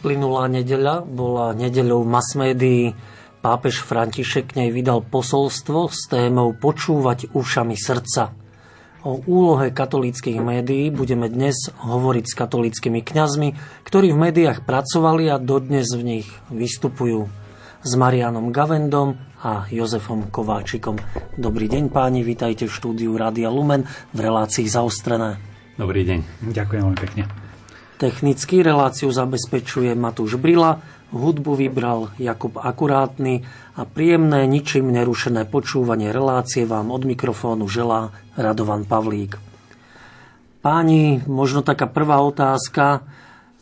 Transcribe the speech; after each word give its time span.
Uplynulá 0.00 0.48
nedeľa 0.48 1.04
bola 1.04 1.52
nedeľou 1.52 2.08
mass 2.08 2.32
médií. 2.32 2.96
Pápež 3.44 3.84
František 3.84 4.56
nej 4.56 4.72
vydal 4.72 5.04
posolstvo 5.04 5.92
s 5.92 6.08
témou 6.08 6.56
Počúvať 6.56 7.36
ušami 7.36 7.76
srdca. 7.76 8.32
O 9.04 9.20
úlohe 9.28 9.68
katolíckých 9.68 10.40
médií 10.40 10.88
budeme 10.88 11.28
dnes 11.28 11.68
hovoriť 11.84 12.24
s 12.24 12.32
katolíckými 12.32 13.04
kňazmi, 13.04 13.48
ktorí 13.84 14.16
v 14.16 14.22
médiách 14.32 14.64
pracovali 14.64 15.28
a 15.28 15.36
dodnes 15.36 15.92
v 15.92 16.24
nich 16.24 16.28
vystupujú. 16.48 17.28
S 17.84 17.92
Marianom 17.92 18.56
Gavendom 18.56 19.20
a 19.44 19.68
Jozefom 19.68 20.32
Kováčikom. 20.32 20.96
Dobrý 21.36 21.68
deň 21.68 21.92
páni, 21.92 22.24
vítajte 22.24 22.64
v 22.64 22.72
štúdiu 22.72 23.20
Rádia 23.20 23.52
Lumen 23.52 23.84
v 24.16 24.18
relácii 24.24 24.64
zaostrené. 24.64 25.36
Dobrý 25.76 26.08
deň. 26.08 26.48
Ďakujem 26.56 26.80
veľmi 26.88 27.00
pekne. 27.04 27.49
Technicky 28.00 28.64
reláciu 28.64 29.12
zabezpečuje 29.12 29.92
Matúš 29.92 30.40
Brila, 30.40 30.80
hudbu 31.12 31.52
vybral 31.52 32.08
Jakub 32.16 32.56
Akurátny 32.56 33.44
a 33.76 33.84
príjemné, 33.84 34.48
ničím 34.48 34.88
nerušené 34.88 35.44
počúvanie 35.44 36.08
relácie 36.08 36.64
vám 36.64 36.88
od 36.88 37.04
mikrofónu 37.04 37.68
želá 37.68 38.08
Radovan 38.40 38.88
Pavlík. 38.88 39.36
Páni, 40.64 41.20
možno 41.28 41.60
taká 41.60 41.84
prvá 41.92 42.24
otázka. 42.24 43.04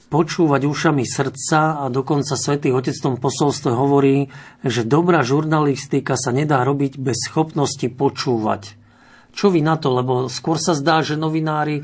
Počúvať 0.06 0.70
ušami 0.70 1.02
srdca 1.02 1.82
a 1.82 1.90
dokonca 1.90 2.38
Svetý 2.38 2.70
Otec 2.70 2.94
v 2.94 3.04
tom 3.10 3.16
posolstve 3.18 3.74
hovorí, 3.74 4.30
že 4.62 4.86
dobrá 4.86 5.26
žurnalistika 5.26 6.14
sa 6.14 6.30
nedá 6.30 6.62
robiť 6.62 6.94
bez 6.94 7.26
schopnosti 7.26 7.90
počúvať. 7.90 8.78
Čo 9.34 9.50
vy 9.50 9.66
na 9.66 9.74
to? 9.78 9.94
Lebo 9.94 10.30
skôr 10.30 10.62
sa 10.62 10.78
zdá, 10.78 11.02
že 11.02 11.18
novinári 11.18 11.82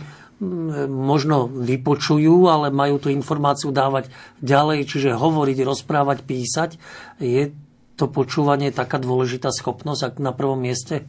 možno 0.89 1.49
vypočujú, 1.49 2.49
ale 2.49 2.69
majú 2.75 3.01
tú 3.01 3.09
informáciu 3.09 3.73
dávať 3.73 4.13
ďalej, 4.45 4.87
čiže 4.89 5.17
hovoriť, 5.17 5.59
rozprávať, 5.65 6.19
písať. 6.25 6.71
Je 7.21 7.51
to 7.95 8.11
počúvanie 8.11 8.75
taká 8.75 8.99
dôležitá 8.99 9.55
schopnosť 9.55 10.01
ak 10.11 10.15
na 10.19 10.35
prvom 10.35 10.59
mieste? 10.59 11.07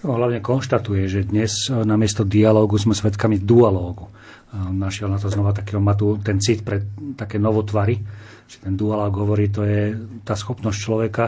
Hlavne 0.00 0.38
konštatuje, 0.38 1.10
že 1.10 1.26
dnes 1.26 1.66
namiesto 1.68 2.22
dialógu 2.22 2.78
sme 2.78 2.94
svedkami 2.94 3.42
dualógu. 3.42 4.06
Našiel 4.54 5.10
na 5.10 5.18
to 5.18 5.28
znova 5.28 5.52
taký, 5.52 5.76
má 5.76 5.98
tu 5.98 6.16
ten 6.22 6.38
cit 6.40 6.62
pre 6.64 6.86
také 7.18 7.36
novotvary, 7.36 8.00
že 8.48 8.64
ten 8.64 8.78
dualóg 8.78 9.12
hovorí, 9.18 9.50
to 9.50 9.66
je 9.66 9.92
tá 10.24 10.38
schopnosť 10.38 10.78
človeka 10.78 11.24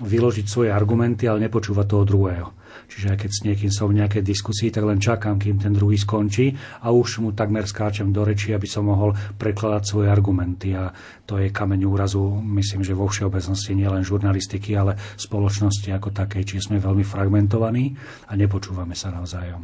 vyložiť 0.00 0.46
svoje 0.48 0.70
argumenty, 0.72 1.28
ale 1.28 1.44
nepočúvať 1.44 1.84
toho 1.84 2.04
druhého. 2.08 2.48
Čiže 2.88 3.06
aj 3.14 3.18
keď 3.24 3.30
s 3.30 3.40
niekým 3.44 3.70
som 3.72 3.88
v 3.88 3.98
nejakej 4.02 4.22
diskusii, 4.24 4.68
tak 4.68 4.84
len 4.84 5.00
čakám, 5.00 5.40
kým 5.40 5.56
ten 5.60 5.72
druhý 5.72 5.96
skončí 5.96 6.52
a 6.84 6.92
už 6.92 7.24
mu 7.24 7.30
takmer 7.32 7.64
skáčem 7.64 8.10
do 8.10 8.24
reči, 8.26 8.52
aby 8.52 8.68
som 8.68 8.88
mohol 8.88 9.14
prekladať 9.36 9.82
svoje 9.84 10.08
argumenty. 10.08 10.76
A 10.76 10.92
to 11.24 11.38
je 11.40 11.52
kameň 11.52 11.80
úrazu, 11.86 12.20
myslím, 12.42 12.82
že 12.84 12.96
vo 12.96 13.08
všeobecnosti 13.08 13.72
nielen 13.76 14.04
žurnalistiky, 14.04 14.76
ale 14.76 14.98
spoločnosti 15.16 15.88
ako 15.92 16.12
takej. 16.12 16.42
Čiže 16.44 16.72
sme 16.72 16.82
veľmi 16.82 17.04
fragmentovaní 17.06 17.92
a 18.28 18.32
nepočúvame 18.36 18.96
sa 18.96 19.12
navzájom. 19.12 19.62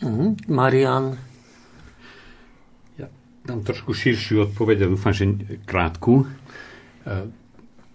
Mm, 0.00 0.48
Marian. 0.48 1.16
Ja 2.96 3.08
dám 3.44 3.60
trošku 3.60 3.92
širšiu 3.92 4.48
odpoveď 4.52 4.88
a 4.88 4.90
dúfam, 4.92 5.12
že 5.12 5.28
krátku 5.68 6.24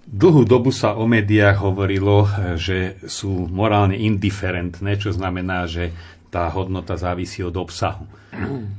Dlhú 0.06 0.46
dobu 0.46 0.70
sa 0.70 0.94
o 0.94 1.10
médiách 1.10 1.66
hovorilo, 1.66 2.30
že 2.62 3.02
sú 3.10 3.50
morálne 3.50 3.98
indiferentné, 3.98 5.02
čo 5.02 5.10
znamená, 5.10 5.66
že 5.66 5.90
tá 6.30 6.46
hodnota 6.54 6.94
závisí 6.94 7.42
od 7.42 7.58
obsahu. 7.58 8.06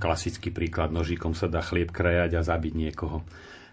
Klasický 0.03 0.55
príklad, 0.55 0.95
nožíkom 0.95 1.35
sa 1.35 1.51
dá 1.51 1.67
chlieb 1.67 1.91
krajať 1.91 2.31
a 2.39 2.47
zabiť 2.47 2.73
niekoho. 2.77 3.27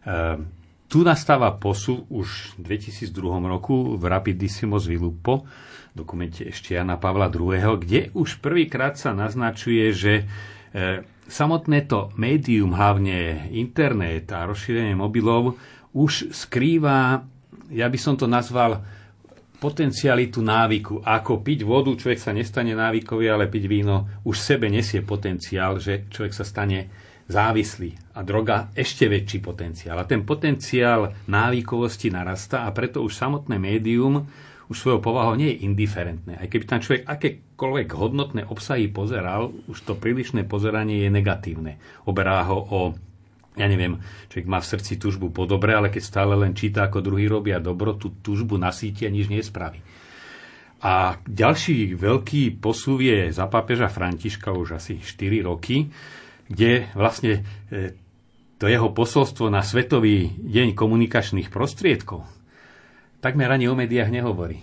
Ehm, 0.08 0.50
tu 0.88 1.02
nastáva 1.02 1.52
posu 1.58 2.06
už 2.10 2.58
v 2.58 2.78
2002 2.80 3.50
roku 3.50 3.98
v 3.98 4.04
Rapidissimo 4.08 4.78
Vilupo, 4.78 5.46
dokumente 5.94 6.46
ešte 6.48 6.74
Jana 6.74 6.98
Pavla 6.98 7.30
II., 7.30 7.78
kde 7.82 8.14
už 8.14 8.42
prvýkrát 8.42 8.98
sa 8.98 9.14
naznačuje, 9.14 9.90
že 9.94 10.14
e, 10.22 10.24
samotné 11.30 11.90
to 11.90 12.14
médium, 12.18 12.78
hlavne 12.78 13.50
internet 13.54 14.30
a 14.34 14.46
rozšírenie 14.46 14.94
mobilov, 14.94 15.58
už 15.94 16.34
skrýva 16.34 17.26
ja 17.74 17.90
by 17.90 18.00
som 18.00 18.16
to 18.16 18.30
nazval 18.30 18.80
potencialitu 19.58 20.44
návyku. 20.44 21.00
Ako 21.02 21.40
piť 21.40 21.64
vodu, 21.64 21.90
človek 21.96 22.20
sa 22.20 22.36
nestane 22.36 22.76
návykový, 22.76 23.32
ale 23.32 23.48
piť 23.48 23.64
víno 23.66 24.12
už 24.28 24.36
sebe 24.36 24.68
nesie 24.68 25.00
potenciál, 25.00 25.80
že 25.80 26.12
človek 26.12 26.36
sa 26.36 26.44
stane 26.44 26.92
závislý. 27.32 28.20
A 28.20 28.28
droga 28.28 28.70
ešte 28.76 29.08
väčší 29.08 29.40
potenciál. 29.40 29.96
A 30.04 30.10
ten 30.10 30.28
potenciál 30.28 31.16
návykovosti 31.32 32.12
narastá 32.12 32.68
a 32.68 32.76
preto 32.76 33.00
už 33.00 33.16
samotné 33.16 33.56
médium 33.56 34.28
už 34.72 34.80
svojou 34.80 35.00
povahou 35.04 35.36
nie 35.36 35.54
je 35.54 35.68
indiferentné. 35.68 36.40
Aj 36.40 36.48
keby 36.48 36.64
tam 36.66 36.80
človek 36.82 37.04
akékoľvek 37.06 37.88
hodnotné 37.94 38.42
obsahy 38.48 38.88
pozeral, 38.90 39.52
už 39.68 39.84
to 39.84 39.94
prílišné 39.94 40.48
pozeranie 40.48 41.04
je 41.04 41.10
negatívne. 41.12 41.78
Oberá 42.08 42.42
ho 42.48 42.58
o 42.58 42.80
ja 43.54 43.68
neviem, 43.70 44.02
človek 44.30 44.48
má 44.50 44.60
v 44.60 44.70
srdci 44.74 44.98
túžbu 44.98 45.30
po 45.30 45.46
dobre, 45.46 45.74
ale 45.78 45.94
keď 45.94 46.04
stále 46.04 46.34
len 46.34 46.58
číta, 46.58 46.90
ako 46.90 47.06
druhý 47.06 47.30
robia 47.30 47.62
dobro, 47.62 47.94
tú 47.94 48.18
túžbu 48.22 48.58
nasíti 48.58 49.06
a 49.06 49.14
nič 49.14 49.30
nespraví. 49.30 49.82
A 50.84 51.16
ďalší 51.24 51.96
veľký 51.96 52.60
posúv 52.60 53.06
je 53.06 53.32
za 53.32 53.48
pápeža 53.48 53.88
Františka 53.88 54.52
už 54.52 54.82
asi 54.82 55.00
4 55.00 55.48
roky, 55.48 55.88
kde 56.52 56.92
vlastne 56.92 57.46
e, 57.72 57.96
to 58.60 58.68
jeho 58.68 58.92
posolstvo 58.92 59.48
na 59.48 59.64
Svetový 59.64 60.28
deň 60.44 60.76
komunikačných 60.76 61.48
prostriedkov 61.48 62.44
takmer 63.24 63.48
ani 63.48 63.72
o 63.72 63.80
médiách 63.80 64.12
nehovorí. 64.12 64.60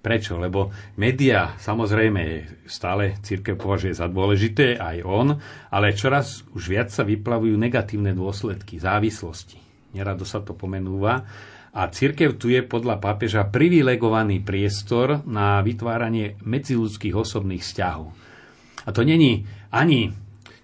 Prečo? 0.00 0.40
Lebo 0.40 0.72
média 0.96 1.60
samozrejme 1.60 2.48
stále 2.64 3.20
církev 3.20 3.60
považuje 3.60 3.92
za 3.92 4.08
dôležité, 4.08 4.80
aj 4.80 5.04
on, 5.04 5.36
ale 5.68 5.92
čoraz 5.92 6.40
už 6.56 6.72
viac 6.72 6.88
sa 6.88 7.04
vyplavujú 7.04 7.52
negatívne 7.60 8.16
dôsledky, 8.16 8.80
závislosti. 8.80 9.60
Nerado 9.92 10.24
sa 10.24 10.40
to 10.40 10.56
pomenúva. 10.56 11.28
A 11.70 11.86
církev 11.86 12.34
tu 12.34 12.50
je 12.50 12.66
podľa 12.66 12.98
pápeža 12.98 13.46
privilegovaný 13.46 14.42
priestor 14.42 15.22
na 15.28 15.62
vytváranie 15.62 16.40
medziludských 16.42 17.14
osobných 17.14 17.62
vzťahov. 17.62 18.10
A 18.86 18.90
to 18.90 19.06
není 19.06 19.46
ani 19.70 20.10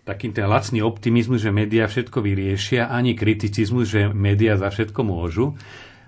taký 0.07 0.31
ten 0.31 0.47
lacný 0.47 0.83
optimizmus, 0.83 1.43
že 1.43 1.55
médiá 1.55 1.91
všetko 1.91 2.23
vyriešia, 2.23 2.91
ani 2.91 3.19
kriticizmus, 3.19 3.91
že 3.91 4.11
médiá 4.11 4.55
za 4.55 4.71
všetko 4.71 5.01
môžu. 5.03 5.59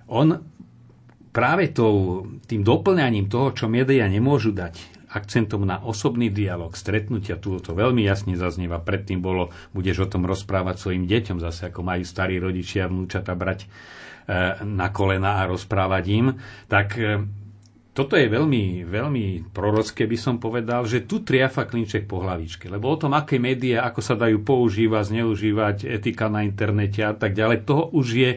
On 0.06 0.38
práve 1.30 1.70
tou, 1.72 2.26
tým 2.48 2.64
doplňaním 2.64 3.28
toho, 3.28 3.52
čo 3.52 3.70
médiá 3.70 4.08
nemôžu 4.08 4.52
dať, 4.52 4.98
akcentom 5.08 5.64
na 5.64 5.80
osobný 5.80 6.28
dialog, 6.28 6.76
stretnutia, 6.76 7.40
tu 7.40 7.56
to 7.60 7.72
veľmi 7.72 8.04
jasne 8.04 8.36
zaznieva. 8.36 8.80
Predtým 8.80 9.24
bolo, 9.24 9.48
budeš 9.72 10.04
o 10.04 10.10
tom 10.10 10.28
rozprávať 10.28 10.76
svojim 10.76 11.08
deťom, 11.08 11.40
zase 11.40 11.72
ako 11.72 11.80
majú 11.80 12.04
starí 12.04 12.36
rodičia 12.36 12.92
vnúčata 12.92 13.32
brať 13.32 13.64
e, 13.64 13.68
na 14.68 14.92
kolena 14.92 15.40
a 15.40 15.48
rozprávať 15.48 16.04
im. 16.12 16.26
Tak 16.68 16.88
e, 17.00 17.24
toto 17.96 18.14
je 18.14 18.28
veľmi, 18.30 18.84
veľmi 18.86 19.50
prorocké, 19.50 20.04
by 20.04 20.18
som 20.20 20.36
povedal, 20.36 20.84
že 20.84 21.08
tu 21.08 21.24
triafa 21.24 21.66
klinček 21.66 22.04
po 22.04 22.20
hlavičke. 22.20 22.68
Lebo 22.68 22.92
o 22.92 23.00
tom, 23.00 23.16
aké 23.16 23.40
médiá, 23.40 23.88
ako 23.88 24.00
sa 24.04 24.14
dajú 24.14 24.44
používať, 24.44 25.16
zneužívať, 25.16 25.88
etika 25.88 26.28
na 26.28 26.44
internete 26.44 27.00
a 27.02 27.16
tak 27.16 27.32
ďalej, 27.32 27.64
toho 27.64 27.90
už 27.96 28.06
je 28.12 28.30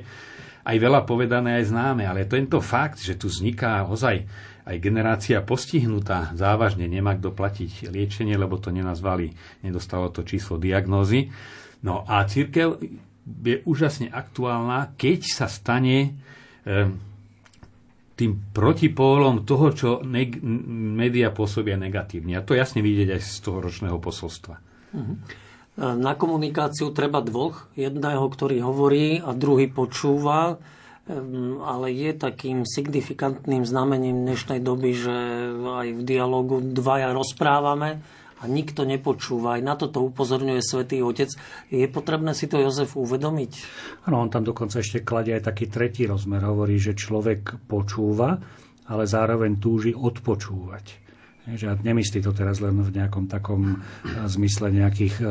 aj 0.61 0.77
veľa 0.77 1.01
povedané, 1.05 1.61
aj 1.61 1.73
známe, 1.73 2.05
ale 2.05 2.29
tento 2.29 2.61
fakt, 2.61 3.01
že 3.01 3.17
tu 3.17 3.27
vzniká 3.27 3.85
ozaj 3.89 4.25
aj 4.61 4.77
generácia 4.77 5.41
postihnutá 5.41 6.37
závažne 6.37 6.85
nemá 6.85 7.17
kto 7.17 7.33
platiť 7.33 7.89
liečenie, 7.89 8.37
lebo 8.37 8.61
to 8.61 8.69
nenazvali, 8.69 9.33
nedostalo 9.65 10.13
to 10.13 10.21
číslo 10.21 10.61
diagnózy. 10.61 11.33
No 11.81 12.05
a 12.05 12.21
církev 12.29 12.77
je 13.25 13.55
úžasne 13.65 14.13
aktuálna, 14.13 14.93
keď 14.97 15.19
sa 15.25 15.47
stane 15.49 15.97
e, 16.05 16.09
tým 18.13 18.37
protipólom 18.53 19.49
toho, 19.49 19.67
čo 19.73 19.89
neg- 20.05 20.41
média 20.93 21.33
pôsobia 21.33 21.73
negatívne. 21.73 22.37
A 22.37 22.45
to 22.45 22.53
jasne 22.53 22.85
vidieť 22.85 23.17
aj 23.17 23.21
z 23.21 23.37
toho 23.41 23.65
ročného 23.65 23.97
posolstva. 23.97 24.61
Mm-hmm. 24.93 25.15
Na 25.79 26.13
komunikáciu 26.19 26.91
treba 26.91 27.23
dvoch. 27.23 27.71
Jedného, 27.79 28.27
ktorý 28.27 28.59
hovorí 28.59 29.23
a 29.23 29.31
druhý 29.31 29.71
počúva. 29.71 30.59
Ale 31.65 31.87
je 31.91 32.11
takým 32.13 32.63
signifikantným 32.63 33.65
znamením 33.65 34.27
dnešnej 34.27 34.61
doby, 34.61 34.91
že 34.93 35.15
aj 35.59 35.87
v 35.97 36.01
dialogu 36.05 36.61
dvaja 36.61 37.11
rozprávame 37.11 37.99
a 38.41 38.43
nikto 38.49 38.85
nepočúva. 38.85 39.57
Aj 39.57 39.63
na 39.65 39.77
toto 39.77 40.01
upozorňuje 40.01 40.61
Svetý 40.61 41.01
Otec. 41.01 41.33
Je 41.73 41.85
potrebné 41.89 42.37
si 42.37 42.45
to 42.49 42.61
Jozef 42.61 42.93
uvedomiť? 42.97 43.51
Áno, 44.09 44.21
on 44.21 44.29
tam 44.29 44.45
dokonca 44.45 44.81
ešte 44.81 45.01
kladie 45.01 45.37
aj 45.37 45.49
taký 45.49 45.69
tretí 45.69 46.05
rozmer. 46.05 46.41
Hovorí, 46.45 46.77
že 46.77 46.97
človek 46.97 47.65
počúva, 47.65 48.37
ale 48.85 49.03
zároveň 49.05 49.57
túži 49.57 49.93
odpočúvať. 49.97 51.10
Že 51.49 51.81
nemyslí 51.81 52.21
to 52.21 52.31
teraz 52.37 52.61
len 52.61 52.77
v 52.77 52.93
nejakom 52.93 53.25
takom 53.25 53.61
e, 53.65 53.75
zmysle 54.29 54.69
nejakých 54.69 55.15
e, 55.21 55.25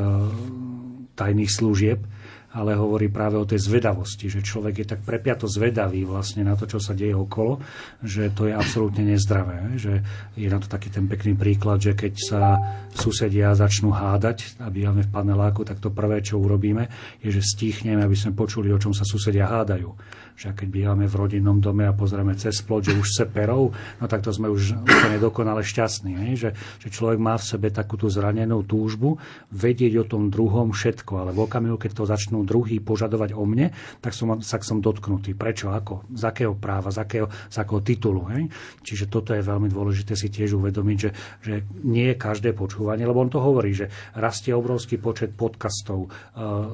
tajných 1.14 1.50
služieb, 1.50 2.02
ale 2.50 2.74
hovorí 2.74 3.06
práve 3.06 3.38
o 3.38 3.46
tej 3.46 3.62
zvedavosti, 3.62 4.26
že 4.26 4.42
človek 4.42 4.82
je 4.82 4.86
tak 4.90 5.00
prepiato 5.06 5.46
zvedavý 5.46 6.02
vlastne 6.02 6.42
na 6.42 6.58
to, 6.58 6.66
čo 6.66 6.82
sa 6.82 6.98
deje 6.98 7.14
okolo, 7.14 7.62
že 8.02 8.34
to 8.34 8.50
je 8.50 8.54
absolútne 8.58 9.06
nezdravé. 9.06 9.78
Že 9.78 9.92
je 10.34 10.48
na 10.50 10.58
to 10.58 10.66
taký 10.66 10.90
ten 10.90 11.06
pekný 11.06 11.38
príklad, 11.38 11.78
že 11.78 11.94
keď 11.94 12.12
sa 12.18 12.42
susedia 12.90 13.54
začnú 13.54 13.94
hádať 13.94 14.58
a 14.58 14.66
bývame 14.66 15.06
v 15.06 15.12
paneláku, 15.14 15.62
tak 15.62 15.78
to 15.78 15.94
prvé, 15.94 16.26
čo 16.26 16.42
urobíme, 16.42 16.90
je, 17.22 17.30
že 17.30 17.42
stichneme, 17.54 18.02
aby 18.02 18.18
sme 18.18 18.34
počuli, 18.34 18.74
o 18.74 18.82
čom 18.82 18.90
sa 18.90 19.06
susedia 19.06 19.46
hádajú 19.46 19.94
že 20.40 20.56
keď 20.56 20.68
bývame 20.72 21.04
v 21.04 21.14
rodinnom 21.20 21.60
dome 21.60 21.84
a 21.84 21.92
pozrieme 21.92 22.32
cez 22.32 22.64
plot, 22.64 22.88
že 22.88 22.96
už 22.96 23.08
se 23.12 23.24
perou, 23.28 23.76
no 24.00 24.04
tak 24.08 24.24
to 24.24 24.32
sme 24.32 24.48
už 24.48 24.80
úplne 24.80 25.20
dokonale 25.20 25.60
šťastní. 25.60 26.16
Hej? 26.16 26.32
Že, 26.40 26.50
že 26.80 26.88
človek 26.88 27.20
má 27.20 27.36
v 27.36 27.44
sebe 27.44 27.68
takú 27.68 28.00
tú 28.00 28.08
zranenú 28.08 28.64
túžbu 28.64 29.20
vedieť 29.52 30.00
o 30.00 30.08
tom 30.08 30.32
druhom 30.32 30.72
všetko, 30.72 31.12
ale 31.20 31.30
v 31.36 31.44
okamihu, 31.44 31.76
keď 31.76 31.92
to 31.92 32.08
začnú 32.08 32.40
druhý 32.48 32.80
požadovať 32.80 33.36
o 33.36 33.44
mne, 33.44 33.68
tak 34.00 34.16
som, 34.16 34.40
tak 34.40 34.64
som 34.64 34.80
dotknutý. 34.80 35.36
Prečo? 35.36 35.76
Ako? 35.76 36.08
Z 36.16 36.24
akého 36.24 36.56
práva? 36.56 36.88
Z 36.88 37.04
akého, 37.04 37.28
z 37.28 37.56
akého 37.60 37.80
titulu? 37.84 38.32
Hej? 38.32 38.48
Čiže 38.80 39.12
toto 39.12 39.36
je 39.36 39.44
veľmi 39.44 39.68
dôležité 39.68 40.16
si 40.16 40.32
tiež 40.32 40.56
uvedomiť, 40.56 40.96
že, 40.96 41.10
že 41.44 41.54
nie 41.84 42.08
je 42.08 42.16
každé 42.16 42.56
počúvanie, 42.56 43.04
lebo 43.04 43.20
on 43.20 43.28
to 43.28 43.44
hovorí, 43.44 43.76
že 43.76 43.92
rastie 44.16 44.56
obrovský 44.56 44.96
počet 44.96 45.36
podcastov, 45.36 46.08
uh, 46.08 46.72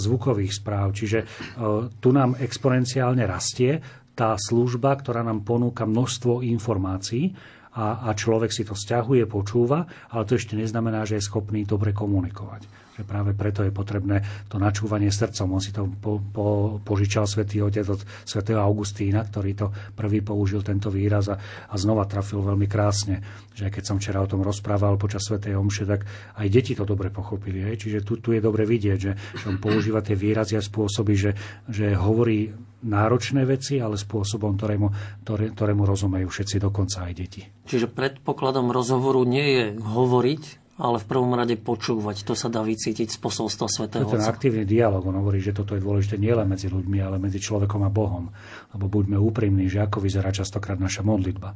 zvukových 0.00 0.56
správ, 0.56 0.96
čiže 0.96 1.20
uh, 1.20 1.92
tu 2.00 2.08
nám 2.08 2.40
exponenciálne 2.40 2.93
exponenciálne 2.94 3.26
rastie 3.26 3.82
tá 4.14 4.38
služba, 4.38 4.94
ktorá 4.94 5.26
nám 5.26 5.42
ponúka 5.42 5.82
množstvo 5.82 6.46
informácií 6.46 7.34
a, 7.74 8.06
a 8.06 8.14
človek 8.14 8.54
si 8.54 8.62
to 8.62 8.78
stiahuje, 8.78 9.26
počúva, 9.26 9.82
ale 10.14 10.22
to 10.22 10.38
ešte 10.38 10.54
neznamená, 10.54 11.02
že 11.02 11.18
je 11.18 11.26
schopný 11.26 11.66
dobre 11.66 11.90
komunikovať 11.90 12.84
že 12.94 13.02
práve 13.02 13.34
preto 13.34 13.66
je 13.66 13.74
potrebné 13.74 14.46
to 14.46 14.56
načúvanie 14.62 15.10
srdcom. 15.10 15.58
On 15.58 15.62
si 15.62 15.74
to 15.74 15.90
po, 15.98 16.22
po, 16.22 16.78
požičal 16.80 17.26
svätý 17.26 17.58
Otec 17.58 17.82
od 17.90 18.00
svätého 18.22 18.62
Augustína, 18.62 19.26
ktorý 19.26 19.50
to 19.58 19.66
prvý 19.98 20.22
použil 20.22 20.62
tento 20.62 20.94
výraz 20.94 21.26
a, 21.26 21.36
a 21.68 21.74
znova 21.74 22.06
trafil 22.06 22.38
veľmi 22.38 22.70
krásne, 22.70 23.50
že 23.50 23.66
keď 23.66 23.82
som 23.82 23.96
včera 23.98 24.22
o 24.22 24.30
tom 24.30 24.46
rozprával 24.46 24.94
počas 24.94 25.26
svätej 25.26 25.58
Omše, 25.58 25.84
tak 25.90 26.06
aj 26.38 26.46
deti 26.46 26.78
to 26.78 26.86
dobre 26.86 27.10
pochopili. 27.10 27.66
Hej? 27.66 27.82
Čiže 27.82 27.98
tu, 28.06 28.22
tu 28.22 28.30
je 28.30 28.38
dobre 28.38 28.62
vidieť, 28.62 28.98
že, 28.98 29.12
že 29.42 29.44
on 29.50 29.58
používa 29.58 29.98
tie 29.98 30.14
výrazy 30.14 30.54
a 30.54 30.62
spôsoby, 30.62 31.14
že, 31.18 31.30
že 31.66 31.98
hovorí 31.98 32.54
náročné 32.84 33.48
veci, 33.48 33.80
ale 33.80 33.96
spôsobom, 33.96 34.54
ktorému, 34.54 34.86
ktoré, 35.24 35.50
ktorému 35.56 35.82
rozumejú 35.88 36.28
všetci, 36.28 36.60
dokonca 36.60 37.08
aj 37.08 37.12
deti. 37.16 37.42
Čiže 37.64 37.88
predpokladom 37.88 38.68
rozhovoru 38.70 39.24
nie 39.24 39.48
je 39.48 39.64
hovoriť, 39.80 40.42
ale 40.74 40.98
v 40.98 41.06
prvom 41.06 41.30
rade 41.38 41.54
počúvať. 41.54 42.26
To 42.26 42.34
sa 42.34 42.50
dá 42.50 42.58
vycítiť 42.66 43.06
z 43.06 43.18
posolstva 43.22 43.66
svätého 43.70 44.10
je 44.10 44.18
ten 44.18 44.26
aktívny 44.26 44.66
dialog. 44.66 45.06
On 45.06 45.14
hovorí, 45.22 45.38
že 45.38 45.54
toto 45.54 45.78
je 45.78 45.82
dôležité 45.82 46.18
nielen 46.18 46.50
medzi 46.50 46.66
ľuďmi, 46.66 46.98
ale 46.98 47.22
medzi 47.22 47.38
človekom 47.38 47.86
a 47.86 47.90
Bohom. 47.94 48.26
Lebo 48.74 48.90
buďme 48.90 49.14
úprimní, 49.14 49.70
že 49.70 49.86
ako 49.86 50.02
vyzerá 50.02 50.34
častokrát 50.34 50.78
naša 50.82 51.06
modlitba. 51.06 51.54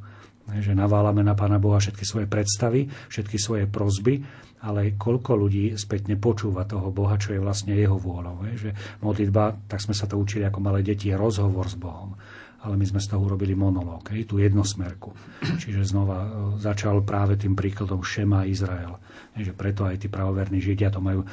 Že 0.49 0.79
naválame 0.79 1.27
na 1.27 1.35
Pána 1.35 1.59
Boha 1.59 1.83
všetky 1.83 2.07
svoje 2.07 2.31
predstavy, 2.31 2.89
všetky 3.11 3.37
svoje 3.37 3.65
prozby, 3.67 4.23
ale 4.63 4.99
koľko 4.99 5.39
ľudí 5.39 5.79
spätne 5.79 6.19
počúva 6.19 6.67
toho 6.67 6.91
Boha, 6.91 7.15
čo 7.15 7.35
je 7.35 7.41
vlastne 7.43 7.75
jeho 7.75 7.95
vôľou. 7.95 8.43
Že 8.55 8.75
modlitba, 9.05 9.71
tak 9.71 9.79
sme 9.79 9.95
sa 9.95 10.11
to 10.11 10.19
učili 10.19 10.43
ako 10.47 10.59
malé 10.59 10.83
deti, 10.83 11.11
je 11.11 11.17
rozhovor 11.17 11.71
s 11.71 11.79
Bohom 11.79 12.19
ale 12.59 12.75
my 12.75 12.87
sme 12.91 12.99
z 12.99 13.15
toho 13.15 13.23
urobili 13.23 13.55
monológ, 13.55 14.11
hej, 14.11 14.27
tú 14.27 14.43
jednosmerku. 14.43 15.15
Čiže 15.63 15.95
znova 15.95 16.19
e, 16.27 16.29
začal 16.59 17.07
práve 17.07 17.39
tým 17.39 17.55
príkladom 17.55 18.03
Šema 18.03 18.51
Izrael. 18.51 18.99
Že 19.39 19.55
preto 19.55 19.87
aj 19.87 20.03
tí 20.03 20.11
pravoverní 20.11 20.59
Židia 20.59 20.91
to 20.91 20.99
majú 20.99 21.23
e, 21.23 21.27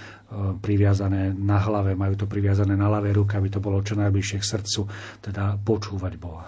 priviazané 0.62 1.34
na 1.34 1.58
hlave, 1.58 1.98
majú 1.98 2.14
to 2.14 2.30
priviazané 2.30 2.78
na 2.78 2.86
ľavej 2.94 3.14
ruke, 3.18 3.34
aby 3.42 3.50
to 3.50 3.58
bolo 3.58 3.82
čo 3.82 3.98
najbližšie 3.98 4.38
k 4.38 4.50
srdcu, 4.54 4.82
teda 5.26 5.58
počúvať 5.66 6.14
Boha. 6.22 6.46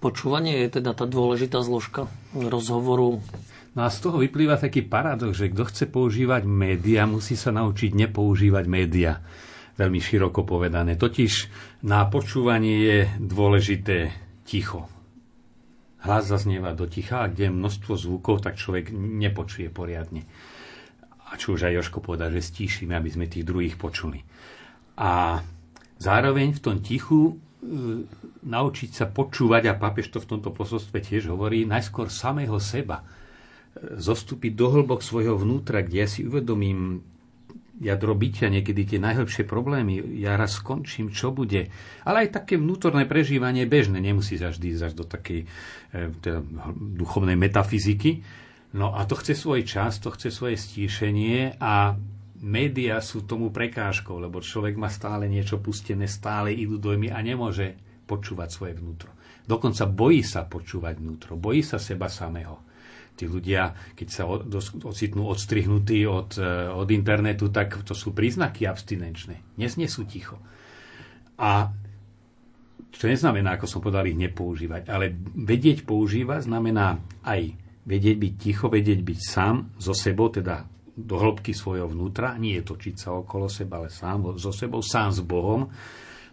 Počúvanie 0.00 0.64
je 0.64 0.80
teda 0.80 0.96
tá 0.96 1.04
dôležitá 1.04 1.60
zložka 1.60 2.08
rozhovoru 2.32 3.20
No 3.70 3.86
a 3.86 3.88
z 3.88 3.98
toho 4.02 4.18
vyplýva 4.18 4.58
taký 4.58 4.82
paradox, 4.82 5.38
že 5.38 5.54
kto 5.54 5.62
chce 5.70 5.84
používať 5.86 6.42
média, 6.42 7.06
musí 7.06 7.38
sa 7.38 7.54
naučiť 7.54 7.94
nepoužívať 7.94 8.64
média 8.66 9.22
veľmi 9.80 9.96
široko 9.96 10.44
povedané. 10.44 11.00
Totiž 11.00 11.48
na 11.88 12.04
počúvanie 12.04 12.74
je 12.84 12.98
dôležité 13.16 14.12
ticho. 14.44 14.84
Hlas 16.04 16.28
zaznieva 16.28 16.76
do 16.76 16.84
ticha 16.84 17.24
a 17.24 17.30
kde 17.32 17.48
je 17.48 17.56
množstvo 17.56 17.96
zvukov, 17.96 18.44
tak 18.44 18.60
človek 18.60 18.92
nepočuje 18.92 19.72
poriadne. 19.72 20.28
A 21.30 21.38
čo 21.40 21.56
už 21.56 21.70
aj 21.70 21.80
Joško 21.80 22.04
povedal, 22.04 22.34
že 22.34 22.44
stíšime, 22.44 22.92
aby 22.92 23.08
sme 23.08 23.30
tých 23.30 23.46
druhých 23.46 23.78
počuli. 23.80 24.20
A 25.00 25.40
zároveň 25.96 26.56
v 26.56 26.60
tom 26.60 26.76
tichu 26.82 27.20
e, 27.30 27.34
naučiť 28.42 28.90
sa 28.90 29.06
počúvať, 29.06 29.70
a 29.70 29.78
papež 29.78 30.10
to 30.10 30.18
v 30.18 30.28
tomto 30.36 30.50
posolstve 30.50 30.98
tiež 30.98 31.30
hovorí, 31.30 31.68
najskôr 31.68 32.10
samého 32.10 32.58
seba. 32.58 33.06
Zostúpiť 33.78 34.52
do 34.58 34.66
hlbok 34.74 35.00
svojho 35.00 35.38
vnútra, 35.38 35.86
kde 35.86 35.96
ja 36.02 36.08
si 36.10 36.26
uvedomím 36.26 37.06
jadro 37.80 38.12
bytia, 38.12 38.52
niekedy 38.52 38.84
tie 38.84 39.00
najhlbšie 39.00 39.48
problémy, 39.48 40.20
ja 40.20 40.36
raz 40.36 40.60
skončím, 40.60 41.08
čo 41.08 41.32
bude. 41.32 41.72
Ale 42.04 42.28
aj 42.28 42.44
také 42.44 42.60
vnútorné 42.60 43.08
prežívanie 43.08 43.64
bežné, 43.64 44.04
nemusí 44.04 44.36
sa 44.36 44.52
vždy 44.52 44.66
ísť 44.76 44.94
do 44.94 45.08
takej 45.08 45.40
e, 45.40 45.46
teda, 46.20 46.44
duchovnej 46.76 47.40
metafyziky. 47.40 48.20
No 48.76 48.92
a 48.94 49.08
to 49.08 49.16
chce 49.16 49.34
svoj 49.34 49.64
čas, 49.64 49.98
to 49.98 50.12
chce 50.12 50.28
svoje 50.30 50.60
stíšenie 50.60 51.56
a 51.58 51.96
média 52.44 53.00
sú 53.00 53.24
tomu 53.24 53.48
prekážkou, 53.48 54.20
lebo 54.20 54.44
človek 54.44 54.76
má 54.76 54.92
stále 54.92 55.26
niečo 55.26 55.58
pustené, 55.58 56.04
stále 56.04 56.52
idú 56.52 56.76
dojmy 56.76 57.10
a 57.10 57.18
nemôže 57.24 57.74
počúvať 58.04 58.48
svoje 58.52 58.72
vnútro. 58.76 59.10
Dokonca 59.48 59.88
bojí 59.88 60.22
sa 60.22 60.46
počúvať 60.46 61.00
vnútro, 61.00 61.34
bojí 61.34 61.64
sa 61.64 61.80
seba 61.80 62.06
samého 62.06 62.69
tí 63.20 63.28
ľudia, 63.28 63.76
keď 63.92 64.08
sa 64.08 64.24
ocitnú 64.88 65.28
odstrihnutí 65.28 66.08
od, 66.08 66.40
e, 66.40 66.72
od 66.72 66.88
internetu, 66.88 67.52
tak 67.52 67.84
to 67.84 67.92
sú 67.92 68.16
príznaky 68.16 68.64
abstinenčné. 68.64 69.60
Dnes 69.60 69.76
nie 69.76 69.84
sú 69.84 70.08
ticho. 70.08 70.40
A 71.36 71.68
čo 72.90 73.04
neznamená, 73.04 73.60
ako 73.60 73.68
som 73.68 73.80
povedal, 73.84 74.08
ich 74.08 74.16
nepoužívať, 74.16 74.88
ale 74.88 75.12
vedieť 75.36 75.84
používať 75.84 76.48
znamená 76.48 77.00
aj 77.24 77.52
vedieť 77.84 78.16
byť 78.16 78.34
ticho, 78.40 78.66
vedieť 78.72 79.00
byť 79.04 79.20
sám 79.20 79.76
so 79.76 79.92
sebou, 79.92 80.32
teda 80.32 80.64
do 80.96 81.16
hĺbky 81.16 81.56
svojho 81.56 81.88
vnútra, 81.88 82.36
nie 82.36 82.60
je 82.60 82.66
točiť 82.66 82.94
sa 82.96 83.16
okolo 83.16 83.48
seba, 83.48 83.80
ale 83.80 83.88
sám 83.88 84.36
so 84.36 84.52
sebou, 84.52 84.84
sám 84.84 85.16
s 85.16 85.20
Bohom, 85.24 85.72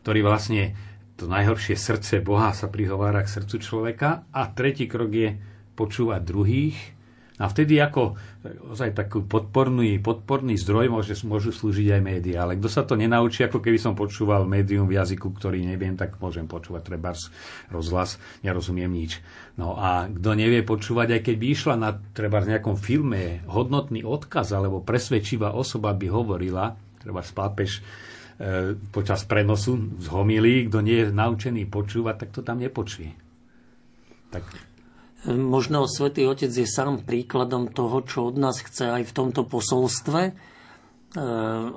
ktorý 0.03 0.27
vlastne 0.27 0.75
to 1.17 1.25
najhoršie 1.25 1.73
srdce 1.73 2.21
Boha 2.21 2.53
sa 2.53 2.69
prihovára 2.69 3.25
k 3.25 3.33
srdcu 3.41 3.55
človeka. 3.57 4.29
A 4.29 4.53
tretí 4.53 4.85
krok 4.85 5.09
je 5.09 5.33
počúvať 5.77 6.21
druhých. 6.25 6.97
A 7.37 7.45
vtedy 7.53 7.77
ako 7.77 8.17
ozaj 8.73 8.97
taký 8.97 9.21
podporný, 9.21 10.01
podporný 10.01 10.57
zdroj 10.57 10.89
môže, 10.89 11.13
môžu 11.21 11.53
slúžiť 11.53 11.93
aj 11.93 12.01
médiá. 12.01 12.41
Ale 12.41 12.57
kto 12.57 12.65
sa 12.65 12.81
to 12.81 12.97
nenaučí, 12.97 13.45
ako 13.45 13.61
keby 13.61 13.77
som 13.77 13.93
počúval 13.93 14.49
médium 14.49 14.89
v 14.89 14.97
jazyku, 14.97 15.37
ktorý 15.37 15.61
neviem, 15.61 15.93
tak 15.93 16.17
môžem 16.17 16.49
počúvať 16.49 16.81
treba 16.89 17.13
rozhlas, 17.69 18.17
nerozumiem 18.41 18.89
nič. 18.89 19.21
No 19.53 19.77
a 19.77 20.09
kto 20.09 20.33
nevie 20.33 20.65
počúvať, 20.65 21.13
aj 21.13 21.21
keď 21.29 21.35
by 21.37 21.47
išla 21.53 21.75
na 21.77 21.89
v 21.93 22.49
nejakom 22.57 22.73
filme 22.73 23.45
hodnotný 23.45 24.01
odkaz, 24.01 24.57
alebo 24.57 24.81
presvedčivá 24.81 25.53
osoba 25.53 25.93
by 25.93 26.07
hovorila, 26.09 26.73
treba 26.97 27.21
pápež 27.21 27.77
e, 27.77 27.81
počas 28.89 29.29
prenosu 29.29 29.77
z 30.01 30.09
homilí, 30.09 30.73
kto 30.73 30.81
nie 30.81 31.05
je 31.05 31.13
naučený 31.13 31.69
počúvať, 31.69 32.25
tak 32.25 32.29
to 32.33 32.41
tam 32.41 32.57
nepočuje. 32.57 33.13
Tak 34.33 34.43
Možno 35.25 35.89
Svetý 35.89 36.29
Otec 36.29 36.53
je 36.53 36.69
sám 36.69 37.01
príkladom 37.01 37.73
toho, 37.73 38.05
čo 38.05 38.29
od 38.29 38.37
nás 38.37 38.61
chce 38.61 39.01
aj 39.01 39.03
v 39.09 39.15
tomto 39.17 39.49
posolstve. 39.49 40.21
E, 40.29 40.31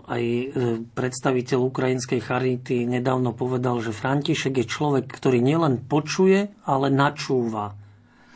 aj 0.05 0.23
e, 0.23 0.45
predstaviteľ 0.85 1.59
ukrajinskej 1.73 2.21
charity 2.21 2.85
nedávno 2.85 3.33
povedal, 3.33 3.81
že 3.81 3.97
František 3.97 4.61
je 4.61 4.67
človek, 4.69 5.09
ktorý 5.09 5.41
nielen 5.41 5.89
počuje, 5.89 6.53
ale 6.69 6.93
načúva. 6.93 7.81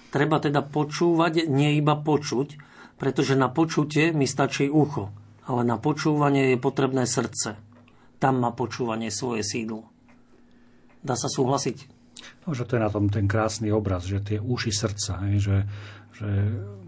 Treba 0.09 0.41
teda 0.41 0.65
počúvať, 0.65 1.53
nie 1.53 1.77
iba 1.77 2.01
počuť, 2.01 2.57
pretože 2.97 3.37
na 3.37 3.53
počutie 3.53 4.09
mi 4.09 4.25
stačí 4.25 4.73
ucho, 4.73 5.13
ale 5.45 5.69
na 5.69 5.77
počúvanie 5.77 6.57
je 6.57 6.59
potrebné 6.59 7.05
srdce. 7.05 7.61
Tam 8.17 8.41
má 8.41 8.57
počúvanie 8.57 9.13
svoje 9.13 9.45
sídlo. 9.45 9.85
Dá 11.05 11.13
sa 11.13 11.29
súhlasiť? 11.29 11.94
No, 12.45 12.52
že 12.52 12.69
to 12.69 12.76
je 12.76 12.85
na 12.85 12.90
tom 12.93 13.09
ten 13.09 13.25
krásny 13.25 13.73
obraz, 13.73 14.04
že 14.04 14.21
tie 14.21 14.38
uši 14.40 14.71
srdca, 14.71 15.25
hej, 15.28 15.37
že, 15.40 15.57
že 16.16 16.28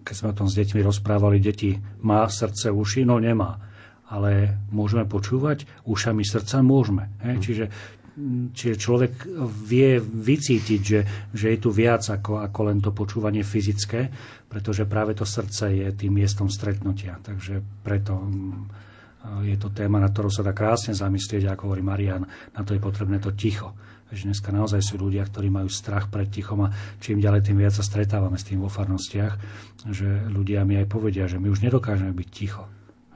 keď 0.07 0.15
sme 0.15 0.31
o 0.31 0.39
tom 0.39 0.49
s 0.49 0.55
deťmi 0.55 0.81
rozprávali, 0.85 1.43
deti 1.43 1.75
má 2.05 2.29
srdce 2.31 2.71
uši, 2.71 3.03
no 3.03 3.19
nemá. 3.19 3.59
Ale 4.07 4.63
môžeme 4.71 5.03
počúvať, 5.03 5.67
ušami 5.83 6.23
srdca 6.23 6.63
môžeme. 6.63 7.11
Hej? 7.27 7.35
Hm. 7.35 7.43
Čiže, 7.43 7.65
čiže 8.55 8.75
človek 8.79 9.13
vie 9.67 9.99
vycítiť, 9.99 10.81
že, 10.81 11.01
že 11.35 11.47
je 11.51 11.59
tu 11.59 11.75
viac 11.75 12.07
ako, 12.07 12.39
ako 12.39 12.61
len 12.71 12.79
to 12.79 12.95
počúvanie 12.95 13.43
fyzické, 13.43 14.07
pretože 14.47 14.87
práve 14.87 15.19
to 15.19 15.27
srdce 15.27 15.75
je 15.75 15.89
tým 15.91 16.23
miestom 16.23 16.47
stretnutia. 16.47 17.19
Takže 17.19 17.59
preto 17.83 18.23
je 19.43 19.57
to 19.59 19.75
téma, 19.75 19.99
na 19.99 20.07
ktorú 20.07 20.31
sa 20.31 20.47
dá 20.47 20.55
krásne 20.55 20.95
zamyslieť, 20.95 21.51
ako 21.51 21.67
hovorí 21.67 21.83
Marian, 21.83 22.23
na 22.55 22.63
to 22.63 22.79
je 22.79 22.81
potrebné 22.81 23.19
to 23.19 23.35
ticho. 23.35 23.75
Že 24.07 24.31
dneska 24.31 24.55
naozaj 24.55 24.81
sú 24.87 25.03
ľudia, 25.03 25.27
ktorí 25.27 25.51
majú 25.51 25.67
strach 25.67 26.07
pred 26.07 26.31
tichom 26.31 26.67
a 26.67 26.73
čím 27.03 27.19
ďalej, 27.19 27.51
tým 27.51 27.59
viac 27.59 27.75
sa 27.75 27.83
stretávame 27.83 28.39
s 28.39 28.47
tým 28.47 28.63
vo 28.63 28.71
farnostiach, 28.71 29.35
že 29.91 30.31
ľudia 30.31 30.63
mi 30.63 30.79
aj 30.79 30.87
povedia, 30.87 31.27
že 31.27 31.43
my 31.43 31.51
už 31.51 31.67
nedokážeme 31.67 32.15
byť 32.15 32.29
ticho. 32.31 32.65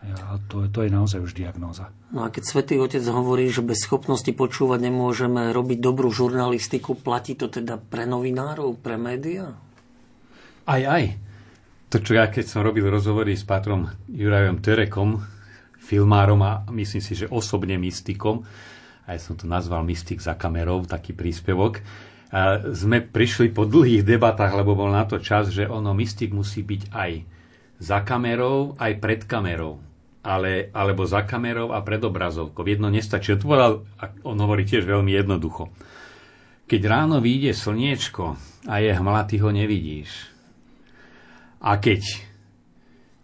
A 0.00 0.40
to, 0.48 0.64
to 0.72 0.80
je 0.80 0.90
naozaj 0.90 1.20
už 1.20 1.36
diagnóza. 1.36 1.92
No 2.08 2.24
a 2.24 2.32
keď 2.32 2.42
Svetý 2.48 2.80
Otec 2.80 3.04
hovorí, 3.04 3.52
že 3.52 3.60
bez 3.60 3.84
schopnosti 3.84 4.32
počúvať 4.32 4.88
nemôžeme 4.88 5.52
robiť 5.52 5.78
dobrú 5.78 6.08
žurnalistiku, 6.08 6.96
platí 6.96 7.36
to 7.36 7.52
teda 7.52 7.76
pre 7.76 8.08
novinárov, 8.08 8.80
pre 8.80 8.96
médiá? 8.96 9.52
Aj, 10.64 10.80
aj. 10.80 11.20
To, 11.92 12.00
čo 12.00 12.16
ja 12.16 12.32
keď 12.32 12.48
som 12.48 12.64
robil 12.64 12.88
rozhovory 12.88 13.36
s 13.36 13.44
pátrom 13.44 13.92
Jurajom 14.08 14.64
Terekom, 14.64 15.20
filmárom 15.76 16.40
a 16.46 16.64
myslím 16.72 17.02
si, 17.04 17.12
že 17.18 17.28
osobne 17.28 17.76
mystikom, 17.76 18.46
aj 19.06 19.18
som 19.20 19.34
to 19.38 19.48
nazval 19.48 19.84
Mystik 19.86 20.20
za 20.20 20.36
kamerou, 20.36 20.84
taký 20.84 21.16
príspevok, 21.16 21.80
a 22.30 22.62
sme 22.62 23.02
prišli 23.02 23.50
po 23.50 23.66
dlhých 23.66 24.06
debatách, 24.06 24.54
lebo 24.54 24.78
bol 24.78 24.94
na 24.94 25.02
to 25.02 25.18
čas, 25.18 25.50
že 25.50 25.66
ono 25.66 25.90
mystik 25.98 26.30
musí 26.30 26.62
byť 26.62 26.82
aj 26.94 27.12
za 27.82 28.06
kamerou, 28.06 28.78
aj 28.78 28.92
pred 29.02 29.26
kamerou 29.26 29.82
ale, 30.20 30.68
alebo 30.76 31.08
za 31.08 31.24
kamerou 31.24 31.72
a 31.72 31.80
pred 31.80 32.00
obrazovkou. 32.00 32.64
Jedno 32.64 32.92
nestačí. 32.92 33.32
To 33.36 33.48
povedal, 33.48 33.72
on 34.24 34.36
hovorí 34.36 34.68
tiež 34.68 34.84
veľmi 34.84 35.16
jednoducho. 35.16 35.72
Keď 36.68 36.80
ráno 36.86 37.18
vyjde 37.18 37.56
slniečko 37.56 38.36
a 38.68 38.74
je 38.78 38.92
hmla, 38.94 39.26
ty 39.26 39.40
ho 39.40 39.50
nevidíš. 39.50 40.28
A 41.60 41.80
keď 41.80 42.04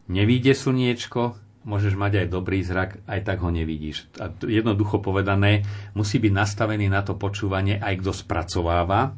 nevíde 0.09 0.57
slniečko, 0.57 1.37
môžeš 1.67 1.99
mať 1.99 2.23
aj 2.23 2.27
dobrý 2.31 2.63
zrak, 2.63 3.03
aj 3.11 3.21
tak 3.27 3.43
ho 3.43 3.51
nevidíš. 3.51 4.07
A 4.23 4.31
jednoducho 4.31 5.03
povedané, 5.03 5.67
musí 5.99 6.23
byť 6.23 6.33
nastavený 6.33 6.87
na 6.87 7.03
to 7.03 7.19
počúvanie 7.19 7.83
aj 7.83 8.01
kto 8.01 8.13
spracováva, 8.15 9.13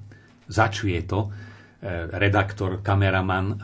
začuje 0.48 1.04
to, 1.04 1.28
E, 1.78 2.10
redaktor, 2.10 2.82
kameraman, 2.82 3.54
e, 3.54 3.56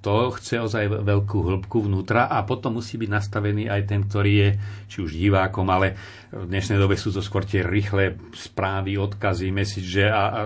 to 0.00 0.32
chce 0.32 0.64
ozaj 0.64 1.04
veľkú 1.04 1.44
hĺbku 1.44 1.84
vnútra 1.84 2.24
a 2.24 2.40
potom 2.48 2.80
musí 2.80 2.96
byť 2.96 3.10
nastavený 3.12 3.68
aj 3.68 3.84
ten, 3.84 4.00
ktorý 4.08 4.32
je 4.32 4.48
či 4.88 4.98
už 5.04 5.12
divákom, 5.12 5.68
ale 5.68 5.92
v 6.32 6.48
dnešnej 6.48 6.80
dobe 6.80 6.96
sú 6.96 7.12
to 7.12 7.20
skôr 7.20 7.44
tie 7.44 7.60
rýchle 7.60 8.16
správy, 8.32 8.96
odkazy, 8.96 9.52
message 9.52 9.92
a, 10.08 10.08
a 10.08 10.40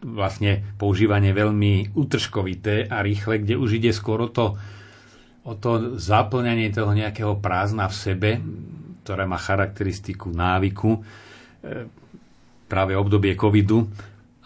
vlastne 0.00 0.64
používanie 0.80 1.36
veľmi 1.36 1.92
utržkovité 1.92 2.88
a 2.88 3.04
rýchle, 3.04 3.44
kde 3.44 3.60
už 3.60 3.76
ide 3.76 3.92
skôr 3.92 4.24
o 4.24 4.32
to, 4.32 4.56
o 5.46 5.54
to 5.54 5.94
zaplňanie 5.96 6.74
toho 6.74 6.90
nejakého 6.90 7.38
prázdna 7.38 7.86
v 7.86 7.94
sebe, 7.94 8.30
ktoré 9.06 9.24
má 9.30 9.38
charakteristiku 9.38 10.34
návyku, 10.34 10.98
e, 10.98 11.00
práve 12.66 12.98
obdobie 12.98 13.38
covidu, 13.38 13.86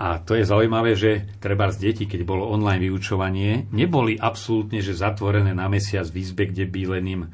a 0.00 0.16
to 0.16 0.33
je 0.33 0.49
zaujímavé, 0.49 0.97
že 0.97 1.28
treba 1.45 1.69
z 1.69 1.92
deti, 1.92 2.09
keď 2.09 2.25
bolo 2.25 2.49
online 2.49 2.88
vyučovanie, 2.88 3.69
neboli 3.69 4.16
absolútne 4.16 4.80
že 4.80 4.97
zatvorené 4.97 5.52
na 5.52 5.69
mesiac 5.69 6.09
v 6.09 6.25
izbe, 6.25 6.49
kde 6.49 6.64
by 6.64 6.83
len 6.97 7.04
im 7.04 7.23
e, 7.25 7.28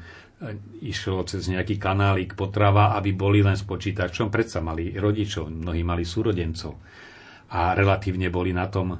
išlo 0.83 1.23
cez 1.23 1.47
nejaký 1.47 1.79
kanálik 1.79 2.35
potrava, 2.35 2.91
aby 2.99 3.15
boli 3.15 3.39
len 3.39 3.55
s 3.55 3.63
počítačom. 3.63 4.27
Predsa 4.27 4.59
mali 4.59 4.91
rodičov, 4.99 5.47
mnohí 5.47 5.79
mali 5.87 6.03
súrodencov. 6.03 6.75
A 7.55 7.71
relatívne 7.71 8.27
boli 8.27 8.51
na 8.51 8.67
tom, 8.67 8.99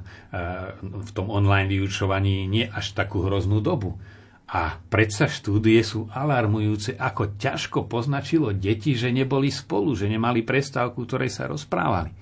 v 0.80 1.10
tom 1.12 1.28
online 1.28 1.68
vyučovaní 1.68 2.48
nie 2.48 2.64
až 2.64 2.96
takú 2.96 3.20
hroznú 3.28 3.60
dobu. 3.60 4.00
A 4.48 4.80
predsa 4.88 5.28
štúdie 5.28 5.84
sú 5.84 6.08
alarmujúce, 6.08 6.96
ako 6.96 7.36
ťažko 7.36 7.84
poznačilo 7.84 8.56
deti, 8.56 8.96
že 8.96 9.12
neboli 9.12 9.52
spolu, 9.52 9.92
že 9.92 10.08
nemali 10.08 10.40
prestávku, 10.40 11.04
ktorej 11.04 11.28
sa 11.28 11.44
rozprávali. 11.44 12.16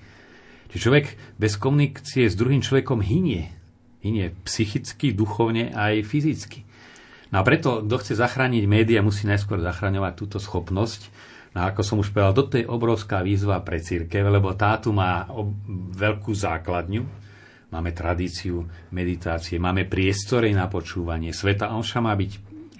Čiže 0.67 0.83
človek 0.83 1.05
bez 1.39 1.55
komunikácie 1.55 2.27
s 2.27 2.35
druhým 2.35 2.59
človekom 2.59 2.99
hynie. 2.99 3.55
Hynie 4.03 4.35
psychicky, 4.43 5.15
duchovne 5.15 5.71
aj 5.71 6.03
fyzicky. 6.03 6.67
No 7.31 7.39
a 7.39 7.47
preto, 7.47 7.83
kto 7.83 7.95
chce 7.99 8.13
zachrániť 8.19 8.63
média, 8.67 8.99
musí 8.99 9.23
najskôr 9.23 9.63
zachraňovať 9.63 10.13
túto 10.19 10.37
schopnosť. 10.39 11.07
No 11.55 11.63
a 11.63 11.71
ako 11.71 11.81
som 11.83 11.97
už 12.03 12.11
povedal, 12.11 12.35
toto 12.35 12.59
je 12.59 12.67
obrovská 12.67 13.23
výzva 13.23 13.63
pre 13.63 13.79
církev, 13.79 14.27
lebo 14.27 14.51
tá 14.51 14.75
tu 14.79 14.91
má 14.91 15.27
veľkú 15.95 16.35
základňu. 16.35 17.26
Máme 17.67 17.91
tradíciu 17.91 18.63
meditácie, 18.95 19.59
máme 19.59 19.83
priestory 19.83 20.55
na 20.55 20.71
počúvanie. 20.71 21.35
Sveta 21.35 21.75
Omša 21.75 21.99
má 21.99 22.15
byť 22.15 22.31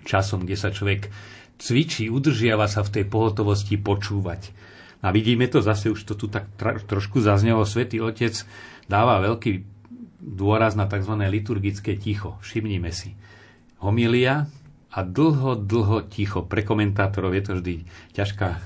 časom, 0.08 0.48
kde 0.48 0.56
sa 0.56 0.72
človek 0.72 1.12
cvičí, 1.60 2.08
udržiava 2.08 2.72
sa 2.72 2.88
v 2.88 3.02
tej 3.02 3.06
pohotovosti 3.12 3.76
počúvať 3.76 4.56
a 5.02 5.14
vidíme 5.14 5.46
to 5.46 5.62
zase, 5.62 5.94
už 5.94 6.02
to 6.10 6.14
tu 6.18 6.26
tak 6.26 6.50
trošku 6.90 7.22
zaznelo, 7.22 7.62
Svetý 7.70 8.02
Otec 8.02 8.34
dáva 8.90 9.22
veľký 9.22 9.62
dôraz 10.18 10.74
na 10.74 10.90
tzv. 10.90 11.14
liturgické 11.30 11.94
ticho. 11.96 12.42
Všimnime 12.42 12.90
si. 12.90 13.14
Homilia 13.78 14.50
a 14.90 15.00
dlho, 15.06 15.54
dlho 15.54 16.10
ticho. 16.10 16.42
Pre 16.42 16.66
komentátorov 16.66 17.38
je 17.38 17.44
to 17.46 17.54
vždy 17.62 17.76
ťažká 18.18 18.58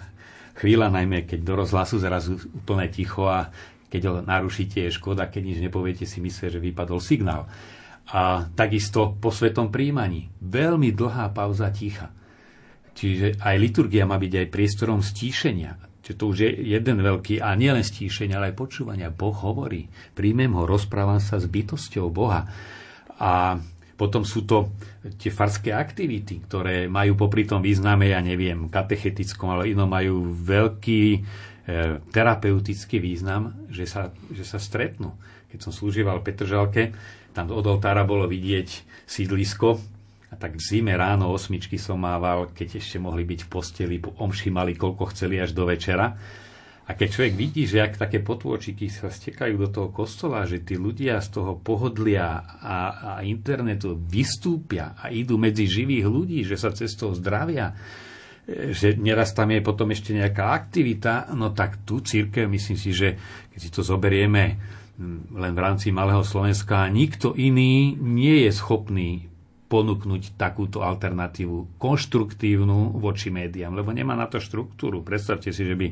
chvíľa, 0.56 0.94
najmä 0.94 1.28
keď 1.28 1.40
do 1.44 1.54
rozhlasu 1.60 2.00
zrazu 2.00 2.40
úplne 2.56 2.88
ticho 2.88 3.28
a 3.28 3.51
keď 3.92 4.02
ho 4.08 4.14
narušíte, 4.24 4.88
je 4.88 4.96
škoda, 4.96 5.28
keď 5.28 5.42
nič 5.44 5.60
nepoviete, 5.60 6.08
si 6.08 6.24
myslí, 6.24 6.48
že 6.48 6.64
vypadol 6.64 7.04
signál. 7.04 7.52
A 8.16 8.48
takisto 8.56 9.20
po 9.20 9.36
svetom 9.36 9.68
príjmaní. 9.68 10.32
Veľmi 10.40 10.96
dlhá 10.96 11.36
pauza 11.36 11.68
ticha. 11.76 12.16
Čiže 12.96 13.44
aj 13.44 13.56
liturgia 13.60 14.08
má 14.08 14.16
byť 14.16 14.34
aj 14.42 14.48
priestorom 14.48 15.04
stíšenia. 15.04 15.76
Čiže 16.02 16.16
to 16.18 16.24
už 16.32 16.38
je 16.44 16.50
jeden 16.76 16.98
veľký, 17.04 17.44
a 17.44 17.52
nielen 17.54 17.84
stíšenie, 17.84 18.36
ale 18.36 18.52
aj 18.52 18.60
počúvania. 18.60 19.12
Boh 19.12 19.36
hovorí. 19.36 19.92
Príjmem 20.16 20.56
ho, 20.56 20.64
rozprávam 20.64 21.20
sa 21.20 21.40
s 21.40 21.46
bytosťou 21.52 22.08
Boha. 22.10 22.48
A 23.22 23.60
potom 24.00 24.26
sú 24.26 24.50
to 24.50 24.74
tie 25.22 25.30
farské 25.30 25.70
aktivity, 25.78 26.42
ktoré 26.42 26.90
majú 26.90 27.14
popri 27.14 27.46
tom 27.46 27.62
význame, 27.62 28.10
ja 28.10 28.18
neviem, 28.18 28.66
katechetickom, 28.66 29.54
ale 29.54 29.78
inom 29.78 29.86
majú 29.86 30.26
veľký 30.26 31.04
terapeutický 32.12 33.00
význam, 33.00 33.68
že 33.72 33.88
sa, 33.88 34.12
že 34.32 34.44
sa 34.44 34.60
stretnú. 34.60 35.16
Keď 35.51 35.60
som 35.68 35.72
slúžival 35.75 36.24
Petržalke, 36.24 36.96
tam 37.32 37.51
od 37.51 37.63
oltára 37.63 38.04
bolo 38.04 38.28
vidieť 38.28 38.70
sídlisko 39.08 39.80
a 40.32 40.36
tak 40.40 40.56
v 40.56 40.63
zime 40.63 40.96
ráno 40.96 41.28
osmičky 41.32 41.75
som 41.75 42.00
mával, 42.00 42.56
keď 42.56 42.80
ešte 42.80 42.98
mohli 43.04 43.28
byť 43.28 43.40
v 43.44 43.51
posteli, 43.51 43.96
po 44.00 44.16
omši 44.16 44.48
mali 44.48 44.80
koľko 44.80 45.12
chceli 45.12 45.44
až 45.44 45.51
do 45.51 45.68
večera. 45.68 46.16
A 46.88 46.98
keď 46.98 47.08
človek 47.08 47.36
vidí, 47.40 47.63
že 47.68 47.84
ak 47.84 48.00
také 48.00 48.20
potôčiky 48.20 48.92
sa 48.92 49.08
stekajú 49.08 49.56
do 49.56 49.70
toho 49.72 49.90
kostola, 49.96 50.44
že 50.44 50.63
tí 50.63 50.75
ľudia 50.75 51.24
z 51.24 51.40
toho 51.40 51.56
pohodlia 51.56 52.44
a, 52.60 52.78
a 53.00 53.12
internetu 53.24 53.96
vystúpia 53.96 54.96
a 55.00 55.08
idú 55.08 55.40
medzi 55.40 55.68
živých 55.68 56.08
ľudí, 56.08 56.40
že 56.44 56.60
sa 56.60 56.75
cestou 56.75 57.16
zdravia, 57.16 57.75
že 58.50 58.98
neraz 58.98 59.38
tam 59.38 59.54
je 59.54 59.62
potom 59.62 59.94
ešte 59.94 60.18
nejaká 60.18 60.52
aktivita, 60.52 61.30
no 61.38 61.54
tak 61.54 61.86
tu 61.86 62.02
církev, 62.02 62.50
myslím 62.50 62.78
si, 62.78 62.90
že 62.92 63.16
keď 63.54 63.60
si 63.60 63.70
to 63.70 63.82
zoberieme 63.86 64.58
len 65.34 65.54
v 65.58 65.64
rámci 65.64 65.90
Malého 65.90 66.22
Slovenska, 66.22 66.86
nikto 66.90 67.34
iný 67.34 67.98
nie 67.98 68.46
je 68.46 68.52
schopný 68.54 69.32
ponúknuť 69.72 70.36
takúto 70.36 70.84
alternatívu 70.84 71.80
konštruktívnu 71.80 73.00
voči 73.00 73.32
médiám, 73.32 73.72
lebo 73.72 73.96
nemá 73.96 74.20
na 74.20 74.28
to 74.28 74.44
štruktúru. 74.44 75.00
Predstavte 75.00 75.56
si, 75.56 75.64
že 75.64 75.80
by 75.80 75.88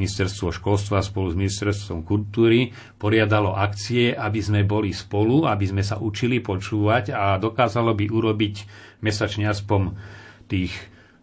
ministerstvo 0.00 0.48
školstva 0.48 1.04
spolu 1.04 1.36
s 1.36 1.36
ministerstvom 1.36 2.08
kultúry 2.08 2.72
poriadalo 2.96 3.52
akcie, 3.52 4.16
aby 4.16 4.40
sme 4.40 4.64
boli 4.64 4.96
spolu, 4.96 5.44
aby 5.44 5.68
sme 5.68 5.84
sa 5.84 6.00
učili 6.00 6.40
počúvať 6.40 7.12
a 7.12 7.36
dokázalo 7.36 7.92
by 7.92 8.08
urobiť 8.08 8.54
mesačne 9.04 9.44
aspoň 9.44 9.92
tých 10.48 10.72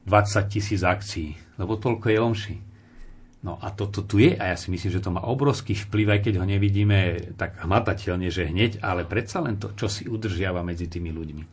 20 0.06 0.54
tisíc 0.54 0.82
akcií, 0.86 1.34
lebo 1.58 1.78
toľko 1.82 2.06
je 2.14 2.18
omši. 2.22 2.58
No 3.46 3.62
a 3.62 3.70
toto 3.70 4.02
tu 4.02 4.18
je 4.18 4.34
a 4.34 4.54
ja 4.54 4.58
si 4.58 4.74
myslím, 4.74 4.90
že 4.90 5.04
to 5.06 5.14
má 5.14 5.22
obrovský 5.22 5.78
vplyv, 5.78 6.18
aj 6.18 6.20
keď 6.26 6.34
ho 6.42 6.46
nevidíme 6.50 6.98
tak 7.38 7.62
hmatateľne, 7.62 8.34
že 8.34 8.50
hneď, 8.50 8.82
ale 8.82 9.06
predsa 9.06 9.46
len 9.46 9.62
to, 9.62 9.78
čo 9.78 9.86
si 9.86 10.10
udržiava 10.10 10.66
medzi 10.66 10.90
tými 10.90 11.14
ľuďmi. 11.14 11.44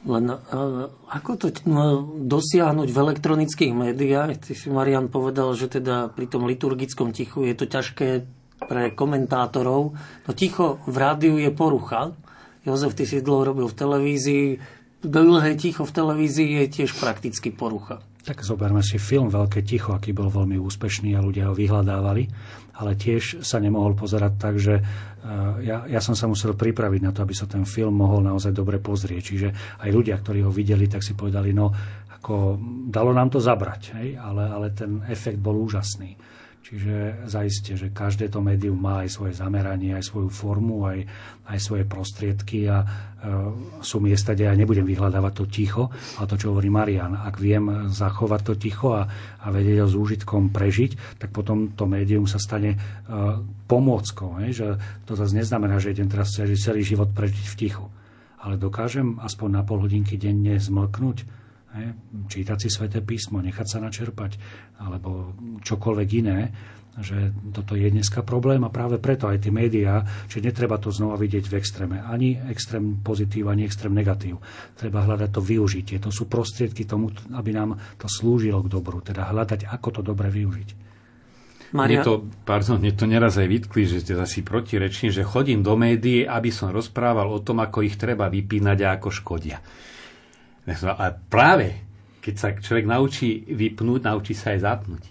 Len 0.00 0.26
uh, 0.32 0.88
ako 1.12 1.30
to 1.36 1.46
no, 1.68 2.02
dosiahnuť 2.24 2.88
v 2.88 2.98
elektronických 2.98 3.72
médiách? 3.76 4.48
Ty 4.48 4.52
si, 4.56 4.72
Marian, 4.72 5.12
povedal, 5.12 5.52
že 5.54 5.68
teda 5.68 6.08
pri 6.08 6.26
tom 6.26 6.48
liturgickom 6.48 7.12
tichu 7.12 7.44
je 7.44 7.54
to 7.54 7.68
ťažké 7.68 8.24
pre 8.64 8.96
komentátorov. 8.96 9.92
No 10.24 10.30
ticho 10.32 10.80
v 10.88 10.96
rádiu 10.96 11.36
je 11.36 11.52
porucha. 11.52 12.16
Jozef, 12.64 12.96
ty 12.96 13.04
si 13.04 13.20
dlho 13.20 13.52
robil 13.52 13.68
v 13.68 13.76
televízii. 13.76 14.46
Dlhé 15.00 15.56
ticho 15.56 15.88
v 15.88 15.96
televízii 15.96 16.50
je 16.60 16.66
tiež 16.68 17.00
prakticky 17.00 17.48
porucha. 17.48 18.04
Tak 18.20 18.44
zoberme 18.44 18.84
si 18.84 19.00
film 19.00 19.32
Veľké 19.32 19.64
ticho, 19.64 19.96
aký 19.96 20.12
bol 20.12 20.28
veľmi 20.28 20.60
úspešný 20.60 21.16
a 21.16 21.24
ľudia 21.24 21.48
ho 21.48 21.56
vyhľadávali, 21.56 22.28
ale 22.76 22.92
tiež 23.00 23.40
sa 23.40 23.56
nemohol 23.56 23.96
pozerať 23.96 24.32
tak, 24.36 24.60
že 24.60 24.76
eh, 24.76 24.84
ja, 25.64 25.88
ja 25.88 26.00
som 26.04 26.12
sa 26.12 26.28
musel 26.28 26.52
pripraviť 26.52 27.00
na 27.00 27.16
to, 27.16 27.24
aby 27.24 27.32
sa 27.32 27.48
ten 27.48 27.64
film 27.64 27.96
mohol 27.96 28.20
naozaj 28.20 28.52
dobre 28.52 28.76
pozrieť. 28.76 29.22
Čiže 29.24 29.48
aj 29.80 29.88
ľudia, 29.88 30.20
ktorí 30.20 30.44
ho 30.44 30.52
videli, 30.52 30.84
tak 30.84 31.00
si 31.00 31.16
povedali, 31.16 31.56
no 31.56 31.72
Ako, 32.20 32.60
dalo 32.92 33.16
nám 33.16 33.32
to 33.32 33.40
zabrať, 33.40 33.96
hej? 33.96 34.20
Ale, 34.20 34.52
ale 34.52 34.76
ten 34.76 35.00
efekt 35.08 35.40
bol 35.40 35.56
úžasný. 35.56 36.12
Čiže 36.60 37.24
zaiste, 37.24 37.72
že 37.74 37.88
každé 37.88 38.28
to 38.28 38.44
médium 38.44 38.76
má 38.76 39.02
aj 39.02 39.16
svoje 39.16 39.32
zameranie, 39.32 39.96
aj 39.96 40.04
svoju 40.04 40.28
formu, 40.28 40.84
aj, 40.84 41.02
aj 41.48 41.58
svoje 41.58 41.88
prostriedky 41.88 42.68
a 42.68 42.84
e, 42.84 42.86
sú 43.80 43.98
miesta, 43.98 44.36
kde 44.36 44.44
ja 44.44 44.54
nebudem 44.54 44.84
vyhľadávať 44.84 45.32
to 45.40 45.44
ticho, 45.48 45.88
ale 46.20 46.28
to, 46.28 46.36
čo 46.36 46.52
hovorí 46.52 46.68
Marian, 46.68 47.16
ak 47.16 47.40
viem 47.40 47.88
zachovať 47.88 48.40
to 48.44 48.54
ticho 48.60 48.92
a, 48.92 49.08
a 49.40 49.46
vedieť 49.48 49.82
ho 49.82 49.88
s 49.88 49.96
úžitkom 49.96 50.52
prežiť, 50.52 51.16
tak 51.16 51.32
potom 51.32 51.72
to 51.72 51.88
médium 51.88 52.28
sa 52.28 52.36
stane 52.36 52.76
e, 52.76 52.78
pomôckou. 53.64 54.44
Hej? 54.44 54.50
Že 54.60 54.68
to 55.08 55.12
zase 55.16 55.32
neznamená, 55.32 55.80
že 55.80 55.96
idem 55.96 56.12
teraz 56.12 56.36
celý, 56.36 56.60
celý 56.60 56.84
život 56.84 57.08
prežiť 57.16 57.46
v 57.50 57.56
tichu. 57.56 57.88
Ale 58.40 58.60
dokážem 58.60 59.16
aspoň 59.16 59.48
na 59.48 59.62
pol 59.64 59.80
hodinky 59.80 60.20
denne 60.20 60.60
zmlknúť, 60.60 61.39
Hej, 61.70 61.94
čítať 62.26 62.58
si 62.66 62.68
sveté 62.68 62.98
písmo, 62.98 63.38
nechať 63.38 63.66
sa 63.66 63.78
načerpať, 63.78 64.34
alebo 64.82 65.38
čokoľvek 65.62 66.08
iné, 66.18 66.50
že 66.98 67.30
toto 67.54 67.78
je 67.78 67.86
dneska 67.86 68.26
problém 68.26 68.58
a 68.66 68.74
práve 68.74 68.98
preto 68.98 69.30
aj 69.30 69.46
tie 69.46 69.54
médiá, 69.54 70.02
že 70.26 70.42
netreba 70.42 70.82
to 70.82 70.90
znova 70.90 71.14
vidieť 71.14 71.46
v 71.46 71.56
extréme. 71.62 72.02
Ani 72.02 72.34
extrém 72.50 72.98
pozitív, 72.98 73.46
ani 73.46 73.62
extrém 73.62 73.94
negatív. 73.94 74.42
Treba 74.74 75.06
hľadať 75.06 75.30
to 75.30 75.38
využitie. 75.38 76.02
To 76.02 76.10
sú 76.10 76.26
prostriedky 76.26 76.84
tomu, 76.84 77.14
aby 77.30 77.54
nám 77.54 77.78
to 77.94 78.10
slúžilo 78.10 78.66
k 78.66 78.72
dobru. 78.74 78.98
Teda 79.06 79.30
hľadať, 79.30 79.70
ako 79.70 79.88
to 79.94 80.00
dobre 80.02 80.26
využiť. 80.26 80.68
Maria... 81.70 82.02
Mne 82.02 82.06
to, 82.06 82.14
pardon, 82.42 82.82
mne 82.82 82.98
to 82.98 83.06
neraz 83.06 83.38
aj 83.38 83.46
vytkli, 83.46 83.86
že 83.86 84.02
ste 84.02 84.18
zasi 84.18 84.42
protireční, 84.42 85.14
že 85.14 85.22
chodím 85.22 85.62
do 85.62 85.78
médií, 85.78 86.26
aby 86.26 86.50
som 86.50 86.74
rozprával 86.74 87.30
o 87.30 87.38
tom, 87.38 87.62
ako 87.62 87.86
ich 87.86 87.94
treba 87.94 88.26
vypínať 88.26 88.78
a 88.82 88.98
ako 88.98 89.08
škodia. 89.14 89.62
A 90.68 91.12
práve, 91.14 91.80
keď 92.20 92.34
sa 92.36 92.48
človek 92.52 92.86
naučí 92.86 93.44
vypnúť, 93.48 94.00
naučí 94.04 94.36
sa 94.36 94.52
aj 94.52 94.60
zapnúť. 94.60 95.04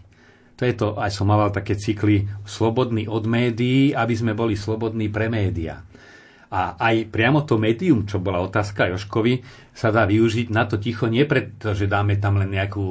To 0.59 0.67
je 0.67 0.75
to, 0.75 0.87
aj 0.99 1.11
som 1.15 1.31
mal 1.31 1.55
také 1.55 1.79
cykly 1.79 2.27
slobodný 2.43 3.07
od 3.07 3.23
médií, 3.23 3.95
aby 3.95 4.11
sme 4.11 4.35
boli 4.35 4.59
slobodní 4.59 5.07
pre 5.07 5.31
média. 5.31 5.87
A 6.49 6.73
aj 6.81 7.13
priamo 7.13 7.45
to 7.45 7.61
médium, 7.61 8.09
čo 8.09 8.17
bola 8.17 8.41
otázka 8.41 8.89
Joškovi, 8.89 9.45
sa 9.69 9.93
dá 9.93 10.09
využiť 10.09 10.49
na 10.49 10.65
to 10.65 10.81
ticho, 10.81 11.05
nie 11.05 11.29
preto, 11.29 11.77
že 11.77 11.85
dáme 11.85 12.17
tam 12.17 12.41
len 12.41 12.49
nejakú 12.49 12.85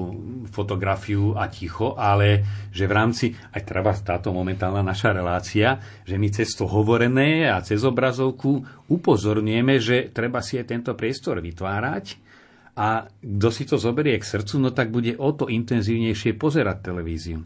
fotografiu 0.47 1.35
a 1.35 1.51
ticho, 1.51 1.99
ale 1.99 2.47
že 2.71 2.87
v 2.87 2.95
rámci, 2.95 3.35
aj 3.35 3.63
treba 3.67 3.91
táto 3.99 4.31
momentálna 4.31 4.81
naša 4.81 5.11
relácia, 5.11 5.83
že 6.07 6.15
my 6.15 6.31
cez 6.31 6.55
to 6.55 6.71
hovorené 6.71 7.51
a 7.51 7.59
cez 7.59 7.83
obrazovku 7.83 8.63
upozorňujeme, 8.87 9.75
že 9.83 10.15
treba 10.15 10.39
si 10.39 10.55
aj 10.55 10.67
tento 10.79 10.95
priestor 10.95 11.43
vytvárať, 11.43 12.28
a 12.79 13.11
kto 13.11 13.49
si 13.51 13.67
to 13.67 13.75
zoberie 13.75 14.15
k 14.23 14.29
srdcu, 14.39 14.55
no 14.63 14.71
tak 14.71 14.95
bude 14.95 15.19
o 15.19 15.35
to 15.35 15.51
intenzívnejšie 15.51 16.39
pozerať 16.39 16.95
televíziu. 16.95 17.43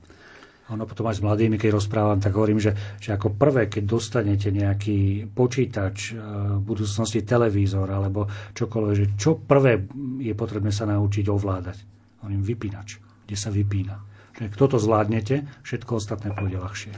Ono 0.70 0.84
potom 0.88 1.08
aj 1.08 1.20
s 1.20 1.24
mladými, 1.24 1.56
keď 1.60 1.74
rozprávam, 1.74 2.20
tak 2.20 2.32
hovorím, 2.32 2.60
že, 2.60 2.72
že 2.96 3.12
ako 3.12 3.34
prvé, 3.36 3.68
keď 3.68 3.82
dostanete 3.82 4.48
nejaký 4.48 5.28
počítač, 5.28 6.12
e, 6.12 6.20
v 6.56 6.62
budúcnosti 6.62 7.24
televízor 7.26 7.88
alebo 7.92 8.28
čokoľvek, 8.57 8.94
že 8.96 9.07
čo 9.18 9.37
prvé 9.37 9.85
je 10.22 10.33
potrebné 10.33 10.72
sa 10.72 10.88
naučiť 10.88 11.28
ovládať? 11.28 11.76
Hovorím 12.24 12.40
vypínač, 12.40 12.88
kde 13.26 13.37
sa 13.37 13.52
vypína. 13.52 13.96
Že 14.38 14.48
kto 14.54 14.64
to 14.64 14.78
zvládnete, 14.80 15.44
všetko 15.61 16.00
ostatné 16.00 16.33
pôjde 16.33 16.57
ľahšie. 16.57 16.92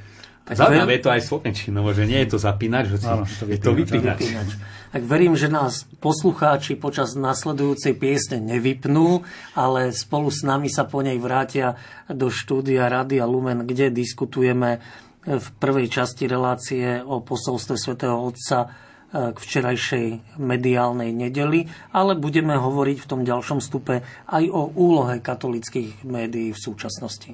Tak 0.44 0.61
Zaujímavé 0.61 1.00
je 1.00 1.02
to 1.09 1.11
aj 1.12 1.22
slovenčinovo, 1.24 1.96
že 1.96 2.04
nie 2.04 2.20
je 2.20 2.37
to 2.37 2.38
zapínač, 2.38 2.92
že 2.92 3.00
Áno, 3.09 3.24
to 3.24 3.48
je 3.48 3.57
to 3.57 3.72
vypínač. 3.72 4.20
vypínač. 4.20 4.50
Tak 4.92 5.02
verím, 5.09 5.35
že 5.35 5.48
nás 5.48 5.88
poslucháči 6.04 6.76
počas 6.76 7.16
nasledujúcej 7.16 7.96
piesne 7.96 8.38
nevypnú, 8.44 9.24
ale 9.57 9.90
spolu 9.90 10.28
s 10.28 10.44
nami 10.44 10.68
sa 10.68 10.85
po 10.85 11.00
nej 11.00 11.16
vrátia 11.16 11.80
do 12.07 12.28
štúdia 12.28 12.92
Radia 12.92 13.24
Lumen, 13.24 13.64
kde 13.64 13.88
diskutujeme 13.88 14.85
v 15.24 15.46
prvej 15.57 15.88
časti 15.88 16.28
relácie 16.28 17.00
o 17.00 17.24
posolstve 17.24 17.80
svätého 17.80 18.20
Otca 18.20 18.68
e, 18.68 19.33
k 19.33 19.37
včerajšej 19.40 20.37
mediálnej 20.37 21.11
nedeli, 21.11 21.64
ale 21.96 22.12
budeme 22.14 22.54
hovoriť 22.61 23.00
v 23.00 23.09
tom 23.09 23.24
ďalšom 23.24 23.64
stupe 23.64 24.04
aj 24.28 24.44
o 24.52 24.68
úlohe 24.76 25.24
katolických 25.24 26.04
médií 26.04 26.52
v 26.52 26.61
súčasnosti. 26.61 27.33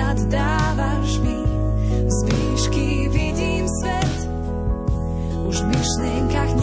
Nad 0.00 0.16
dávaš 0.32 1.18
mi, 1.18 1.36
z 2.08 2.24
výšky 2.24 3.08
vidím 3.08 3.68
svet, 3.68 4.30
už 5.44 5.60
v 5.60 5.66
myšlienkach 5.66 6.56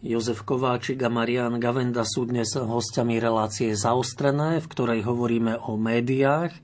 Jozef 0.00 0.48
Kováčik 0.48 1.04
a 1.04 1.12
Marian 1.12 1.60
Gavenda 1.60 2.08
sú 2.08 2.24
dnes 2.24 2.56
hostiami 2.56 3.20
relácie 3.20 3.76
Zaostrené, 3.76 4.64
v 4.64 4.70
ktorej 4.72 5.04
hovoríme 5.04 5.60
o 5.60 5.76
médiách. 5.76 6.56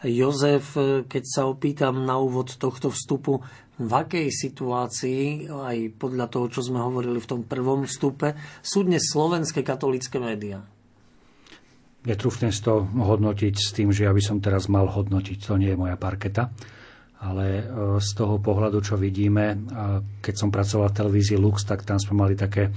Jozef, 0.00 0.72
keď 1.04 1.24
sa 1.28 1.44
opýtam 1.52 2.08
na 2.08 2.16
úvod 2.16 2.56
tohto 2.56 2.88
vstupu, 2.88 3.44
v 3.76 3.92
akej 3.92 4.32
situácii, 4.32 5.52
aj 5.52 6.00
podľa 6.00 6.32
toho, 6.32 6.48
čo 6.48 6.64
sme 6.64 6.80
hovorili 6.80 7.20
v 7.20 7.28
tom 7.28 7.44
prvom 7.44 7.84
vstupe, 7.84 8.40
sú 8.64 8.88
dnes 8.88 9.04
slovenské 9.04 9.60
katolické 9.60 10.16
médiá? 10.16 10.64
Netrúfnem 12.08 12.56
to 12.56 12.88
hodnotiť 12.88 13.52
s 13.52 13.76
tým, 13.76 13.92
že 13.92 14.08
ja 14.08 14.16
by 14.16 14.22
som 14.24 14.40
teraz 14.40 14.72
mal 14.72 14.88
hodnotiť, 14.88 15.44
to 15.44 15.60
nie 15.60 15.76
je 15.76 15.80
moja 15.80 16.00
parketa 16.00 16.48
ale 17.22 17.46
e, 17.46 17.62
z 18.02 18.10
toho 18.18 18.42
pohľadu, 18.42 18.82
čo 18.82 18.98
vidíme, 18.98 19.54
keď 20.18 20.34
som 20.34 20.50
pracoval 20.50 20.90
v 20.90 20.98
televízii 20.98 21.38
Lux, 21.38 21.62
tak 21.62 21.86
tam 21.86 22.02
sme 22.02 22.18
mali 22.18 22.34
také 22.34 22.74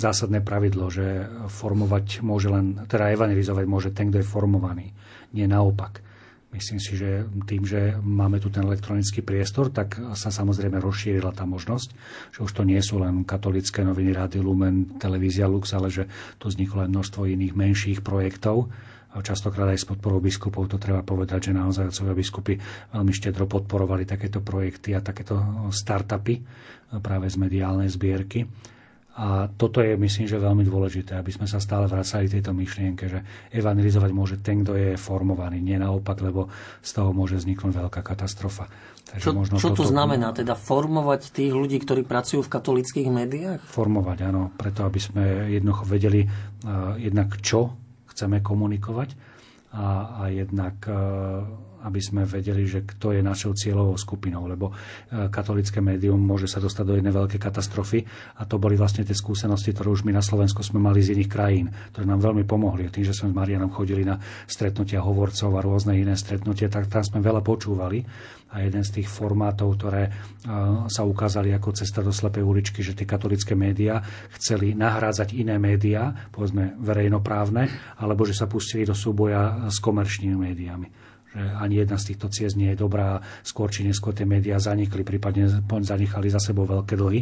zásadné 0.00 0.40
pravidlo, 0.40 0.88
že 0.88 1.28
formovať 1.52 2.24
môže 2.24 2.48
len, 2.48 2.88
teda 2.88 3.12
evangelizovať 3.12 3.64
môže 3.68 3.90
ten, 3.92 4.08
kto 4.08 4.24
je 4.24 4.26
formovaný, 4.26 4.86
nie 5.36 5.44
naopak. 5.44 6.00
Myslím 6.52 6.84
si, 6.84 7.00
že 7.00 7.24
tým, 7.48 7.64
že 7.64 7.96
máme 7.96 8.36
tu 8.36 8.52
ten 8.52 8.60
elektronický 8.60 9.24
priestor, 9.24 9.72
tak 9.72 9.96
sa 10.12 10.28
samozrejme 10.28 10.76
rozšírila 10.84 11.32
tá 11.32 11.48
možnosť, 11.48 11.88
že 12.28 12.44
už 12.44 12.52
to 12.52 12.62
nie 12.68 12.76
sú 12.84 13.00
len 13.00 13.24
katolické 13.24 13.80
noviny, 13.80 14.12
Rádio 14.12 14.44
Lumen, 14.44 15.00
televízia 15.00 15.48
Lux, 15.48 15.72
ale 15.72 15.88
že 15.88 16.04
tu 16.36 16.52
vzniklo 16.52 16.84
aj 16.84 16.92
množstvo 16.92 17.24
iných 17.24 17.56
menších 17.56 17.98
projektov, 18.04 18.68
častokrát 19.20 19.68
aj 19.68 19.84
s 19.84 19.88
podporou 19.88 20.24
biskupov, 20.24 20.72
to 20.72 20.80
treba 20.80 21.04
povedať, 21.04 21.52
že 21.52 21.52
naozaj 21.52 21.92
otcovia 21.92 22.16
biskupy 22.16 22.54
veľmi 22.96 23.12
štedro 23.12 23.44
podporovali 23.44 24.08
takéto 24.08 24.40
projekty 24.40 24.96
a 24.96 25.04
takéto 25.04 25.68
startupy 25.68 26.40
práve 27.04 27.28
z 27.28 27.36
mediálnej 27.36 27.92
zbierky. 27.92 28.48
A 29.12 29.44
toto 29.44 29.84
je, 29.84 29.92
myslím, 29.92 30.24
že 30.24 30.40
veľmi 30.40 30.64
dôležité, 30.64 31.20
aby 31.20 31.28
sme 31.28 31.44
sa 31.44 31.60
stále 31.60 31.84
vracali 31.84 32.32
tejto 32.32 32.56
myšlienke, 32.56 33.04
že 33.12 33.20
evangelizovať 33.52 34.10
môže 34.16 34.40
ten, 34.40 34.64
kto 34.64 34.72
je 34.72 34.90
formovaný, 34.96 35.60
nie 35.60 35.76
naopak, 35.76 36.16
lebo 36.24 36.48
z 36.80 36.90
toho 36.96 37.12
môže 37.12 37.36
vzniknúť 37.36 37.76
veľká 37.76 38.00
katastrofa. 38.00 38.72
Takže 39.12 39.24
čo 39.28 39.36
možno 39.36 39.60
čo 39.60 39.76
to 39.76 39.84
znamená? 39.84 40.32
Teda 40.32 40.56
formovať 40.56 41.28
tých 41.28 41.52
ľudí, 41.52 41.76
ktorí 41.84 42.08
pracujú 42.08 42.40
v 42.40 42.52
katolických 42.56 43.08
médiách? 43.12 43.60
Formovať, 43.60 44.32
áno. 44.32 44.48
Preto, 44.56 44.88
aby 44.88 44.96
sme 44.96 45.52
jednoducho 45.52 45.84
vedeli 45.84 46.24
uh, 46.24 46.96
jednak 46.96 47.36
čo 47.44 47.81
chceme 48.12 48.44
komunikovať. 48.44 49.16
A, 49.72 50.20
a 50.20 50.22
jednak 50.28 50.84
aby 51.82 52.00
sme 52.00 52.22
vedeli, 52.22 52.64
že 52.64 52.86
kto 52.86 53.14
je 53.14 53.22
našou 53.22 53.52
cieľovou 53.52 53.98
skupinou, 53.98 54.46
lebo 54.46 54.70
e, 54.70 55.28
katolické 55.28 55.82
médium 55.82 56.18
môže 56.18 56.46
sa 56.46 56.62
dostať 56.62 56.84
do 56.86 56.94
jednej 56.98 57.14
veľkej 57.14 57.40
katastrofy 57.42 58.06
a 58.38 58.46
to 58.46 58.56
boli 58.56 58.78
vlastne 58.78 59.02
tie 59.02 59.14
skúsenosti, 59.14 59.74
ktoré 59.74 59.90
už 59.90 60.06
my 60.06 60.14
na 60.14 60.22
Slovensku 60.22 60.62
sme 60.62 60.78
mali 60.78 61.02
z 61.02 61.18
iných 61.18 61.30
krajín, 61.30 61.66
ktoré 61.94 62.06
nám 62.06 62.22
veľmi 62.22 62.46
pomohli. 62.46 62.88
Tým, 62.88 63.06
že 63.06 63.14
sme 63.16 63.34
s 63.34 63.38
Marianom 63.38 63.74
chodili 63.74 64.06
na 64.06 64.18
stretnutia 64.46 65.02
hovorcov 65.02 65.50
a 65.58 65.64
rôzne 65.64 65.98
iné 65.98 66.14
stretnutia, 66.14 66.70
tak 66.70 66.86
tam 66.86 67.02
sme 67.02 67.18
veľa 67.18 67.42
počúvali 67.42 68.02
a 68.52 68.60
jeden 68.60 68.84
z 68.84 69.00
tých 69.00 69.08
formátov, 69.08 69.80
ktoré 69.80 70.12
sa 70.86 71.02
ukázali 71.08 71.56
ako 71.56 71.72
cesta 71.72 72.04
do 72.04 72.12
slepej 72.12 72.44
uličky, 72.44 72.84
že 72.84 72.92
tie 72.92 73.08
katolické 73.08 73.56
médiá 73.56 74.04
chceli 74.36 74.76
nahrádzať 74.76 75.32
iné 75.32 75.56
médiá, 75.56 76.12
povedzme 76.28 76.76
verejnoprávne, 76.76 77.96
alebo 77.96 78.28
že 78.28 78.36
sa 78.36 78.44
pustili 78.44 78.84
do 78.84 78.92
súboja 78.92 79.72
s 79.72 79.80
komerčnými 79.80 80.36
médiami 80.36 80.88
že 81.32 81.40
ani 81.40 81.80
jedna 81.80 81.96
z 81.96 82.12
týchto 82.12 82.28
ciest 82.28 82.60
nie 82.60 82.76
je 82.76 82.78
dobrá, 82.84 83.16
skôr 83.40 83.72
či 83.72 83.88
neskôr 83.88 84.12
tie 84.12 84.28
médiá 84.28 84.60
zanikli, 84.60 85.00
prípadne 85.00 85.48
zanechali 85.64 86.28
za 86.28 86.36
sebou 86.36 86.68
veľké 86.68 86.92
dlhy. 86.92 87.20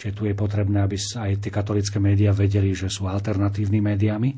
Čiže 0.00 0.16
tu 0.16 0.22
je 0.24 0.32
potrebné, 0.32 0.80
aby 0.80 0.96
aj 0.96 1.44
tie 1.44 1.52
katolické 1.52 2.00
médiá 2.00 2.32
vedeli, 2.32 2.72
že 2.72 2.88
sú 2.88 3.04
alternatívnymi 3.10 3.84
médiami 3.84 4.30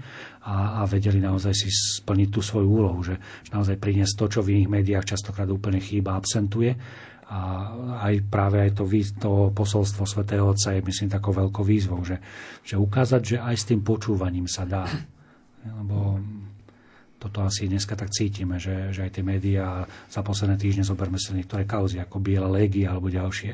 a, 0.48 0.82
a 0.82 0.88
vedeli 0.90 1.22
naozaj 1.22 1.54
si 1.54 1.68
splniť 1.70 2.28
tú 2.34 2.40
svoju 2.42 2.66
úlohu, 2.66 2.98
že, 3.04 3.14
že 3.46 3.50
naozaj 3.54 3.78
priniesť 3.78 4.14
to, 4.18 4.26
čo 4.26 4.40
v 4.42 4.58
iných 4.58 4.72
médiách 4.80 5.14
častokrát 5.14 5.46
úplne 5.46 5.78
chýba, 5.78 6.18
absentuje. 6.18 6.74
A 7.32 7.70
aj 8.10 8.28
práve 8.28 8.60
aj 8.60 8.76
to, 8.76 8.84
to 9.22 9.32
posolstvo 9.54 10.04
svätého 10.04 10.44
Otca 10.44 10.74
je, 10.74 10.84
myslím, 10.84 11.08
takou 11.08 11.32
veľkou 11.32 11.64
výzvou, 11.64 12.02
že, 12.04 12.20
že 12.66 12.76
ukázať, 12.76 13.22
že 13.22 13.36
aj 13.38 13.56
s 13.56 13.64
tým 13.70 13.80
počúvaním 13.86 14.50
sa 14.50 14.66
dá. 14.66 14.84
Lebo 15.62 16.18
toto 17.22 17.46
asi 17.46 17.70
dneska 17.70 17.94
tak 17.94 18.10
cítime, 18.10 18.58
že, 18.58 18.90
že 18.90 19.06
aj 19.06 19.14
tie 19.14 19.22
médiá 19.22 19.86
za 20.10 20.26
posledné 20.26 20.58
týždne 20.58 20.82
zoberme 20.82 21.22
sa 21.22 21.30
niektoré 21.38 21.62
kauzy, 21.62 22.02
ako 22.02 22.18
Biela 22.18 22.50
légia 22.50 22.90
alebo 22.90 23.06
ďalšie, 23.06 23.52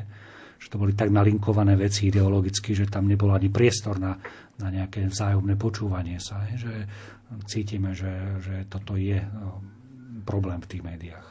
že 0.57 0.67
to 0.73 0.81
boli 0.81 0.97
tak 0.97 1.13
nalinkované 1.13 1.77
veci 1.77 2.09
ideologicky, 2.09 2.73
že 2.73 2.89
tam 2.89 3.05
nebolo 3.05 3.37
ani 3.37 3.53
priestor 3.53 4.01
na, 4.01 4.17
na 4.57 4.67
nejaké 4.73 5.05
vzájomné 5.05 5.53
počúvanie 5.53 6.17
sa. 6.17 6.41
Že 6.49 6.73
cítime, 7.45 7.93
že, 7.93 8.41
že 8.41 8.65
toto 8.65 8.97
je 8.97 9.21
no, 9.21 9.61
problém 10.25 10.57
v 10.65 10.69
tých 10.73 10.83
médiách. 10.83 11.27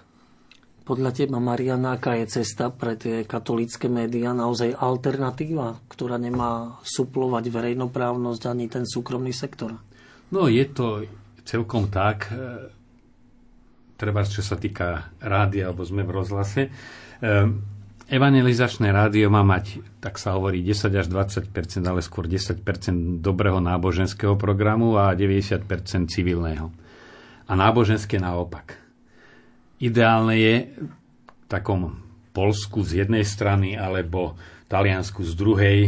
Podľa 0.88 1.12
teba, 1.12 1.37
Mariana, 1.37 2.01
aká 2.01 2.16
je 2.16 2.40
cesta 2.40 2.72
pre 2.72 2.96
tie 2.96 3.29
katolické 3.29 3.92
médiá 3.92 4.33
naozaj 4.33 4.72
alternatíva, 4.72 5.85
ktorá 5.85 6.16
nemá 6.16 6.81
suplovať 6.81 7.53
verejnoprávnosť 7.53 8.42
ani 8.48 8.72
ten 8.72 8.88
súkromný 8.88 9.37
sektor? 9.37 9.77
No 10.33 10.48
je 10.48 10.64
to 10.72 11.05
celkom 11.49 11.89
tak. 11.89 12.29
treba 13.97 14.21
čo 14.29 14.45
sa 14.45 14.61
týka 14.61 15.09
rádia, 15.19 15.73
alebo 15.73 15.83
sme 15.83 16.05
v 16.05 16.13
rozhlase, 16.13 16.69
um, 17.25 17.65
Evangelizačné 18.09 18.89
rádio 18.89 19.29
má 19.29 19.45
mať, 19.45 19.85
tak 20.01 20.17
sa 20.17 20.33
hovorí, 20.33 20.65
10 20.65 20.97
až 20.97 21.13
20% 21.13 21.53
ale 21.85 22.01
skôr 22.01 22.25
10% 22.25 22.65
dobrého 23.21 23.61
náboženského 23.61 24.33
programu 24.41 24.97
a 24.97 25.13
90% 25.13 26.09
civilného. 26.09 26.73
A 27.45 27.53
náboženské 27.53 28.17
naopak. 28.17 28.81
Ideálne 29.77 30.41
je 30.41 30.55
v 30.73 31.45
takom 31.53 32.01
Polsku 32.33 32.81
z 32.81 33.05
jednej 33.05 33.29
strany 33.29 33.77
alebo 33.77 34.41
Taliansku 34.73 35.21
z 35.29 35.33
druhej 35.37 35.79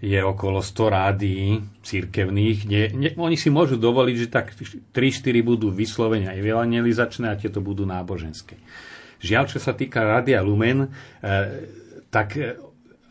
je 0.00 0.20
okolo 0.20 0.60
100 0.60 0.92
rádií 0.92 1.60
církevných, 1.80 2.58
kde 2.68 2.80
ne, 2.92 3.10
oni 3.16 3.36
si 3.40 3.48
môžu 3.48 3.80
dovoliť, 3.80 4.16
že 4.16 4.28
tak 4.28 4.52
3-4 4.92 4.96
budú 5.40 5.72
vyslovene 5.72 6.32
evangelizačné 6.36 7.32
a 7.32 7.38
tieto 7.40 7.64
budú 7.64 7.88
náboženské. 7.88 8.60
Žiaľ, 9.24 9.44
čo 9.48 9.58
sa 9.58 9.72
týka 9.72 10.04
Rádia 10.04 10.44
Lumen, 10.44 10.84
e, 10.84 10.88
tak 12.12 12.36
e, 12.36 12.60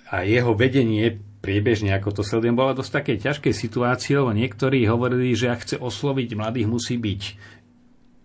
a 0.05 0.21
jeho 0.21 0.53
vedenie 0.53 1.17
priebežne, 1.41 1.93
ako 1.93 2.21
to 2.21 2.23
sledujem, 2.25 2.57
bola 2.57 2.77
dosť 2.77 2.91
také 2.93 3.13
ťažkej 3.17 3.53
situácii, 3.53 4.17
lebo 4.17 4.33
niektorí 4.33 4.85
hovorili, 4.85 5.33
že 5.33 5.49
ak 5.49 5.61
chce 5.65 5.75
osloviť 5.81 6.29
mladých, 6.37 6.69
musí 6.69 6.97
byť 6.97 7.21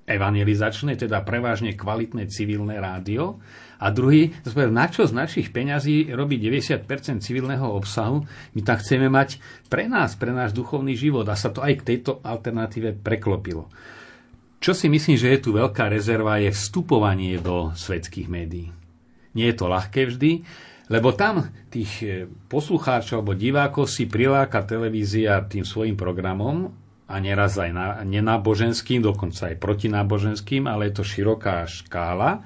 evangelizačné, 0.09 0.97
teda 0.97 1.23
prevažne 1.25 1.77
kvalitné 1.77 2.29
civilné 2.29 2.81
rádio. 2.81 3.39
A 3.81 3.89
druhý, 3.89 4.37
povedal, 4.45 4.77
na 4.77 4.87
čo 4.93 5.09
z 5.09 5.17
našich 5.17 5.57
peňazí 5.57 6.13
robí 6.13 6.37
90% 6.37 6.85
civilného 7.25 7.65
obsahu? 7.65 8.29
My 8.53 8.61
tam 8.61 8.77
chceme 8.77 9.09
mať 9.09 9.41
pre 9.73 9.89
nás, 9.89 10.21
pre 10.21 10.37
náš 10.37 10.53
duchovný 10.53 10.93
život. 10.93 11.25
A 11.33 11.35
sa 11.35 11.49
to 11.49 11.65
aj 11.65 11.81
k 11.81 11.87
tejto 11.97 12.21
alternatíve 12.21 13.01
preklopilo. 13.01 13.73
Čo 14.61 14.77
si 14.77 14.93
myslím, 14.93 15.17
že 15.17 15.33
je 15.33 15.41
tu 15.41 15.57
veľká 15.57 15.89
rezerva, 15.89 16.37
je 16.37 16.53
vstupovanie 16.53 17.41
do 17.41 17.73
svetských 17.73 18.29
médií. 18.29 18.69
Nie 19.33 19.51
je 19.51 19.57
to 19.57 19.73
ľahké 19.73 20.13
vždy, 20.13 20.45
lebo 20.93 21.17
tam 21.17 21.49
tých 21.73 21.93
eh, 22.05 22.29
poslucháčov 22.29 23.25
alebo 23.25 23.33
divákov 23.33 23.89
si 23.89 24.05
priláka 24.11 24.61
televízia 24.67 25.41
tým 25.49 25.65
svojim 25.65 25.97
programom 25.97 26.75
a 27.09 27.15
neraz 27.19 27.57
aj 27.57 27.71
na, 27.73 27.89
nenáboženským, 28.05 29.01
dokonca 29.01 29.49
aj 29.49 29.57
protináboženským, 29.57 30.67
ale 30.69 30.91
je 30.91 31.01
to 31.01 31.05
široká 31.07 31.65
škála. 31.65 32.45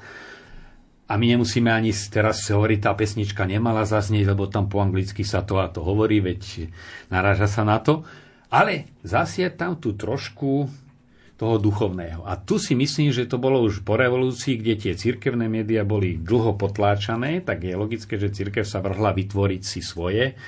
A 1.04 1.20
my 1.20 1.36
nemusíme 1.36 1.68
ani 1.68 1.92
teraz 2.08 2.48
hovoriť, 2.48 2.78
tá 2.80 2.96
pesnička 2.96 3.44
nemala 3.44 3.84
zaznieť, 3.84 4.32
lebo 4.32 4.48
tam 4.48 4.72
po 4.72 4.80
anglicky 4.80 5.20
sa 5.20 5.44
to 5.44 5.60
a 5.60 5.68
to 5.68 5.84
hovorí, 5.84 6.24
veď 6.24 6.72
naráža 7.12 7.44
sa 7.44 7.62
na 7.62 7.76
to. 7.76 8.08
Ale 8.48 8.88
zase 9.04 9.52
tam 9.52 9.76
tu 9.76 9.92
trošku 9.92 10.70
toho 11.34 11.58
duchovného. 11.58 12.22
A 12.24 12.38
tu 12.38 12.62
si 12.62 12.78
myslím, 12.78 13.10
že 13.10 13.26
to 13.26 13.42
bolo 13.42 13.60
už 13.66 13.82
po 13.82 13.98
revolúcii, 13.98 14.54
kde 14.56 14.74
tie 14.78 14.94
cirkevné 14.94 15.50
médiá 15.50 15.82
boli 15.82 16.16
dlho 16.16 16.54
potláčané, 16.54 17.42
tak 17.42 17.66
je 17.66 17.74
logické, 17.74 18.16
že 18.16 18.30
cirkev 18.30 18.62
sa 18.62 18.78
vrhla 18.78 19.10
vytvoriť 19.12 19.62
si 19.66 19.82
svoje 19.82 20.38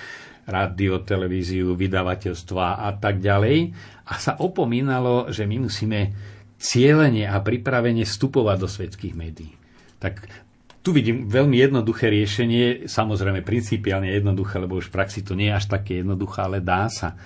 rádio, 0.46 1.02
televíziu, 1.02 1.74
vydavateľstva 1.74 2.86
a 2.86 2.94
tak 2.96 3.18
ďalej. 3.18 3.74
A 4.06 4.14
sa 4.22 4.38
opomínalo, 4.38 5.34
že 5.34 5.42
my 5.42 5.66
musíme 5.66 6.14
cieľene 6.56 7.26
a 7.26 7.36
pripravene 7.42 8.06
vstupovať 8.06 8.56
do 8.56 8.68
svetských 8.70 9.14
médií. 9.18 9.52
Tak 9.98 10.45
tu 10.86 10.94
vidím 10.94 11.26
veľmi 11.26 11.58
jednoduché 11.58 12.06
riešenie, 12.06 12.86
samozrejme 12.86 13.42
principiálne 13.42 14.06
jednoduché, 14.14 14.62
lebo 14.62 14.78
už 14.78 14.86
v 14.86 14.94
praxi 14.94 15.26
to 15.26 15.34
nie 15.34 15.50
je 15.50 15.58
až 15.58 15.66
také 15.66 15.98
jednoduché, 15.98 16.46
ale 16.46 16.62
dá 16.62 16.86
sa. 16.86 17.18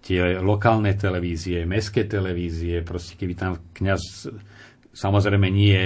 Tie 0.00 0.40
lokálne 0.40 0.96
televízie, 0.96 1.68
mestské 1.68 2.08
televízie, 2.08 2.80
proste 2.80 3.20
keby 3.20 3.36
tam 3.36 3.60
kňaz 3.76 4.32
samozrejme 4.96 5.52
nie 5.52 5.76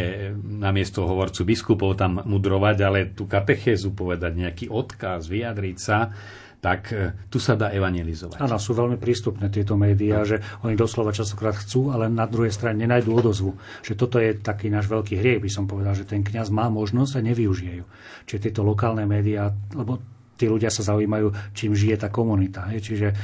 na 0.62 0.70
miesto 0.70 1.02
hovorcu 1.10 1.42
biskupov 1.42 1.98
tam 1.98 2.22
mudrovať, 2.22 2.76
ale 2.86 3.10
tú 3.10 3.26
katechézu 3.26 3.98
povedať, 3.98 4.38
nejaký 4.38 4.66
odkaz, 4.70 5.26
vyjadriť 5.26 5.76
sa, 5.80 6.14
tak 6.58 6.90
e, 6.90 7.14
tu 7.30 7.38
sa 7.38 7.54
dá 7.54 7.70
evangelizovať. 7.70 8.42
Áno, 8.42 8.58
sú 8.58 8.74
veľmi 8.74 8.98
prístupné 8.98 9.46
tieto 9.46 9.78
médiá, 9.78 10.26
že 10.26 10.42
oni 10.66 10.74
doslova 10.74 11.14
častokrát 11.14 11.54
chcú, 11.54 11.94
ale 11.94 12.10
na 12.10 12.26
druhej 12.26 12.50
strane 12.50 12.82
nenajdú 12.82 13.14
odozvu. 13.14 13.54
Že 13.86 13.94
toto 13.94 14.18
je 14.18 14.34
taký 14.34 14.66
náš 14.66 14.90
veľký 14.90 15.14
hriech, 15.18 15.42
by 15.42 15.50
som 15.50 15.70
povedal, 15.70 15.94
že 15.94 16.06
ten 16.06 16.26
kňaz 16.26 16.50
má 16.50 16.66
možnosť 16.66 17.22
a 17.22 17.26
nevyužije 17.30 17.74
ju. 17.78 17.86
Čiže 18.26 18.50
tieto 18.50 18.66
lokálne 18.66 19.06
médiá, 19.06 19.54
lebo 19.70 20.02
tí 20.38 20.46
ľudia 20.46 20.70
sa 20.70 20.86
zaujímajú, 20.86 21.54
čím 21.54 21.74
žije 21.74 22.06
tá 22.06 22.08
komunita. 22.10 22.70
Hej. 22.70 22.78
Čiže 22.90 23.08
e, 23.10 23.14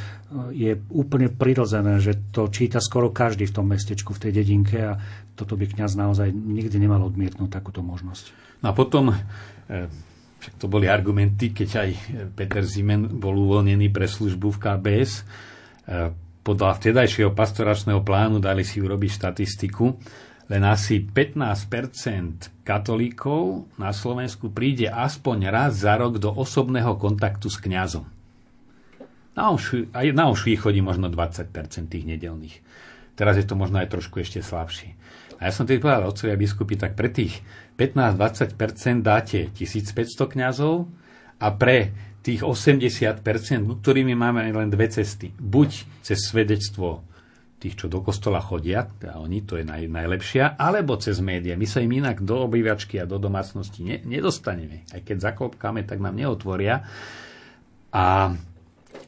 je 0.54 0.72
úplne 0.90 1.30
prirodzené, 1.30 1.98
že 1.98 2.30
to 2.34 2.50
číta 2.50 2.82
skoro 2.82 3.14
každý 3.14 3.50
v 3.50 3.54
tom 3.62 3.66
mestečku, 3.70 4.14
v 4.14 4.22
tej 4.30 4.32
dedinke 4.42 4.78
a 4.78 4.98
toto 5.34 5.58
by 5.58 5.66
kňaz 5.66 5.98
naozaj 5.98 6.30
nikdy 6.30 6.78
nemal 6.78 7.02
odmietnúť 7.06 7.50
takúto 7.50 7.82
možnosť. 7.82 8.30
No 8.62 8.70
a 8.70 8.74
potom, 8.74 9.10
e, 9.10 9.86
však 10.44 10.60
to 10.60 10.68
boli 10.68 10.92
argumenty, 10.92 11.56
keď 11.56 11.88
aj 11.88 11.90
Peter 12.36 12.60
Zimen 12.60 13.16
bol 13.16 13.32
uvoľnený 13.32 13.88
pre 13.88 14.04
službu 14.04 14.52
v 14.52 14.60
KBS, 14.60 15.12
e, 15.16 15.22
podľa 16.44 16.76
vtedajšieho 16.76 17.32
pastoračného 17.32 18.04
plánu 18.04 18.44
dali 18.44 18.60
si 18.60 18.84
urobiť 18.84 19.10
štatistiku, 19.16 19.96
len 20.52 20.62
asi 20.68 21.00
15% 21.00 22.60
katolíkov 22.60 23.72
na 23.80 23.88
Slovensku 23.96 24.52
príde 24.52 24.92
aspoň 24.92 25.48
raz 25.48 25.80
za 25.80 25.96
rok 25.96 26.20
do 26.20 26.28
osobného 26.28 27.00
kontaktu 27.00 27.48
s 27.48 27.56
kňazom. 27.56 28.04
Na 29.32 29.48
Ošvi, 29.48 29.96
aj 29.96 30.12
chodí 30.60 30.84
možno 30.84 31.08
20% 31.08 31.48
tých 31.88 32.04
nedelných. 32.04 32.60
Teraz 33.16 33.40
je 33.40 33.48
to 33.48 33.56
možno 33.56 33.80
aj 33.80 33.88
trošku 33.88 34.20
ešte 34.20 34.44
slabšie. 34.44 34.92
A 35.40 35.48
ja 35.48 35.52
som 35.56 35.64
tedy 35.64 35.80
povedal, 35.80 36.06
otcovia 36.06 36.36
biskupy, 36.36 36.76
tak 36.76 36.92
pre 36.94 37.08
tých 37.08 37.40
15-20% 37.74 39.02
dáte 39.02 39.50
1500 39.50 40.34
kňazov 40.34 40.86
a 41.42 41.48
pre 41.50 41.90
tých 42.24 42.40
80%, 42.40 43.20
ktorými 43.82 44.16
máme 44.16 44.48
len 44.48 44.72
dve 44.72 44.88
cesty. 44.88 45.28
Buď 45.34 45.84
cez 46.00 46.24
svedectvo 46.24 47.04
tých, 47.60 47.80
čo 47.80 47.86
do 47.88 48.00
kostola 48.00 48.40
chodia, 48.40 48.84
teda 48.84 49.20
oni, 49.20 49.44
to 49.44 49.60
je 49.60 49.64
naj, 49.64 49.88
najlepšia, 49.88 50.56
alebo 50.56 50.96
cez 50.96 51.20
médiá. 51.20 51.56
My 51.56 51.64
sa 51.68 51.84
im 51.84 51.92
inak 51.92 52.24
do 52.24 52.44
obývačky 52.48 53.00
a 53.00 53.08
do 53.08 53.20
domácnosti 53.20 53.84
ne, 53.84 53.96
nedostaneme. 54.04 54.88
Aj 54.92 55.00
keď 55.00 55.32
zaklopkáme, 55.32 55.84
tak 55.84 56.00
nám 56.00 56.16
neotvoria. 56.16 56.84
A 57.92 58.32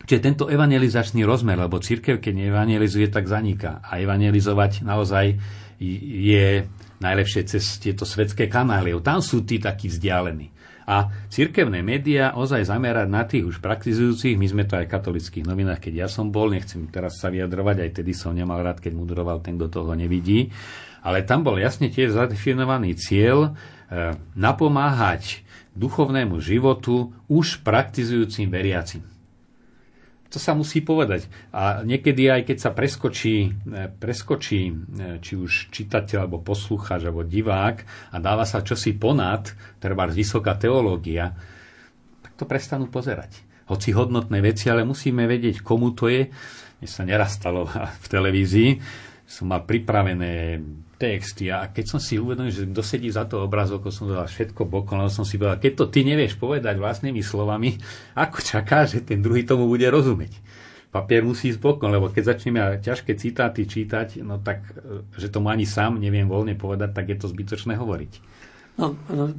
Čiže 0.06 0.22
tento 0.22 0.44
evangelizačný 0.46 1.26
rozmer, 1.26 1.58
lebo 1.58 1.82
církev, 1.82 2.22
keď 2.22 2.46
neevangelizuje, 2.46 3.10
tak 3.10 3.26
zaniká. 3.26 3.82
A 3.82 3.98
evangelizovať 3.98 4.86
naozaj 4.86 5.34
je 5.82 6.62
najlepšie 7.00 7.42
cez 7.48 7.64
tieto 7.78 8.08
svetské 8.08 8.48
kanály. 8.48 8.96
Tam 9.04 9.20
sú 9.20 9.44
tí 9.44 9.60
takí 9.60 9.92
vzdialení 9.92 10.56
a 10.86 11.10
cirkevné 11.26 11.82
médiá 11.82 12.38
ozaj 12.38 12.70
zamerať 12.70 13.08
na 13.10 13.26
tých 13.26 13.42
už 13.42 13.56
praktizujúcich. 13.58 14.38
My 14.38 14.46
sme 14.46 14.64
to 14.70 14.78
aj 14.78 14.86
v 14.86 14.94
katolických 14.94 15.44
novinách, 15.44 15.82
keď 15.82 16.06
ja 16.06 16.08
som 16.08 16.30
bol, 16.30 16.54
nechcem 16.54 16.86
teraz 16.86 17.18
sa 17.18 17.26
vyjadrovať, 17.26 17.76
aj 17.82 17.90
tedy 18.00 18.14
som 18.14 18.30
nemal 18.30 18.62
rád, 18.62 18.78
keď 18.78 18.94
mudroval 18.94 19.42
ten, 19.42 19.58
kto 19.58 19.82
toho 19.82 19.92
nevidí. 19.98 20.54
Ale 21.02 21.26
tam 21.26 21.42
bol 21.42 21.58
jasne 21.58 21.90
tiež 21.90 22.14
zadefinovaný 22.14 22.94
cieľ 22.94 23.50
e, 23.50 24.14
napomáhať 24.38 25.42
duchovnému 25.74 26.38
životu 26.38 27.10
už 27.26 27.66
praktizujúcim 27.66 28.46
veriacim. 28.46 29.02
To 30.30 30.38
sa 30.42 30.58
musí 30.58 30.82
povedať. 30.82 31.30
A 31.54 31.86
niekedy 31.86 32.26
aj 32.26 32.42
keď 32.50 32.58
sa 32.58 32.70
preskočí, 32.74 33.36
e, 33.46 33.88
preskočí 33.88 34.60
e, 34.66 34.74
či 35.22 35.32
už 35.38 35.70
čitateľ, 35.70 36.26
alebo 36.26 36.42
poslucháč, 36.42 37.06
alebo 37.06 37.22
divák 37.22 37.76
a 38.10 38.16
dáva 38.18 38.42
sa 38.42 38.62
čosi 38.62 38.98
ponad, 38.98 39.54
treba 39.78 40.08
vysoká 40.10 40.58
teológia, 40.58 41.30
tak 42.22 42.32
to 42.34 42.44
prestanú 42.44 42.90
pozerať. 42.90 43.46
Hoci 43.66 43.94
hodnotné 43.94 44.38
veci, 44.42 44.70
ale 44.70 44.86
musíme 44.86 45.26
vedieť, 45.26 45.62
komu 45.62 45.94
to 45.94 46.10
je. 46.10 46.30
Mne 46.82 46.88
sa 46.90 47.02
neraz 47.06 47.38
stalo 47.38 47.66
v 48.04 48.06
televízii. 48.06 48.70
Som 49.26 49.50
mal 49.50 49.66
pripravené 49.66 50.62
texty 50.96 51.52
a 51.52 51.68
keď 51.68 51.84
som 51.96 52.00
si 52.00 52.16
uvedomil, 52.16 52.52
že 52.52 52.64
kto 52.64 52.80
sedí 52.80 53.12
za 53.12 53.28
to 53.28 53.44
obrazovkou, 53.44 53.92
som 53.92 54.08
dal 54.08 54.24
všetko 54.24 54.64
bokom, 54.64 55.04
som 55.12 55.28
si 55.28 55.36
povedal, 55.36 55.60
keď 55.60 55.72
to 55.76 55.84
ty 55.92 56.00
nevieš 56.08 56.40
povedať 56.40 56.80
vlastnými 56.80 57.20
slovami, 57.20 57.76
ako 58.16 58.40
čaká, 58.40 58.88
že 58.88 59.04
ten 59.04 59.20
druhý 59.20 59.44
tomu 59.44 59.68
bude 59.68 59.84
rozumieť. 59.86 60.40
Papier 60.88 61.20
musí 61.20 61.52
ísť 61.52 61.60
bokom, 61.60 61.92
lebo 61.92 62.08
keď 62.08 62.36
začneme 62.36 62.80
ťažké 62.80 63.20
citáty 63.20 63.68
čítať, 63.68 64.24
no 64.24 64.40
tak, 64.40 64.64
e, 64.80 65.04
že 65.20 65.28
tomu 65.28 65.52
ani 65.52 65.68
sám 65.68 66.00
neviem 66.00 66.24
voľne 66.24 66.56
povedať, 66.56 66.96
tak 66.96 67.12
je 67.12 67.18
to 67.20 67.28
zbytočné 67.28 67.76
hovoriť. 67.76 68.12
No, 68.76 68.92
no, 69.08 69.32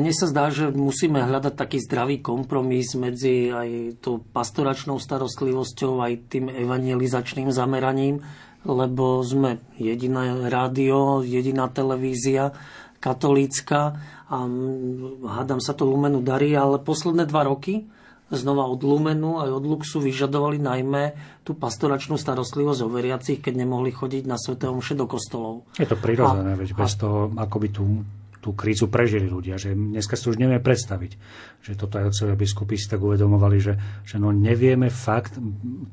mne 0.00 0.12
sa 0.16 0.24
zdá, 0.28 0.48
že 0.48 0.72
musíme 0.72 1.20
hľadať 1.20 1.54
taký 1.56 1.76
zdravý 1.80 2.24
kompromis 2.24 2.96
medzi 2.96 3.52
aj 3.52 4.00
tou 4.00 4.20
pastoračnou 4.20 4.96
starostlivosťou, 4.96 6.00
aj 6.00 6.12
tým 6.32 6.48
evangelizačným 6.48 7.52
zameraním 7.52 8.24
lebo 8.62 9.22
sme 9.26 9.58
jediné 9.78 10.46
rádio, 10.46 11.26
jediná 11.26 11.66
televízia 11.66 12.54
katolícka 13.02 13.98
a 14.30 14.38
hádam 15.26 15.58
sa 15.58 15.74
to 15.74 15.82
Lumenu 15.82 16.22
darí, 16.22 16.54
ale 16.54 16.78
posledné 16.78 17.26
dva 17.26 17.50
roky 17.50 17.84
znova 18.32 18.64
od 18.64 18.80
Lumenu 18.80 19.44
aj 19.44 19.50
od 19.52 19.64
Luxu 19.68 20.00
vyžadovali 20.00 20.56
najmä 20.56 21.12
tú 21.44 21.52
pastoračnú 21.52 22.16
starostlivosť 22.16 22.80
o 22.80 22.88
veriacich, 22.88 23.38
keď 23.44 23.60
nemohli 23.60 23.92
chodiť 23.92 24.24
na 24.24 24.40
Sv. 24.40 24.56
Omše 24.56 24.96
do 24.96 25.04
kostolov. 25.04 25.68
Je 25.76 25.84
to 25.84 26.00
prirodzené, 26.00 26.56
veď 26.56 26.72
bez 26.72 26.96
toho, 26.96 27.28
ako 27.36 27.56
by 27.60 27.68
tu 27.68 27.84
tú 28.42 28.58
krízu 28.58 28.90
prežili 28.90 29.30
ľudia. 29.30 29.54
Že 29.54 29.78
dneska 29.78 30.18
si 30.18 30.26
to 30.26 30.34
už 30.34 30.42
nevieme 30.42 30.58
predstaviť. 30.58 31.14
Že 31.62 31.72
toto 31.78 32.02
aj 32.02 32.10
otcovia 32.10 32.34
biskupy 32.34 32.74
si 32.74 32.90
tak 32.90 32.98
uvedomovali, 32.98 33.58
že, 33.62 33.78
že 34.02 34.18
no 34.18 34.34
nevieme 34.34 34.90
fakt 34.90 35.38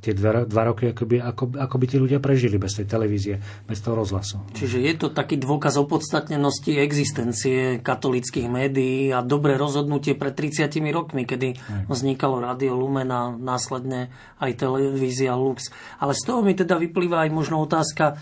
tie 0.02 0.18
dva, 0.18 0.50
dva 0.50 0.74
roky, 0.74 0.90
ako 0.90 1.04
by, 1.06 1.16
ako, 1.22 1.44
ako 1.54 1.76
by 1.78 1.86
tí 1.86 1.98
ľudia 2.02 2.18
prežili 2.18 2.58
bez 2.58 2.74
tej 2.74 2.90
televízie, 2.90 3.38
bez 3.70 3.78
toho 3.86 4.02
rozhlasu. 4.02 4.42
Čiže 4.58 4.82
je 4.82 4.94
to 4.98 5.14
taký 5.14 5.38
dôkaz 5.38 5.78
opodstatnenosti 5.78 6.74
existencie 6.82 7.86
katolických 7.86 8.50
médií 8.50 9.14
a 9.14 9.22
dobré 9.22 9.54
rozhodnutie 9.54 10.18
pred 10.18 10.34
30 10.34 10.74
rokmi, 10.90 11.30
kedy 11.30 11.54
aj. 11.54 11.86
vznikalo 11.86 12.42
Radio 12.42 12.74
Lumen 12.74 13.14
a 13.14 13.30
následne 13.30 14.10
aj 14.42 14.58
televízia 14.58 15.38
Lux. 15.38 15.70
Ale 16.02 16.18
z 16.18 16.26
toho 16.26 16.42
mi 16.42 16.58
teda 16.58 16.82
vyplýva 16.82 17.30
aj 17.30 17.30
možno 17.30 17.62
otázka, 17.62 18.18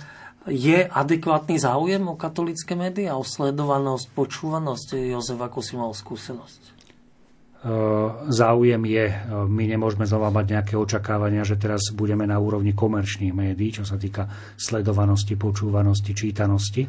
je 0.47 0.87
adekvátny 0.87 1.59
záujem 1.59 2.03
o 2.07 2.15
katolické 2.15 2.73
médiá, 2.79 3.19
o 3.19 3.23
sledovanosť, 3.23 4.07
počúvanosť? 4.15 4.95
Jozef, 5.11 5.39
ako 5.39 5.59
si 5.59 5.73
mal 5.75 5.91
skúsenosť? 5.91 6.76
E, 7.57 7.69
záujem 8.29 8.85
je, 8.85 9.05
e, 9.09 9.15
my 9.49 9.65
nemôžeme 9.65 10.05
znova 10.05 10.29
mať 10.29 10.45
nejaké 10.53 10.73
očakávania, 10.77 11.41
že 11.41 11.57
teraz 11.57 11.89
budeme 11.89 12.29
na 12.29 12.37
úrovni 12.37 12.77
komerčných 12.77 13.33
médií, 13.33 13.73
čo 13.73 13.81
sa 13.81 13.97
týka 13.97 14.29
sledovanosti, 14.53 15.33
počúvanosti, 15.33 16.13
čítanosti. 16.13 16.85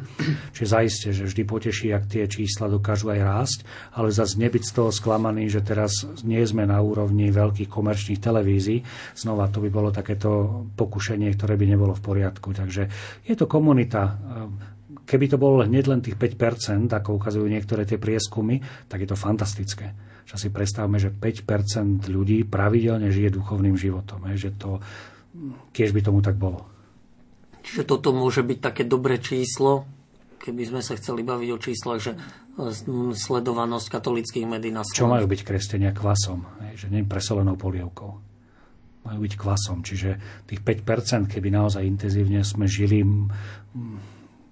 Čiže 0.53 0.67
zaiste, 0.69 1.07
že 1.09 1.25
vždy 1.25 1.41
poteší, 1.49 1.89
ak 1.89 2.05
tie 2.05 2.29
čísla 2.29 2.69
dokážu 2.69 3.09
aj 3.09 3.19
rásť, 3.25 3.59
ale 3.97 4.13
zase 4.13 4.37
nebyť 4.37 4.63
z 4.69 4.71
toho 4.77 4.93
sklamaný, 4.93 5.49
že 5.49 5.65
teraz 5.65 6.05
nie 6.21 6.45
sme 6.45 6.69
na 6.69 6.77
úrovni 6.85 7.33
veľkých 7.33 7.65
komerčných 7.65 8.21
televízií. 8.21 8.85
Znova 9.17 9.49
to 9.49 9.65
by 9.65 9.73
bolo 9.73 9.89
takéto 9.89 10.61
pokušenie, 10.77 11.33
ktoré 11.33 11.57
by 11.57 11.65
nebolo 11.65 11.97
v 11.97 12.05
poriadku. 12.05 12.53
Takže 12.53 12.83
je 13.25 13.33
to 13.33 13.49
komunita 13.49 14.01
e, 14.05 14.11
keby 15.09 15.25
to 15.33 15.41
bolo 15.41 15.65
hneď 15.65 15.89
len 15.89 16.05
tých 16.05 16.13
5%, 16.13 16.93
ako 16.93 17.17
ukazujú 17.17 17.49
niektoré 17.49 17.89
tie 17.89 17.97
prieskumy, 17.97 18.61
tak 18.85 19.01
je 19.01 19.09
to 19.09 19.17
fantastické 19.17 20.08
že 20.29 20.37
si 20.37 20.49
predstavme, 20.53 21.01
že 21.01 21.09
5% 21.09 22.05
ľudí 22.05 22.45
pravidelne 22.45 23.09
žije 23.09 23.33
duchovným 23.41 23.73
životom. 23.73 24.29
Je, 24.29 24.49
že 24.49 24.51
to, 24.53 24.77
tiež 25.73 25.89
by 25.89 26.05
tomu 26.05 26.21
tak 26.21 26.37
bolo. 26.37 26.69
Čiže 27.65 27.89
toto 27.89 28.13
môže 28.13 28.45
byť 28.45 28.59
také 28.61 28.85
dobré 28.85 29.17
číslo, 29.17 29.89
keby 30.37 30.69
sme 30.69 30.81
sa 30.85 30.93
chceli 31.01 31.25
baviť 31.25 31.49
o 31.49 31.57
číslach, 31.57 31.97
že 31.97 32.13
e, 32.13 32.19
sledovanosť 33.17 33.87
katolických 33.89 34.45
médií 34.45 34.69
na 34.69 34.85
Slovensku. 34.85 35.01
Čo 35.01 35.09
majú 35.09 35.25
byť 35.25 35.41
kresťania 35.41 35.91
kvasom, 35.97 36.45
že 36.77 36.93
nie 36.93 37.01
presolenou 37.09 37.57
polievkou. 37.57 38.11
Majú 39.09 39.19
byť 39.25 39.33
kvasom, 39.33 39.81
čiže 39.81 40.45
tých 40.45 40.61
5%, 40.61 41.25
keby 41.25 41.49
naozaj 41.49 41.81
intenzívne 41.81 42.45
sme 42.45 42.69
žili 42.69 43.01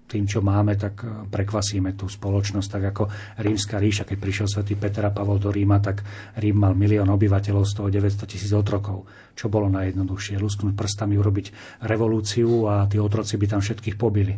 tým, 0.08 0.24
čo 0.24 0.40
máme, 0.40 0.80
tak 0.80 1.04
eh, 1.04 1.28
prekvasíme 1.28 1.94
tú 2.00 2.08
spoločnosť. 2.08 2.70
Tak 2.72 2.84
ako 2.96 3.04
rímska 3.44 3.76
ríša, 3.78 4.08
keď 4.08 4.18
prišiel 4.18 4.48
svätý 4.48 4.80
Peter 4.80 5.04
a 5.04 5.12
Pavol 5.12 5.38
do 5.38 5.52
Ríma, 5.52 5.84
tak 5.84 6.02
Rím 6.40 6.64
mal 6.64 6.74
milión 6.74 7.12
obyvateľov, 7.12 7.68
z 7.68 7.74
toho 7.76 7.88
900 7.92 8.24
tisíc 8.24 8.52
otrokov. 8.56 9.04
Čo 9.36 9.52
bolo 9.52 9.68
najjednoduchšie? 9.68 10.40
Lusknúť 10.40 10.74
prstami, 10.74 11.20
urobiť 11.20 11.80
revolúciu 11.84 12.66
a 12.72 12.88
tí 12.88 12.98
otroci 12.98 13.36
by 13.36 13.46
tam 13.46 13.62
všetkých 13.62 14.00
pobili. 14.00 14.34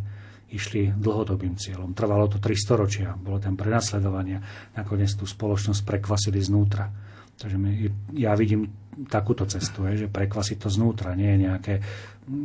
Išli 0.49 0.97
dlhodobým 0.97 1.53
cieľom. 1.61 1.93
Trvalo 1.93 2.25
to 2.25 2.41
3 2.41 2.57
storočia, 2.57 3.13
bolo 3.13 3.37
tam 3.37 3.53
prenasledovania. 3.53 4.41
Nakoniec 4.73 5.13
tú 5.13 5.29
spoločnosť 5.29 5.85
prekvasili 5.85 6.41
znútra. 6.41 6.89
Takže 7.39 7.55
my, 7.55 7.71
ja 8.17 8.35
vidím 8.35 8.67
takúto 9.07 9.47
cestu, 9.47 9.87
je, 9.87 10.05
že 10.05 10.07
prekvasiť 10.11 10.59
to 10.59 10.67
znútra, 10.67 11.15
nie 11.15 11.31
je 11.31 11.43
nejaké 11.47 11.73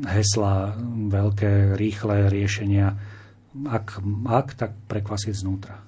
hesla, 0.07 0.79
veľké, 1.11 1.75
rýchle 1.75 2.31
riešenia 2.31 2.95
ak, 3.63 4.03
ak 4.27 4.49
tak 4.59 4.73
prekvasiť 4.91 5.35
znútra. 5.35 5.79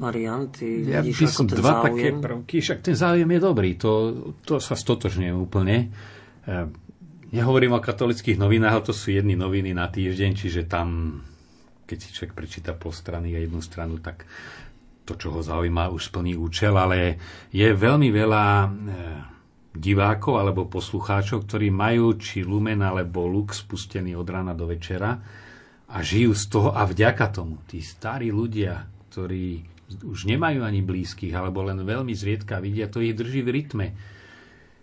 Marian, 0.00 0.48
ty 0.48 0.88
ja 0.88 1.04
vidíš 1.04 1.36
ako 1.36 1.42
ten 1.48 1.58
dva 1.60 1.72
záujem? 1.72 1.84
také 1.84 2.08
prvky, 2.16 2.56
však 2.64 2.78
ten 2.80 2.96
záujem 2.96 3.28
je 3.28 3.40
dobrý, 3.40 3.70
to, 3.76 3.90
to 4.44 4.56
sa 4.56 4.72
stotožňujem 4.72 5.36
úplne. 5.36 5.92
Nehovorím 7.32 7.76
o 7.76 7.84
katolických 7.84 8.40
novinách, 8.40 8.72
ale 8.72 8.88
to 8.88 8.96
sú 8.96 9.12
jedny 9.12 9.36
noviny 9.36 9.76
na 9.76 9.88
týždeň, 9.88 10.30
čiže 10.36 10.68
tam, 10.68 11.20
keď 11.84 11.96
si 12.00 12.08
človek 12.12 12.32
prečíta 12.36 12.72
pol 12.72 12.92
strany 12.92 13.36
a 13.36 13.40
jednu 13.40 13.60
stranu, 13.60 14.00
tak 14.00 14.24
to, 15.04 15.12
čo 15.16 15.28
ho 15.32 15.40
zaujíma, 15.44 15.92
už 15.92 16.08
splní 16.08 16.40
účel, 16.40 16.72
ale 16.78 17.20
je 17.50 17.68
veľmi 17.74 18.08
veľa 18.14 18.44
e, 18.46 18.68
divákov 19.74 20.38
alebo 20.38 20.70
poslucháčov, 20.70 21.44
ktorí 21.44 21.74
majú 21.74 22.16
či 22.16 22.46
Lumen 22.46 22.80
alebo 22.80 23.26
Lux 23.26 23.66
spustený 23.66 24.14
od 24.14 24.28
rána 24.30 24.54
do 24.54 24.70
večera 24.70 25.18
a 25.92 25.98
žijú 26.00 26.32
z 26.32 26.44
toho 26.48 26.70
a 26.72 26.88
vďaka 26.88 27.28
tomu. 27.28 27.60
Tí 27.68 27.84
starí 27.84 28.32
ľudia, 28.32 28.88
ktorí 29.12 29.60
už 30.00 30.24
nemajú 30.24 30.64
ani 30.64 30.80
blízkych, 30.80 31.36
alebo 31.36 31.60
len 31.60 31.84
veľmi 31.84 32.16
zriedka 32.16 32.56
vidia, 32.64 32.88
to 32.88 33.04
ich 33.04 33.12
drží 33.12 33.44
v 33.44 33.52
rytme. 33.52 33.86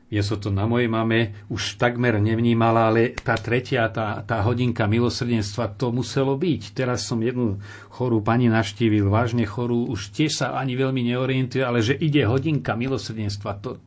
Ja 0.09 0.25
som 0.25 0.41
to 0.41 0.49
na 0.49 0.65
mojej 0.65 0.89
mame 0.89 1.37
už 1.53 1.77
takmer 1.77 2.17
nevnímala, 2.17 2.89
ale 2.89 3.13
tá 3.13 3.37
tretia, 3.37 3.85
tá, 3.93 4.25
tá 4.25 4.41
hodinka 4.41 4.89
milosrdenstva, 4.89 5.77
to 5.77 5.93
muselo 5.93 6.33
byť. 6.33 6.73
Teraz 6.73 7.05
som 7.05 7.21
jednu 7.21 7.61
chorú 7.93 8.17
pani 8.17 8.49
naštívil, 8.49 9.05
vážne 9.05 9.45
chorú, 9.45 9.85
už 9.85 10.09
tiež 10.09 10.33
sa 10.33 10.57
ani 10.57 10.73
veľmi 10.73 11.13
neorientuje, 11.13 11.61
ale 11.61 11.85
že 11.85 11.93
ide 11.93 12.25
hodinka 12.25 12.73
milosrdenstva, 12.73 13.61
to, 13.61 13.77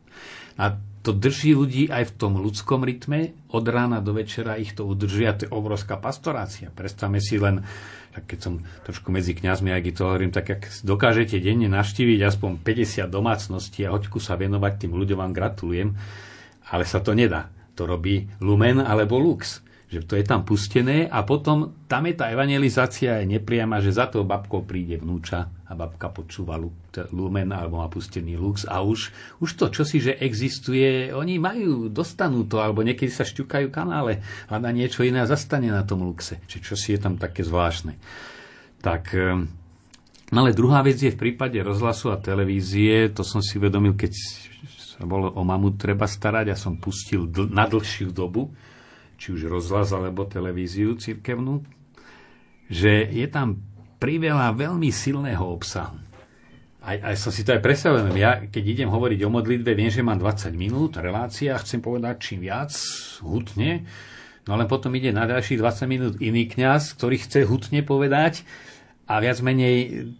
a 0.58 0.78
to 1.02 1.10
drží 1.10 1.58
ľudí 1.58 1.90
aj 1.90 2.14
v 2.14 2.16
tom 2.16 2.38
ľudskom 2.38 2.86
rytme. 2.86 3.34
Od 3.50 3.66
rána 3.66 3.98
do 3.98 4.14
večera 4.14 4.54
ich 4.54 4.72
to 4.78 4.86
udržia. 4.86 5.34
To 5.34 5.42
je 5.46 5.50
obrovská 5.50 5.98
pastorácia. 5.98 6.70
Predstavme 6.70 7.18
si 7.18 7.42
len, 7.42 7.66
tak 8.14 8.30
keď 8.30 8.38
som 8.38 8.54
trošku 8.86 9.10
medzi 9.10 9.34
kňazmi, 9.34 9.74
aj 9.74 9.98
to 9.98 10.06
hovorím, 10.06 10.30
tak 10.30 10.46
ak 10.54 10.62
dokážete 10.86 11.42
denne 11.42 11.66
navštíviť 11.66 12.18
aspoň 12.22 12.50
50 12.62 13.10
domácností 13.10 13.82
a 13.82 13.92
hoďku 13.92 14.22
sa 14.22 14.38
venovať 14.38 14.86
tým 14.86 14.94
ľuďom, 14.94 15.18
vám 15.18 15.34
gratulujem. 15.34 15.90
Ale 16.70 16.86
sa 16.86 17.02
to 17.02 17.18
nedá. 17.18 17.50
To 17.74 17.84
robí 17.84 18.30
Lumen 18.38 18.78
alebo 18.78 19.18
Lux 19.18 19.60
že 19.92 20.08
to 20.08 20.16
je 20.16 20.24
tam 20.24 20.40
pustené 20.40 21.04
a 21.04 21.20
potom 21.20 21.84
tam 21.84 22.08
je 22.08 22.16
tá 22.16 22.32
evangelizácia 22.32 23.20
je 23.20 23.36
nepriama, 23.36 23.76
že 23.84 23.92
za 23.92 24.08
to 24.08 24.24
babkou 24.24 24.64
príde 24.64 24.96
vnúča 24.96 25.52
a 25.72 25.74
babka 25.74 26.12
počúva 26.12 26.60
lumen 27.08 27.48
alebo 27.48 27.80
má 27.80 27.88
pustený 27.88 28.36
lux 28.36 28.68
a 28.68 28.84
už, 28.84 29.08
už 29.40 29.50
to 29.56 29.72
čosi, 29.72 30.04
že 30.04 30.20
existuje, 30.20 31.08
oni 31.08 31.40
majú, 31.40 31.88
dostanú 31.88 32.44
to 32.44 32.60
alebo 32.60 32.84
niekedy 32.84 33.08
sa 33.08 33.24
šťukajú 33.24 33.72
kanále 33.72 34.20
a 34.52 34.60
na 34.60 34.68
niečo 34.68 35.00
iné 35.00 35.24
zastane 35.24 35.72
na 35.72 35.80
tom 35.80 36.04
luxe. 36.04 36.44
Čiže 36.44 36.60
čosi 36.60 36.88
je 36.92 37.00
tam 37.00 37.16
také 37.16 37.40
zvláštne. 37.40 37.96
Tak, 38.84 39.16
ehm, 39.16 39.48
no 40.28 40.36
ale 40.44 40.52
druhá 40.52 40.84
vec 40.84 41.00
je 41.00 41.08
v 41.08 41.16
prípade 41.16 41.56
rozhlasu 41.64 42.12
a 42.12 42.20
televízie, 42.20 43.08
to 43.08 43.24
som 43.24 43.40
si 43.40 43.56
uvedomil, 43.56 43.96
keď 43.96 44.12
sa 44.68 45.08
bolo 45.08 45.32
o 45.32 45.40
mamu 45.40 45.72
treba 45.80 46.04
starať 46.04 46.52
a 46.52 46.60
som 46.60 46.76
pustil 46.76 47.24
dl- 47.24 47.48
na 47.48 47.64
dlhšiu 47.64 48.12
dobu, 48.12 48.52
či 49.16 49.32
už 49.32 49.48
rozhlas 49.48 49.88
alebo 49.96 50.28
televíziu 50.28 51.00
cirkevnú, 51.00 51.64
že 52.68 53.08
je 53.08 53.24
tam 53.24 53.71
priveľa 54.02 54.58
veľmi 54.58 54.90
silného 54.90 55.46
obsahu. 55.46 55.94
Aj, 56.82 56.98
aj 56.98 57.14
som 57.14 57.30
si 57.30 57.46
to 57.46 57.54
aj 57.54 57.62
predstavujem. 57.62 58.10
Ja, 58.18 58.42
keď 58.42 58.64
idem 58.66 58.90
hovoriť 58.90 59.22
o 59.22 59.30
modlitbe, 59.30 59.78
viem, 59.78 59.86
že 59.86 60.02
mám 60.02 60.18
20 60.18 60.50
minút, 60.58 60.98
relácia, 60.98 61.54
chcem 61.62 61.78
povedať 61.78 62.18
čím 62.18 62.42
viac, 62.42 62.74
hutne, 63.22 63.86
no 64.42 64.58
len 64.58 64.66
potom 64.66 64.90
ide 64.98 65.14
na 65.14 65.30
ďalších 65.30 65.62
20 65.62 65.86
minút 65.86 66.14
iný 66.18 66.50
kňaz, 66.50 66.98
ktorý 66.98 67.22
chce 67.22 67.46
hutne 67.46 67.86
povedať 67.86 68.42
a 69.06 69.22
viac 69.22 69.38
menej 69.38 70.10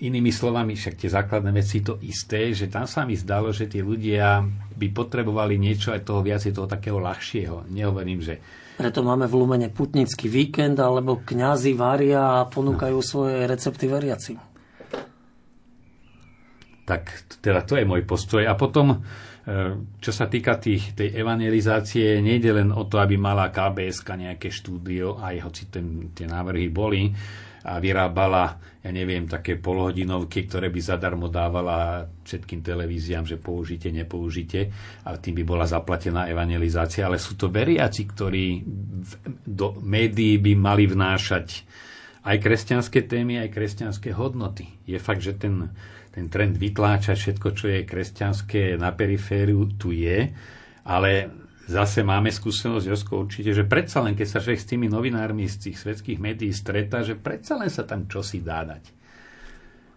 inými 0.00 0.32
slovami, 0.32 0.72
však 0.72 1.04
tie 1.04 1.12
základné 1.12 1.52
veci 1.52 1.84
to 1.84 2.00
isté, 2.00 2.56
že 2.56 2.72
tam 2.72 2.88
sa 2.88 3.04
mi 3.04 3.12
zdalo, 3.12 3.52
že 3.52 3.68
tie 3.68 3.84
ľudia 3.84 4.40
by 4.72 4.88
potrebovali 4.90 5.60
niečo 5.60 5.92
aj 5.92 6.08
toho 6.08 6.24
viacej, 6.24 6.56
toho 6.56 6.66
takého 6.66 6.96
ľahšieho. 6.96 7.68
Nehovorím, 7.68 8.24
že 8.24 8.40
preto 8.82 9.06
máme 9.06 9.30
v 9.30 9.38
Lumene 9.38 9.70
putnický 9.70 10.26
víkend, 10.26 10.82
alebo 10.82 11.22
kňazi 11.22 11.78
varia 11.78 12.42
a 12.42 12.50
ponúkajú 12.50 12.98
no. 12.98 13.06
svoje 13.06 13.46
recepty 13.46 13.86
veriaci. 13.86 14.34
Tak 16.82 17.02
teda 17.38 17.62
to 17.62 17.78
je 17.78 17.86
môj 17.86 18.02
postoj. 18.02 18.42
A 18.42 18.58
potom, 18.58 18.90
e, 18.90 18.98
čo 20.02 20.10
sa 20.10 20.26
týka 20.26 20.58
tých, 20.58 20.98
tej 20.98 21.14
evangelizácie, 21.14 22.18
nejde 22.18 22.50
len 22.50 22.74
o 22.74 22.90
to, 22.90 22.98
aby 22.98 23.14
mala 23.14 23.54
KBS 23.54 24.02
nejaké 24.02 24.50
štúdio, 24.50 25.22
aj 25.22 25.46
hoci 25.46 25.70
ten, 25.70 26.10
tie 26.10 26.26
návrhy 26.26 26.66
boli, 26.74 27.14
a 27.62 27.78
vyrábala, 27.78 28.58
ja 28.82 28.90
neviem, 28.90 29.30
také 29.30 29.54
polhodinovky, 29.54 30.50
ktoré 30.50 30.66
by 30.66 30.80
zadarmo 30.82 31.30
dávala 31.30 32.10
všetkým 32.26 32.58
televíziám, 32.66 33.22
že 33.22 33.38
použite, 33.38 33.86
nepoužite, 33.94 34.74
ale 35.06 35.16
tým 35.22 35.38
by 35.38 35.44
bola 35.46 35.66
zaplatená 35.66 36.26
evangelizácia. 36.26 37.06
Ale 37.06 37.22
sú 37.22 37.38
to 37.38 37.54
veriaci, 37.54 38.02
ktorí 38.10 38.66
do 39.46 39.78
médií 39.78 40.42
by 40.42 40.52
mali 40.58 40.90
vnášať 40.90 41.62
aj 42.22 42.36
kresťanské 42.38 43.06
témy, 43.06 43.42
aj 43.42 43.54
kresťanské 43.54 44.10
hodnoty. 44.14 44.66
Je 44.86 44.98
fakt, 44.98 45.22
že 45.22 45.38
ten, 45.38 45.70
ten 46.10 46.26
trend 46.26 46.58
vytláčať 46.58 47.18
všetko, 47.18 47.48
čo 47.54 47.66
je 47.70 47.86
kresťanské 47.86 48.74
na 48.78 48.90
perifériu, 48.94 49.70
tu 49.78 49.94
je, 49.94 50.30
ale 50.82 51.41
zase 51.68 52.02
máme 52.02 52.30
skúsenosť, 52.32 52.86
Josko, 52.86 53.26
určite, 53.26 53.54
že 53.54 53.66
predsa 53.66 54.02
len, 54.02 54.18
keď 54.18 54.26
sa 54.26 54.38
človek 54.42 54.60
s 54.60 54.68
tými 54.68 54.86
novinármi 54.90 55.46
z 55.46 55.70
tých 55.70 55.76
svetských 55.82 56.18
médií 56.18 56.50
stretá, 56.50 57.06
že 57.06 57.14
predsa 57.14 57.58
len 57.58 57.70
sa 57.70 57.86
tam 57.86 58.10
čosi 58.10 58.42
dá 58.42 58.66
dať. 58.66 58.84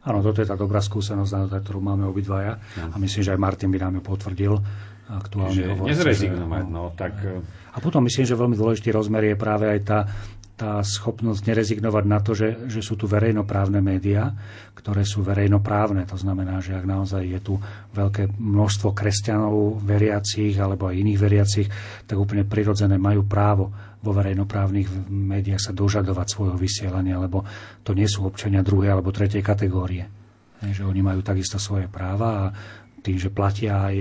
Áno, 0.06 0.22
toto 0.22 0.38
je 0.38 0.48
tá 0.48 0.54
dobrá 0.54 0.86
skúsenosť, 0.86 1.50
ktorú 1.50 1.82
máme 1.82 2.06
obidvaja. 2.06 2.62
No. 2.78 2.94
A 2.94 2.96
myslím, 3.02 3.26
že 3.26 3.34
aj 3.34 3.42
Martin 3.42 3.74
by 3.74 3.80
nám 3.82 3.94
ju 3.98 4.02
potvrdil 4.06 4.54
aktuálne. 5.10 5.54
Že 5.54 5.82
nezrezignovať, 5.82 6.66
no, 6.70 6.94
tak... 6.94 7.14
A 7.74 7.78
potom 7.82 8.06
myslím, 8.06 8.30
že 8.30 8.38
veľmi 8.38 8.54
dôležitý 8.54 8.94
rozmer 8.94 9.34
je 9.34 9.36
práve 9.36 9.66
aj 9.66 9.80
tá 9.82 10.00
tá 10.56 10.80
schopnosť 10.80 11.52
nerezignovať 11.52 12.04
na 12.08 12.20
to, 12.24 12.32
že, 12.32 12.72
že 12.72 12.80
sú 12.80 12.96
tu 12.96 13.12
verejnoprávne 13.12 13.84
médiá, 13.84 14.32
ktoré 14.72 15.04
sú 15.04 15.20
verejnoprávne. 15.20 16.08
To 16.08 16.16
znamená, 16.16 16.64
že 16.64 16.80
ak 16.80 16.88
naozaj 16.88 17.28
je 17.28 17.40
tu 17.44 17.54
veľké 17.92 18.40
množstvo 18.40 18.96
kresťanov 18.96 19.84
veriacich 19.84 20.56
alebo 20.56 20.88
aj 20.88 20.96
iných 20.96 21.20
veriacich, 21.20 21.68
tak 22.08 22.16
úplne 22.16 22.48
prirodzené 22.48 22.96
majú 22.96 23.28
právo 23.28 23.76
vo 24.00 24.12
verejnoprávnych 24.16 25.12
médiách 25.12 25.60
sa 25.60 25.76
dožadovať 25.76 26.28
svojho 26.32 26.56
vysielania, 26.56 27.20
lebo 27.20 27.44
to 27.84 27.92
nie 27.92 28.08
sú 28.08 28.24
občania 28.24 28.64
druhej 28.64 28.96
alebo 28.96 29.12
tretej 29.12 29.44
kategórie. 29.44 30.08
Že 30.64 30.88
oni 30.88 31.02
majú 31.04 31.20
takisto 31.20 31.60
svoje 31.60 31.92
práva 31.92 32.48
a 32.48 32.54
tým, 33.04 33.20
že 33.20 33.28
platia 33.28 33.92
aj 33.92 33.96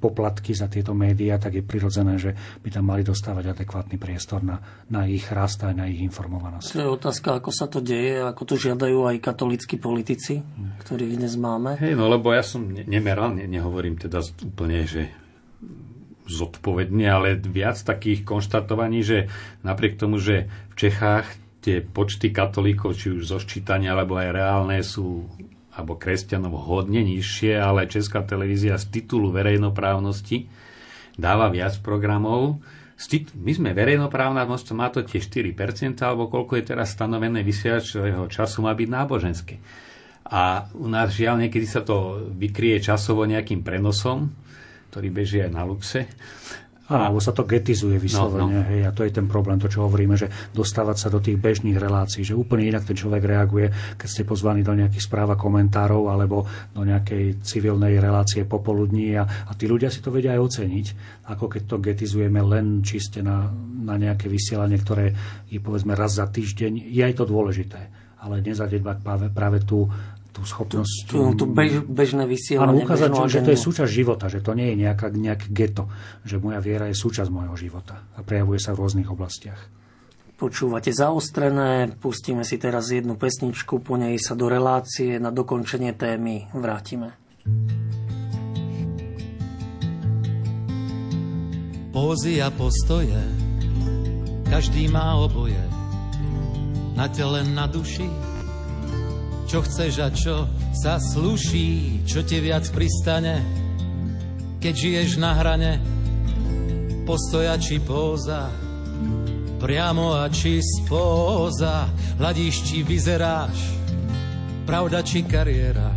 poplatky 0.00 0.56
za 0.56 0.66
tieto 0.66 0.96
médiá, 0.96 1.36
tak 1.36 1.60
je 1.60 1.64
prirodzené, 1.64 2.16
že 2.16 2.32
by 2.64 2.68
tam 2.72 2.88
mali 2.88 3.04
dostávať 3.04 3.52
adekvátny 3.52 4.00
priestor 4.00 4.40
na, 4.40 4.56
na 4.88 5.04
ich 5.04 5.28
rast 5.28 5.60
a 5.62 5.76
na 5.76 5.86
ich 5.86 6.00
informovanosť. 6.00 6.72
To 6.72 6.80
je 6.80 6.88
otázka, 6.88 7.28
ako 7.36 7.50
sa 7.52 7.68
to 7.68 7.84
deje, 7.84 8.24
ako 8.24 8.42
to 8.48 8.54
žiadajú 8.56 9.04
aj 9.12 9.16
katolíckí 9.20 9.76
politici, 9.76 10.40
ktorých 10.80 11.20
dnes 11.20 11.36
máme. 11.36 11.76
Hej, 11.76 11.94
no 12.00 12.08
lebo 12.08 12.32
ja 12.32 12.40
som 12.40 12.64
nemeral, 12.64 13.36
ne, 13.36 13.44
nehovorím 13.44 14.00
teda 14.00 14.24
úplne, 14.40 14.88
že 14.88 15.12
zodpovedne, 16.30 17.04
ale 17.10 17.36
viac 17.36 17.76
takých 17.82 18.22
konštatovaní, 18.22 19.02
že 19.02 19.26
napriek 19.66 19.98
tomu, 19.98 20.22
že 20.22 20.46
v 20.72 20.74
Čechách 20.78 21.26
tie 21.60 21.84
počty 21.84 22.32
katolíkov, 22.32 22.96
či 22.96 23.12
už 23.12 23.28
zo 23.28 23.38
ščítania, 23.42 23.92
alebo 23.92 24.16
aj 24.16 24.30
reálne, 24.32 24.78
sú 24.80 25.28
alebo 25.80 25.96
kresťanov 25.96 26.52
hodne 26.68 27.00
nižšie, 27.00 27.56
ale 27.56 27.88
Česká 27.88 28.20
televízia 28.20 28.76
z 28.76 28.92
titulu 28.92 29.32
verejnoprávnosti 29.32 30.44
dáva 31.16 31.48
viac 31.48 31.80
programov. 31.80 32.60
My 33.40 33.52
sme 33.56 33.72
verejnoprávna, 33.72 34.44
má 34.44 34.88
to 34.92 35.00
tie 35.00 35.24
4%, 35.24 35.96
alebo 36.04 36.28
koľko 36.28 36.60
je 36.60 36.64
teraz 36.68 36.92
stanovené 36.92 37.40
vysielačového 37.40 38.28
času 38.28 38.60
má 38.60 38.76
byť 38.76 38.88
náboženské. 38.92 39.56
A 40.28 40.68
u 40.76 40.84
nás 40.84 41.16
žiaľ 41.16 41.48
niekedy 41.48 41.64
sa 41.64 41.80
to 41.80 42.28
vykrie 42.28 42.76
časovo 42.76 43.24
nejakým 43.24 43.64
prenosom, 43.64 44.28
ktorý 44.92 45.08
beží 45.08 45.40
aj 45.40 45.50
na 45.50 45.64
luxe. 45.64 46.04
Áno, 46.90 47.22
sa 47.22 47.30
to 47.30 47.46
getizuje 47.46 48.02
vyslovene. 48.02 48.42
No, 48.42 48.50
no. 48.50 48.66
Hej, 48.66 48.80
a 48.82 48.90
to 48.90 49.06
je 49.06 49.14
ten 49.14 49.30
problém, 49.30 49.62
to 49.62 49.70
čo 49.70 49.86
hovoríme, 49.86 50.18
že 50.18 50.26
dostávať 50.50 50.96
sa 50.98 51.08
do 51.08 51.22
tých 51.22 51.38
bežných 51.38 51.78
relácií, 51.78 52.26
že 52.26 52.34
úplne 52.34 52.66
inak 52.66 52.82
ten 52.82 52.98
človek 52.98 53.22
reaguje, 53.22 53.70
keď 53.94 54.08
ste 54.10 54.26
pozvaní 54.26 54.66
do 54.66 54.74
nejakých 54.74 55.06
správ 55.06 55.30
a 55.30 55.38
komentárov 55.38 56.10
alebo 56.10 56.50
do 56.74 56.82
nejakej 56.82 57.46
civilnej 57.46 57.94
relácie 58.02 58.42
popoludní 58.42 59.14
a, 59.14 59.22
a 59.22 59.54
tí 59.54 59.70
ľudia 59.70 59.86
si 59.86 60.02
to 60.02 60.10
vedia 60.10 60.34
aj 60.34 60.42
oceniť, 60.50 60.86
ako 61.30 61.46
keď 61.46 61.62
to 61.70 61.76
getizujeme 61.78 62.42
len 62.42 62.82
čiste 62.82 63.22
na, 63.22 63.46
na 63.86 63.94
nejaké 63.94 64.26
vysielanie, 64.26 64.82
ktoré 64.82 65.14
je 65.46 65.62
povedzme 65.62 65.94
raz 65.94 66.18
za 66.18 66.26
týždeň. 66.26 66.90
Je 66.90 67.06
aj 67.06 67.14
to 67.14 67.24
dôležité 67.24 68.02
ale 68.20 68.44
nezadedbať 68.44 69.00
práve, 69.00 69.26
práve 69.32 69.64
tú 69.64 69.88
tú 70.30 70.46
schopnosť... 70.46 71.10
Tú, 71.10 71.34
tú 71.34 71.44
bež, 71.50 71.82
bežné 71.84 72.24
vysielanie. 72.24 72.82
Áno, 72.82 72.86
ukázať, 72.86 73.10
že, 73.26 73.42
že 73.42 73.46
to 73.46 73.52
je 73.54 73.60
súčasť 73.60 73.90
života, 73.90 74.26
že 74.30 74.40
to 74.40 74.54
nie 74.54 74.74
je 74.74 74.76
nejaká, 74.86 75.10
nejaké 75.10 75.50
geto, 75.50 75.90
že 76.22 76.38
moja 76.38 76.62
viera 76.62 76.86
je 76.86 76.96
súčasť 76.96 77.30
môjho 77.30 77.54
života 77.58 78.06
a 78.14 78.22
prejavuje 78.22 78.62
sa 78.62 78.72
v 78.72 78.86
rôznych 78.86 79.10
oblastiach. 79.10 79.58
Počúvate 80.40 80.88
zaostrené, 80.88 81.92
pustíme 82.00 82.48
si 82.48 82.56
teraz 82.56 82.88
jednu 82.88 83.20
pesničku, 83.20 83.84
po 83.84 84.00
nej 84.00 84.16
sa 84.16 84.32
do 84.32 84.48
relácie 84.48 85.20
na 85.20 85.28
dokončenie 85.28 85.92
témy 85.92 86.48
vrátime. 86.56 87.12
Pózy 91.92 92.40
a 92.40 92.48
postoje, 92.48 93.20
každý 94.48 94.88
má 94.88 95.18
oboje, 95.20 95.60
na 96.96 97.04
tele, 97.12 97.44
na 97.44 97.68
duši, 97.68 98.29
čo 99.50 99.66
chceš 99.66 99.94
a 99.98 100.14
čo 100.14 100.46
sa 100.70 101.02
sluší, 101.02 102.06
čo 102.06 102.22
ti 102.22 102.38
viac 102.38 102.70
pristane, 102.70 103.42
keď 104.62 104.74
žiješ 104.78 105.18
na 105.18 105.34
hrane, 105.34 105.82
postoja 107.02 107.58
či 107.58 107.82
póza, 107.82 108.46
priamo 109.58 110.14
a 110.14 110.30
či 110.30 110.62
spóza, 110.62 111.90
hľadíš 112.22 112.62
či 112.62 112.86
vyzeráš, 112.86 113.58
pravda 114.62 115.02
či 115.02 115.26
kariéra, 115.26 115.90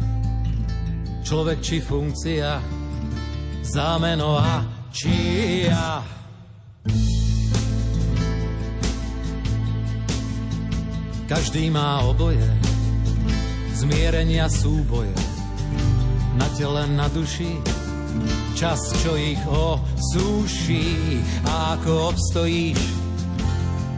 človek 1.22 1.62
či 1.62 1.78
funkcia, 1.78 2.58
zámeno 3.62 4.34
a 4.34 4.66
či 4.90 5.14
ja. 5.70 6.02
Každý 11.30 11.70
má 11.70 12.02
oboje, 12.02 12.73
zmierenia 13.84 14.48
súboje. 14.48 15.12
Na 16.40 16.48
tele, 16.56 16.88
na 16.96 17.12
duši, 17.12 17.60
čas, 18.56 18.80
čo 19.04 19.20
ich 19.20 19.40
osúši. 19.44 21.20
A 21.44 21.76
ako 21.76 22.16
obstojíš, 22.16 22.80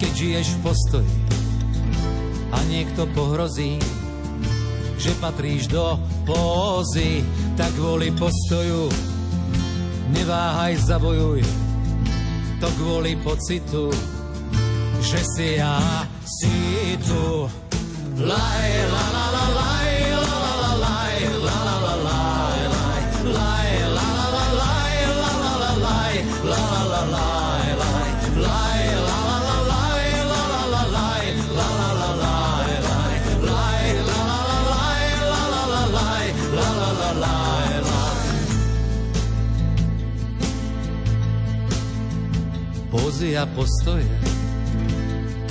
keď 0.01 0.11
žiješ 0.11 0.47
v 0.57 0.59
postoji 0.65 1.13
a 2.49 2.57
niekto 2.71 3.05
pohrozí, 3.13 3.77
že 4.97 5.11
patríš 5.21 5.69
do 5.69 5.99
pózy, 6.25 7.21
tak 7.53 7.69
kvôli 7.77 8.09
postoju 8.15 8.89
neváhaj, 10.15 10.81
zabojuj. 10.81 11.43
To 12.63 12.67
kvôli 12.81 13.19
pocitu, 13.21 13.91
že 15.03 15.19
si 15.35 15.47
ja 15.59 16.07
si 16.23 16.95
tu. 17.03 17.45
Laj, 18.15 18.71
la, 18.95 19.04
Pózy 42.95 43.35
a 43.35 43.43
postoje. 43.43 44.07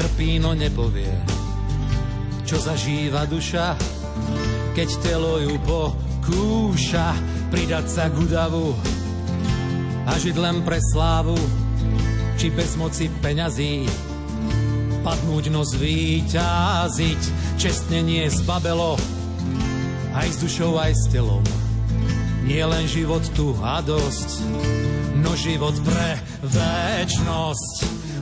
Trpí, 0.01 0.41
no 0.41 0.57
nepovie, 0.57 1.13
čo 2.49 2.57
zažíva 2.57 3.29
duša, 3.29 3.77
keď 4.73 4.89
telo 5.05 5.41
ju 5.45 5.57
pokúša 5.65 7.13
pridať 7.53 7.87
sa 7.89 8.09
k 8.09 8.17
udavu 8.21 8.94
a 10.05 10.13
žiť 10.21 10.37
len 10.37 10.61
pre 10.65 10.79
slávu, 10.93 11.37
či 12.37 12.53
bez 12.53 12.77
moci 12.77 13.09
peňazí, 13.25 13.89
padnúť 15.05 15.53
no 15.53 15.65
zvíťaziť, 15.65 17.23
čestne 17.61 18.01
nie 18.05 18.25
zbabelo, 18.29 18.97
aj 20.17 20.29
s 20.29 20.37
dušou, 20.41 20.77
aj 20.81 20.93
s 20.93 21.05
telom. 21.13 21.45
Nie 22.45 22.69
len 22.69 22.85
život 22.85 23.25
tu 23.33 23.57
a 23.65 23.81
dosť, 23.81 24.45
no 25.21 25.33
život 25.33 25.77
pre 25.81 26.21
väčnosť. 26.45 27.77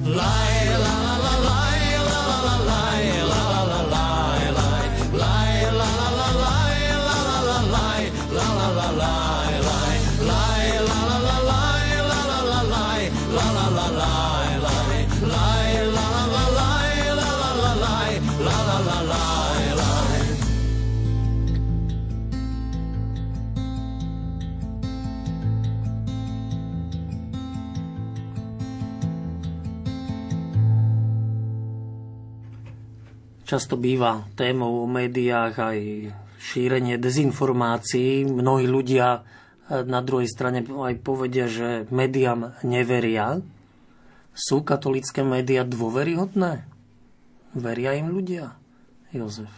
Laj, 0.06 0.56
la, 0.78 0.94
la, 0.94 1.14
la, 1.18 1.34
laj, 1.42 1.81
často 33.52 33.76
býva 33.76 34.24
témou 34.32 34.80
o 34.80 34.88
médiách 34.88 35.54
aj 35.60 35.78
šírenie 36.40 36.96
dezinformácií. 36.96 38.24
Mnohí 38.24 38.64
ľudia 38.64 39.20
e, 39.68 39.84
na 39.84 40.00
druhej 40.00 40.24
strane 40.24 40.64
aj 40.64 41.04
povedia, 41.04 41.52
že 41.52 41.84
médiám 41.92 42.56
neveria. 42.64 43.44
Sú 44.32 44.64
katolické 44.64 45.20
médiá 45.20 45.68
dôveryhodné? 45.68 46.64
Veria 47.52 47.92
im 47.92 48.08
ľudia? 48.08 48.56
Jozef. 49.12 49.52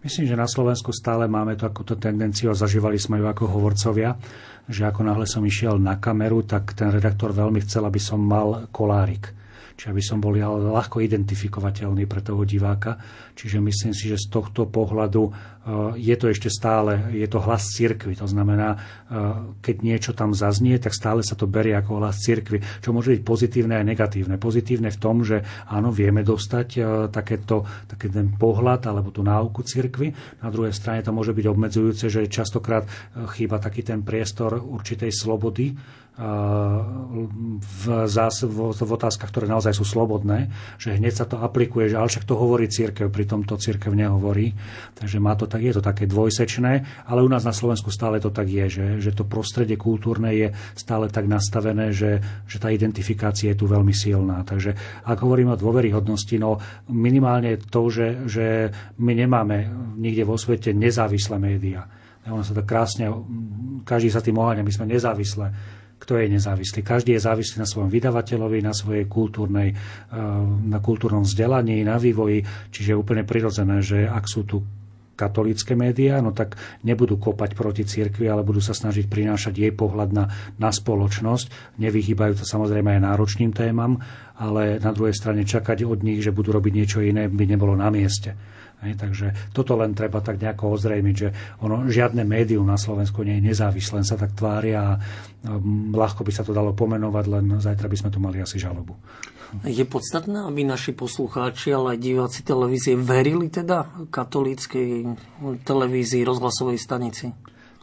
Myslím, 0.00 0.24
že 0.24 0.40
na 0.40 0.48
Slovensku 0.48 0.88
stále 0.88 1.28
máme 1.28 1.60
to 1.60 1.68
takúto 1.68 2.00
tendenciu 2.00 2.48
a 2.48 2.56
zažívali 2.56 2.96
sme 2.96 3.20
ju 3.20 3.28
ako 3.28 3.52
hovorcovia, 3.52 4.16
že 4.64 4.88
ako 4.88 5.04
náhle 5.04 5.28
som 5.28 5.44
išiel 5.44 5.76
na 5.76 6.00
kameru, 6.00 6.40
tak 6.48 6.72
ten 6.72 6.88
redaktor 6.88 7.36
veľmi 7.36 7.60
chcel, 7.68 7.84
aby 7.84 8.00
som 8.00 8.16
mal 8.16 8.64
kolárik 8.72 9.43
či 9.74 9.90
aby 9.90 9.98
som 9.98 10.22
bol 10.22 10.38
ľahko 10.38 11.02
identifikovateľný 11.02 12.06
pre 12.06 12.22
toho 12.22 12.46
diváka. 12.46 12.94
Čiže 13.34 13.58
myslím 13.58 13.90
si, 13.90 14.06
že 14.06 14.22
z 14.22 14.30
tohto 14.30 14.70
pohľadu 14.70 15.22
e, 15.26 15.30
je 15.98 16.14
to 16.14 16.30
ešte 16.30 16.46
stále, 16.46 17.10
je 17.10 17.26
to 17.26 17.42
hlas 17.42 17.74
cirkvi. 17.74 18.14
To 18.22 18.30
znamená, 18.30 18.68
e, 18.70 18.78
keď 19.58 19.76
niečo 19.82 20.12
tam 20.14 20.30
zaznie, 20.30 20.78
tak 20.78 20.94
stále 20.94 21.26
sa 21.26 21.34
to 21.34 21.50
berie 21.50 21.74
ako 21.74 21.98
hlas 21.98 22.22
cirkvi, 22.22 22.62
čo 22.78 22.94
môže 22.94 23.18
byť 23.18 23.22
pozitívne 23.26 23.74
aj 23.82 23.86
negatívne. 23.90 24.38
Pozitívne 24.38 24.94
v 24.94 25.00
tom, 25.02 25.26
že 25.26 25.42
áno, 25.66 25.90
vieme 25.90 26.22
dostať 26.22 26.68
e, 26.78 26.80
takéto, 27.10 27.66
taký 27.90 28.14
ten 28.14 28.30
pohľad 28.30 28.86
alebo 28.86 29.10
tú 29.10 29.26
náuku 29.26 29.66
cirkvi. 29.66 30.14
Na 30.38 30.54
druhej 30.54 30.70
strane 30.70 31.02
to 31.02 31.10
môže 31.10 31.34
byť 31.34 31.46
obmedzujúce, 31.50 32.06
že 32.06 32.30
častokrát 32.30 32.86
chýba 33.34 33.58
taký 33.58 33.82
ten 33.82 34.06
priestor 34.06 34.62
určitej 34.62 35.10
slobody, 35.10 35.74
v, 36.14 37.82
zás, 38.06 38.46
v, 38.46 38.70
v 38.70 38.90
otázkach, 38.94 39.34
ktoré 39.34 39.50
naozaj 39.50 39.74
sú 39.74 39.82
slobodné, 39.82 40.46
že 40.78 40.94
hneď 40.94 41.10
sa 41.10 41.26
to 41.26 41.42
aplikuje, 41.42 41.90
že 41.90 41.98
ale 41.98 42.06
však 42.06 42.22
to 42.22 42.38
hovorí 42.38 42.70
církev, 42.70 43.10
pritom 43.10 43.42
to 43.42 43.58
církev 43.58 43.90
nehovorí. 43.90 44.54
Takže 44.94 45.18
má 45.18 45.34
to 45.34 45.50
tak, 45.50 45.66
je 45.66 45.74
to 45.74 45.82
také 45.82 46.06
dvojsečné, 46.06 46.72
ale 47.10 47.18
u 47.18 47.26
nás 47.26 47.42
na 47.42 47.50
Slovensku 47.50 47.90
stále 47.90 48.22
to 48.22 48.30
tak 48.30 48.46
je, 48.46 48.66
že, 48.70 48.86
že 49.02 49.10
to 49.10 49.26
prostredie 49.26 49.74
kultúrne 49.74 50.30
je 50.30 50.54
stále 50.78 51.10
tak 51.10 51.26
nastavené, 51.26 51.90
že, 51.90 52.22
že 52.46 52.62
tá 52.62 52.70
identifikácia 52.70 53.50
je 53.50 53.58
tu 53.58 53.66
veľmi 53.66 53.90
silná. 53.90 54.46
Takže 54.46 54.78
ak 55.02 55.18
hovoríme 55.18 55.50
o 55.50 55.58
dôveryhodnosti, 55.58 56.38
no 56.38 56.62
minimálne 56.86 57.58
to, 57.58 57.90
že, 57.90 58.30
že 58.30 58.46
my 59.02 59.18
nemáme 59.18 59.66
nikde 59.98 60.22
vo 60.22 60.38
svete 60.38 60.70
nezávislé 60.70 61.42
médiá. 61.42 61.90
Ono 62.30 62.46
sa 62.46 62.54
to 62.54 62.62
krásne, 62.62 63.10
každý 63.82 64.14
sa 64.14 64.22
tým 64.22 64.38
oháňa, 64.38 64.62
my 64.62 64.72
sme 64.72 64.86
nezávislé 64.94 65.73
kto 66.04 66.20
je 66.20 66.36
nezávislý. 66.36 66.84
Každý 66.84 67.16
je 67.16 67.24
závislý 67.24 67.64
na 67.64 67.68
svojom 67.68 67.88
vydavateľovi, 67.88 68.60
na 68.60 68.76
svojej 68.76 69.08
kultúrnej, 69.08 69.72
eh, 69.72 69.76
na 70.68 70.78
kultúrnom 70.84 71.24
vzdelaní, 71.24 71.80
na 71.80 71.96
vývoji, 71.96 72.44
čiže 72.68 72.92
je 72.92 73.00
úplne 73.00 73.24
prirodzené, 73.24 73.80
že 73.80 74.04
ak 74.04 74.28
sú 74.28 74.44
tu 74.44 74.60
katolícke 75.14 75.78
médiá, 75.78 76.18
no 76.18 76.34
tak 76.34 76.58
nebudú 76.82 77.16
kopať 77.16 77.54
proti 77.54 77.86
cirkvi, 77.86 78.26
ale 78.26 78.42
budú 78.42 78.58
sa 78.58 78.74
snažiť 78.74 79.06
prinášať 79.06 79.54
jej 79.54 79.72
pohľad 79.72 80.10
na, 80.10 80.24
na 80.58 80.70
spoločnosť. 80.74 81.78
Nevyhýbajú 81.78 82.42
to 82.42 82.44
samozrejme 82.44 82.98
aj 82.98 83.00
náročným 83.06 83.54
témam, 83.54 84.02
ale 84.34 84.82
na 84.82 84.90
druhej 84.90 85.14
strane 85.14 85.46
čakať 85.46 85.86
od 85.86 86.02
nich, 86.02 86.20
že 86.20 86.34
budú 86.34 86.50
robiť 86.50 86.72
niečo 86.74 86.98
iné, 87.00 87.30
by 87.30 87.46
nebolo 87.46 87.78
na 87.78 87.88
mieste. 87.94 88.34
Hej, 88.84 89.00
takže 89.00 89.26
toto 89.56 89.80
len 89.80 89.96
treba 89.96 90.20
tak 90.20 90.36
nejako 90.36 90.76
ozrejmiť, 90.76 91.14
že 91.16 91.28
ono, 91.64 91.88
žiadne 91.88 92.20
médium 92.28 92.68
na 92.68 92.76
Slovensku 92.76 93.24
nie 93.24 93.40
je 93.40 93.48
nezávislé, 93.56 94.04
len 94.04 94.06
sa 94.06 94.20
tak 94.20 94.36
tvária 94.36 94.76
a 94.76 94.92
um, 95.48 95.88
ľahko 95.96 96.20
by 96.20 96.32
sa 96.36 96.44
to 96.44 96.52
dalo 96.52 96.76
pomenovať, 96.76 97.24
len 97.32 97.44
zajtra 97.64 97.88
by 97.88 97.96
sme 97.96 98.12
tu 98.12 98.20
mali 98.20 98.44
asi 98.44 98.60
žalobu. 98.60 98.92
Je 99.64 99.86
podstatné, 99.86 100.44
aby 100.44 100.66
naši 100.66 100.92
poslucháči, 100.92 101.72
ale 101.72 101.96
aj 101.96 102.02
diváci 102.02 102.40
televízie 102.42 102.98
verili 102.98 103.48
teda 103.48 104.10
katolíckej 104.12 105.16
televízii, 105.62 106.26
rozhlasovej 106.26 106.76
stanici? 106.76 107.30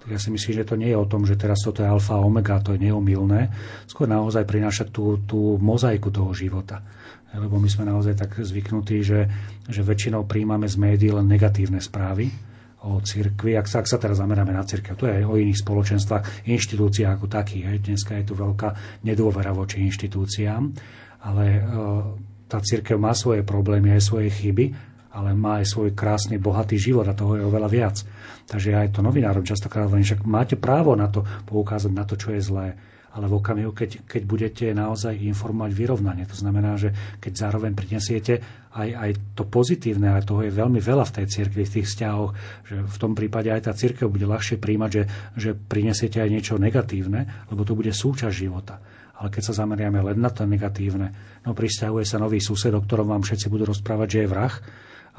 Ja 0.09 0.17
si 0.17 0.33
myslím, 0.33 0.53
že 0.61 0.67
to 0.67 0.75
nie 0.75 0.91
je 0.91 0.97
o 0.97 1.05
tom, 1.05 1.23
že 1.23 1.37
teraz 1.37 1.61
toto 1.61 1.85
je 1.85 1.89
alfa 1.89 2.17
a 2.17 2.25
omega, 2.25 2.59
to 2.59 2.73
je 2.73 2.89
neomilné. 2.89 3.53
Skôr 3.85 4.09
naozaj 4.09 4.49
prinášať 4.49 4.89
tú, 4.89 5.21
tú 5.23 5.61
mozaiku 5.61 6.09
toho 6.09 6.33
života 6.33 6.81
lebo 7.35 7.55
my 7.55 7.69
sme 7.71 7.87
naozaj 7.87 8.19
tak 8.19 8.35
zvyknutí, 8.35 8.97
že, 9.03 9.29
že 9.71 9.81
väčšinou 9.83 10.27
príjmame 10.27 10.67
z 10.67 10.75
médií 10.75 11.11
len 11.15 11.27
negatívne 11.31 11.79
správy 11.79 12.27
o 12.81 12.97
cirkvi, 12.97 13.53
ak 13.53 13.69
sa, 13.69 13.85
ak 13.85 13.87
sa 13.87 14.01
teraz 14.01 14.17
zameráme 14.17 14.51
na 14.51 14.65
cirkev, 14.65 14.97
to 14.97 15.05
je 15.05 15.21
aj 15.21 15.25
o 15.29 15.37
iných 15.37 15.61
spoločenstvách, 15.61 16.49
inštitúciách 16.49 17.13
ako 17.13 17.27
takých. 17.29 17.77
Dneska 17.77 18.17
je 18.17 18.25
tu 18.25 18.33
veľká 18.33 19.01
nedôvera 19.05 19.53
voči 19.53 19.85
inštitúciám, 19.85 20.63
ale 21.21 21.45
e, 21.45 21.61
tá 22.49 22.57
cirkev 22.57 22.97
má 22.97 23.13
svoje 23.13 23.45
problémy, 23.45 23.93
aj 23.93 24.01
svoje 24.01 24.33
chyby, 24.33 24.73
ale 25.13 25.37
má 25.37 25.61
aj 25.61 25.69
svoj 25.69 25.93
krásny, 25.93 26.41
bohatý 26.41 26.81
život 26.81 27.05
a 27.05 27.13
toho 27.13 27.37
je 27.37 27.45
oveľa 27.45 27.69
viac. 27.69 27.97
Takže 28.49 28.73
aj 28.73 28.97
to 28.97 29.05
novinárom 29.05 29.45
častokrát 29.45 29.85
hovorím, 29.85 30.07
však 30.07 30.25
máte 30.25 30.55
právo 30.57 30.97
na 30.97 31.05
to 31.05 31.21
poukázať 31.45 31.91
na 31.93 32.03
to, 32.07 32.17
čo 32.17 32.33
je 32.33 32.41
zlé 32.41 32.67
ale 33.11 33.27
v 33.27 33.37
okamihu, 33.43 33.71
keď, 33.75 34.07
keď 34.07 34.21
budete 34.23 34.65
naozaj 34.71 35.19
informovať 35.19 35.71
vyrovnanie. 35.75 36.23
To 36.31 36.37
znamená, 36.37 36.79
že 36.79 36.95
keď 37.19 37.33
zároveň 37.47 37.75
prinesiete 37.75 38.39
aj, 38.71 38.89
aj 38.95 39.11
to 39.35 39.43
pozitívne, 39.43 40.07
ale 40.07 40.23
toho 40.23 40.47
je 40.47 40.55
veľmi 40.55 40.79
veľa 40.79 41.03
v 41.11 41.15
tej 41.19 41.25
cirkvi, 41.27 41.67
v 41.67 41.73
tých 41.79 41.87
vzťahoch, 41.91 42.31
že 42.63 42.75
v 42.87 42.97
tom 42.97 43.11
prípade 43.11 43.51
aj 43.51 43.67
tá 43.67 43.73
cirkev 43.75 44.07
bude 44.07 44.23
ľahšie 44.23 44.63
príjmať, 44.63 44.89
že, 44.95 45.03
že 45.35 45.49
prinesiete 45.51 46.23
aj 46.23 46.29
niečo 46.31 46.55
negatívne, 46.55 47.51
lebo 47.51 47.67
to 47.67 47.75
bude 47.75 47.91
súčasť 47.91 48.31
života. 48.31 48.79
Ale 49.19 49.27
keď 49.27 49.43
sa 49.51 49.67
zameriame 49.67 49.99
len 49.99 50.17
na 50.17 50.31
to 50.31 50.47
negatívne, 50.47 51.11
no 51.43 51.51
pristahuje 51.51 52.07
sa 52.07 52.15
nový 52.15 52.39
sused, 52.39 52.71
o 52.71 52.79
ktorom 52.79 53.11
vám 53.11 53.27
všetci 53.27 53.51
budú 53.51 53.75
rozprávať, 53.75 54.07
že 54.07 54.19
je 54.23 54.31
vrah 54.31 54.55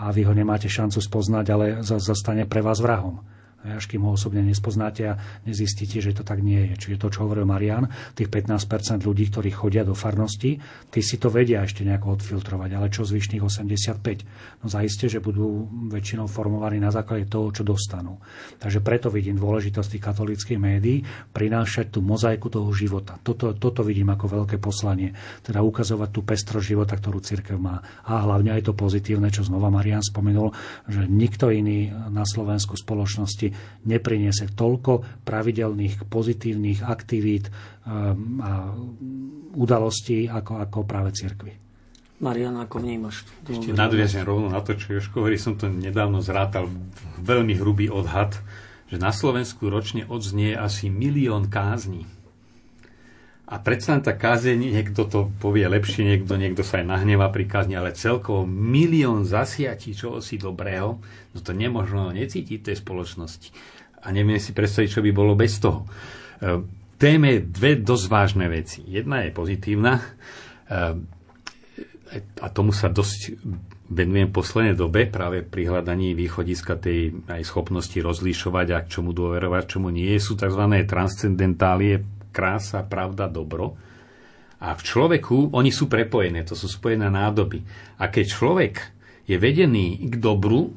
a 0.01 0.09
vy 0.09 0.25
ho 0.25 0.33
nemáte 0.33 0.67
šancu 0.67 0.99
spoznať, 0.99 1.47
ale 1.53 1.67
zostane 1.85 2.49
pre 2.49 2.65
vás 2.65 2.81
vrahom 2.81 3.21
až 3.63 3.87
kým 3.87 4.03
ho 4.03 4.19
osobne 4.19 4.43
nespoznáte 4.43 5.03
a 5.07 5.19
nezistíte, 5.47 6.03
že 6.03 6.11
to 6.11 6.27
tak 6.27 6.43
nie 6.43 6.73
je. 6.73 6.75
Čiže 6.87 6.97
to, 6.99 7.09
čo 7.15 7.19
hovoril 7.27 7.47
Marian, 7.47 7.87
tých 8.19 8.27
15% 8.27 9.07
ľudí, 9.07 9.31
ktorí 9.31 9.55
chodia 9.55 9.87
do 9.87 9.95
farnosti, 9.95 10.59
tí 10.91 11.01
si 11.01 11.17
to 11.23 11.31
vedia 11.31 11.63
ešte 11.63 11.87
nejako 11.87 12.19
odfiltrovať, 12.19 12.71
ale 12.75 12.91
čo 12.91 13.07
zvyšných 13.07 13.43
85? 13.43 14.63
No 14.63 14.67
zaiste, 14.67 15.07
že 15.07 15.23
budú 15.23 15.71
väčšinou 15.95 16.27
formovaní 16.27 16.83
na 16.83 16.91
základe 16.91 17.31
toho, 17.31 17.55
čo 17.55 17.63
dostanú. 17.63 18.19
Takže 18.59 18.83
preto 18.83 19.09
vidím 19.15 19.39
dôležitosť 19.39 19.89
tých 19.95 20.03
katolických 20.03 20.59
médií 20.59 21.07
prinášať 21.31 21.95
tú 21.95 22.03
mozaiku 22.03 22.51
toho 22.51 22.69
života. 22.75 23.19
Toto, 23.23 23.55
toto 23.55 23.87
vidím 23.87 24.11
ako 24.11 24.43
veľké 24.43 24.59
poslanie. 24.59 25.15
Teda 25.47 25.63
ukazovať 25.63 26.09
tú 26.11 26.21
pestro 26.27 26.59
života, 26.59 26.99
ktorú 26.99 27.23
církev 27.23 27.57
má. 27.57 27.79
A 28.07 28.27
hlavne 28.27 28.59
aj 28.59 28.71
to 28.71 28.73
pozitívne, 28.75 29.31
čo 29.31 29.47
znova 29.47 29.71
Marian 29.71 30.03
spomenul, 30.03 30.51
že 30.91 31.07
nikto 31.07 31.53
iný 31.55 31.93
na 32.11 32.27
Slovensku 32.27 32.75
spoločnosti 32.75 33.52
nepriniesie 33.87 34.53
toľko 34.53 35.23
pravidelných 35.23 36.07
pozitívnych 36.07 36.83
aktivít 36.85 37.49
um, 37.85 38.41
a 38.43 38.73
udalostí 39.55 40.27
ako, 40.27 40.63
ako 40.63 40.79
práve 40.89 41.13
cirkvi. 41.13 41.53
Marian, 42.23 42.55
ako 42.55 42.79
vnímaš? 42.79 43.27
Ešte 43.43 43.75
nadviažem 43.75 44.23
rovno 44.23 44.47
na 44.47 44.63
to, 44.63 44.79
čo 44.79 44.95
Joško 44.95 45.27
hovorí, 45.27 45.35
som 45.43 45.59
to 45.59 45.67
nedávno 45.67 46.23
zrátal, 46.23 46.71
veľmi 47.19 47.59
hrubý 47.59 47.91
odhad, 47.91 48.39
že 48.87 48.97
na 49.03 49.11
Slovensku 49.11 49.67
ročne 49.67 50.07
odznie 50.07 50.55
asi 50.55 50.87
milión 50.87 51.51
kázní. 51.51 52.07
A 53.53 53.61
predsa 53.61 54.01
tá 54.01 54.17
kázeň, 54.17 54.57
niekto 54.57 55.05
to 55.05 55.29
povie 55.37 55.69
lepšie, 55.69 56.09
niekto, 56.09 56.41
niekto 56.41 56.65
sa 56.65 56.81
aj 56.81 56.89
nahneva 56.89 57.29
pri 57.29 57.45
kázni, 57.45 57.77
ale 57.77 57.93
celkovo 57.93 58.49
milión 58.49 59.29
zasiatí 59.29 59.93
čoho 59.93 60.25
si 60.25 60.41
dobrého, 60.41 60.97
no 61.37 61.39
to 61.45 61.53
nemožno 61.53 62.17
necítiť 62.17 62.73
tej 62.73 62.81
spoločnosti. 62.81 63.53
A 64.01 64.09
neviem 64.09 64.41
si 64.41 64.57
predstaviť, 64.57 64.89
čo 64.89 65.05
by 65.05 65.11
bolo 65.13 65.37
bez 65.37 65.61
toho. 65.61 65.85
E, 65.85 66.65
téme 66.97 67.45
dve 67.45 67.77
dosť 67.77 68.07
vážne 68.09 68.49
veci. 68.49 68.89
Jedna 68.89 69.21
je 69.21 69.37
pozitívna 69.37 70.01
e, 70.01 70.05
a 72.41 72.47
tomu 72.49 72.73
sa 72.73 72.89
dosť 72.89 73.37
venujem 73.93 74.33
v 74.33 74.37
poslednej 74.37 74.77
dobe 74.77 75.05
práve 75.05 75.45
pri 75.45 75.69
hľadaní 75.69 76.17
východiska 76.17 76.81
tej 76.81 77.13
aj 77.29 77.45
schopnosti 77.45 77.95
rozlišovať 78.01 78.67
a 78.73 78.79
k 78.81 78.91
čomu 78.99 79.13
dôverovať, 79.13 79.77
čomu 79.77 79.93
nie 79.93 80.17
sú 80.17 80.41
tzv. 80.41 80.65
transcendentálie 80.89 82.01
krása, 82.33 82.83
pravda, 82.83 83.29
dobro. 83.29 83.79
A 84.63 84.75
v 84.75 84.83
človeku 84.83 85.53
oni 85.53 85.71
sú 85.71 85.91
prepojené, 85.91 86.47
to 86.47 86.57
sú 86.57 86.71
spojené 86.71 87.11
nádoby. 87.13 87.61
A 88.01 88.09
keď 88.09 88.25
človek 88.27 88.75
je 89.27 89.37
vedený 89.37 90.09
k 90.09 90.15
dobru, 90.19 90.73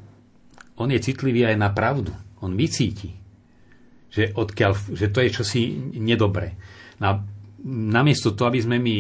on 0.76 0.90
je 0.92 1.00
citlivý 1.00 1.48
aj 1.48 1.58
na 1.58 1.70
pravdu. 1.72 2.12
On 2.44 2.52
vycíti, 2.52 3.16
že, 4.12 4.36
odkiaľ, 4.36 4.72
že 4.92 5.08
to 5.10 5.24
je 5.24 5.30
čosi 5.32 5.64
nedobré. 5.96 6.58
Na, 7.00 7.24
namiesto 7.66 8.38
toho, 8.38 8.54
aby 8.54 8.62
sme 8.62 8.78
my 8.78 8.98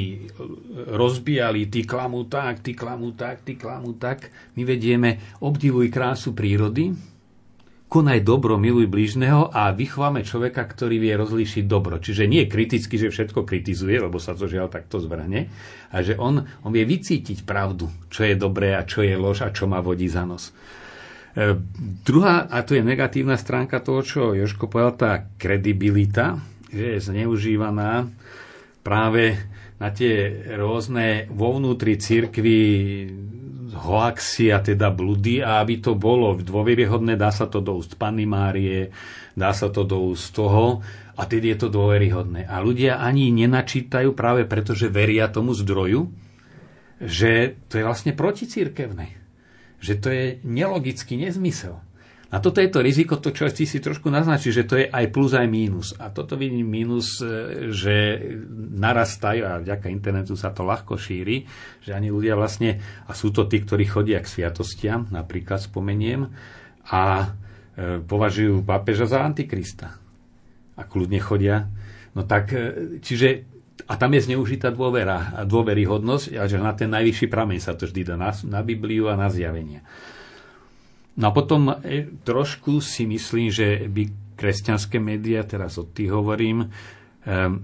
rozbijali 0.97 1.70
ty 1.70 1.86
klamu 1.86 2.26
tak, 2.26 2.66
ty 2.66 2.74
klamu 2.74 3.14
tak, 3.14 3.45
ty 3.45 3.53
klamu 3.53 3.93
tak, 3.97 4.34
my 4.58 4.64
vedieme 4.66 5.38
obdivuj 5.45 5.93
krásu 5.93 6.34
prírody, 6.34 6.89
konaj 7.86 8.25
dobro, 8.25 8.57
miluj 8.57 8.89
blížneho 8.89 9.53
a 9.53 9.69
vychováme 9.69 10.25
človeka, 10.25 10.65
ktorý 10.65 10.97
vie 10.97 11.13
rozlíšiť 11.15 11.63
dobro. 11.69 12.01
Čiže 12.01 12.25
nie 12.25 12.49
kriticky, 12.49 12.97
že 12.97 13.13
všetko 13.13 13.45
kritizuje, 13.45 14.01
lebo 14.01 14.17
sa 14.17 14.33
to 14.33 14.49
žiaľ 14.49 14.73
takto 14.73 14.97
zvrhne, 14.97 15.47
a 15.93 15.97
že 16.01 16.17
on, 16.17 16.43
on 16.65 16.71
vie 16.73 16.83
vycítiť 16.83 17.45
pravdu, 17.45 17.88
čo 18.09 18.25
je 18.25 18.36
dobré 18.36 18.73
a 18.75 18.83
čo 18.83 19.05
je 19.05 19.15
lož 19.15 19.45
a 19.45 19.53
čo 19.53 19.69
má 19.69 19.79
vodí 19.79 20.09
za 20.09 20.25
nos. 20.25 20.51
E, 20.51 21.55
druhá, 22.03 22.49
a 22.49 22.65
to 22.65 22.75
je 22.75 22.83
negatívna 22.83 23.38
stránka 23.38 23.79
toho, 23.79 24.01
čo 24.01 24.36
Joško 24.36 24.67
povedal, 24.67 24.93
tá 24.97 25.11
kredibilita, 25.38 26.41
že 26.73 26.97
je 26.97 27.05
zneužívaná 27.05 28.09
práve 28.81 29.39
na 29.79 29.91
tie 29.91 30.31
rôzne 30.55 31.27
vo 31.31 31.55
vnútri 31.59 31.99
církvy 31.99 32.59
hoaxy 33.76 34.55
a 34.55 34.63
teda 34.63 34.89
blúdy 34.89 35.43
a 35.43 35.59
aby 35.59 35.84
to 35.84 35.99
bolo 35.99 36.34
dôveryhodné, 36.39 37.19
dá 37.19 37.30
sa 37.30 37.51
to 37.51 37.59
do 37.59 37.78
úst 37.78 37.99
Panny 37.99 38.23
Márie, 38.23 38.89
dá 39.36 39.51
sa 39.51 39.67
to 39.67 39.84
do 39.84 40.15
úst 40.15 40.32
toho 40.34 40.80
a 41.15 41.21
tedy 41.30 41.53
je 41.53 41.67
to 41.67 41.69
dôveryhodné. 41.69 42.47
A 42.49 42.59
ľudia 42.63 43.03
ani 43.03 43.30
nenačítajú 43.30 44.17
práve 44.17 44.47
preto, 44.49 44.73
že 44.73 44.91
veria 44.91 45.30
tomu 45.30 45.53
zdroju, 45.53 46.09
že 47.03 47.59
to 47.69 47.78
je 47.78 47.84
vlastne 47.84 48.15
proticírkevné. 48.15 49.21
Že 49.84 49.93
to 50.01 50.07
je 50.09 50.26
nelogický 50.41 51.19
nezmysel. 51.19 51.84
A 52.36 52.43
toto 52.43 52.59
je 52.59 52.67
to 52.67 52.83
riziko, 52.83 53.15
to 53.15 53.31
čo 53.31 53.47
ty 53.47 53.63
si 53.63 53.79
trošku 53.79 54.11
naznačí, 54.11 54.51
že 54.51 54.67
to 54.67 54.75
je 54.75 54.91
aj 54.91 55.07
plus, 55.07 55.31
aj 55.31 55.47
mínus. 55.47 55.95
A 55.95 56.11
toto 56.11 56.36
vidím 56.36 56.67
mínus, 56.67 57.23
e, 57.23 57.71
že 57.71 58.19
narastajú 58.75 59.47
a 59.47 59.63
vďaka 59.63 59.88
internetu 59.88 60.36
sa 60.36 60.51
to 60.51 60.67
ľahko 60.67 60.99
šíri, 60.99 61.47
že 61.79 61.95
ani 61.95 62.11
ľudia 62.11 62.36
vlastne, 62.36 62.83
a 63.07 63.15
sú 63.15 63.31
to 63.31 63.47
tí, 63.47 63.63
ktorí 63.63 63.88
chodia 63.88 64.19
k 64.19 64.27
sviatostiam, 64.27 65.07
napríklad 65.15 65.63
spomeniem, 65.63 66.27
a 66.91 67.03
e, 67.23 67.27
považujú 68.03 68.67
pápeža 68.67 69.07
za 69.07 69.23
antikrista. 69.23 69.95
A 70.75 70.83
kľudne 70.83 71.23
chodia. 71.23 71.71
No 72.19 72.27
tak, 72.27 72.51
e, 72.51 72.99
čiže 72.99 73.47
a 73.88 73.95
tam 73.95 74.11
je 74.11 74.27
zneužitá 74.27 74.75
dôvera 74.75 75.39
a 75.39 75.47
dôveryhodnosť, 75.47 76.36
a 76.36 76.51
že 76.51 76.59
na 76.59 76.75
ten 76.75 76.91
najvyšší 76.91 77.31
prameň 77.31 77.59
sa 77.63 77.79
to 77.79 77.88
vždy 77.88 78.11
dá 78.11 78.19
na, 78.19 78.36
na 78.43 78.59
Bibliu 78.59 79.07
a 79.07 79.15
na 79.15 79.31
zjavenie. 79.31 79.88
No 81.16 81.32
a 81.32 81.32
potom 81.32 81.72
e, 81.72 82.11
trošku 82.28 82.84
si 82.84 83.07
myslím, 83.07 83.47
že 83.47 83.88
by 83.88 84.36
kresťanské 84.36 84.99
médiá, 84.99 85.47
teraz 85.47 85.80
od 85.80 85.95
tých 85.95 86.11
hovorím, 86.11 86.68
e, 86.68 86.68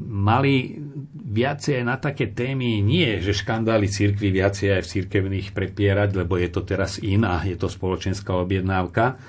mali 0.08 0.80
viacej 1.12 1.84
na 1.84 2.00
také 2.00 2.32
témy, 2.32 2.80
nie 2.80 3.20
že 3.20 3.36
škandály 3.36 3.92
církvy 3.92 4.32
viacej 4.32 4.80
aj 4.80 4.82
v 4.88 4.92
církevných 4.96 5.48
prepierať, 5.52 6.10
lebo 6.16 6.40
je 6.40 6.48
to 6.48 6.64
teraz 6.64 7.04
in 7.04 7.28
a 7.28 7.44
je 7.44 7.60
to 7.60 7.68
spoločenská 7.68 8.32
objednávka, 8.40 9.20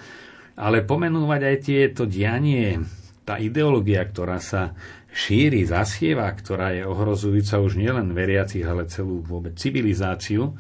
ale 0.55 0.87
pomenúvať 0.87 1.41
aj 1.43 1.57
tieto 1.59 2.03
dianie, 2.07 2.79
tá 3.27 3.43
ideológia, 3.43 4.07
ktorá 4.07 4.39
sa 4.39 4.75
šíri, 5.13 5.67
zasieva, 5.67 6.31
ktorá 6.31 6.73
je 6.79 6.87
ohrozujúca 6.87 7.59
už 7.59 7.75
nielen 7.75 8.15
veriacich, 8.15 8.63
ale 8.63 8.87
celú 8.87 9.19
vôbec 9.21 9.59
civilizáciu, 9.59 10.55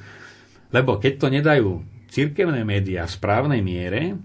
lebo 0.75 0.99
keď 0.99 1.13
to 1.15 1.29
nedajú 1.31 1.91
cirkevné 2.13 2.61
médiá 2.69 3.09
v 3.09 3.17
správnej 3.17 3.65
miere, 3.65 4.21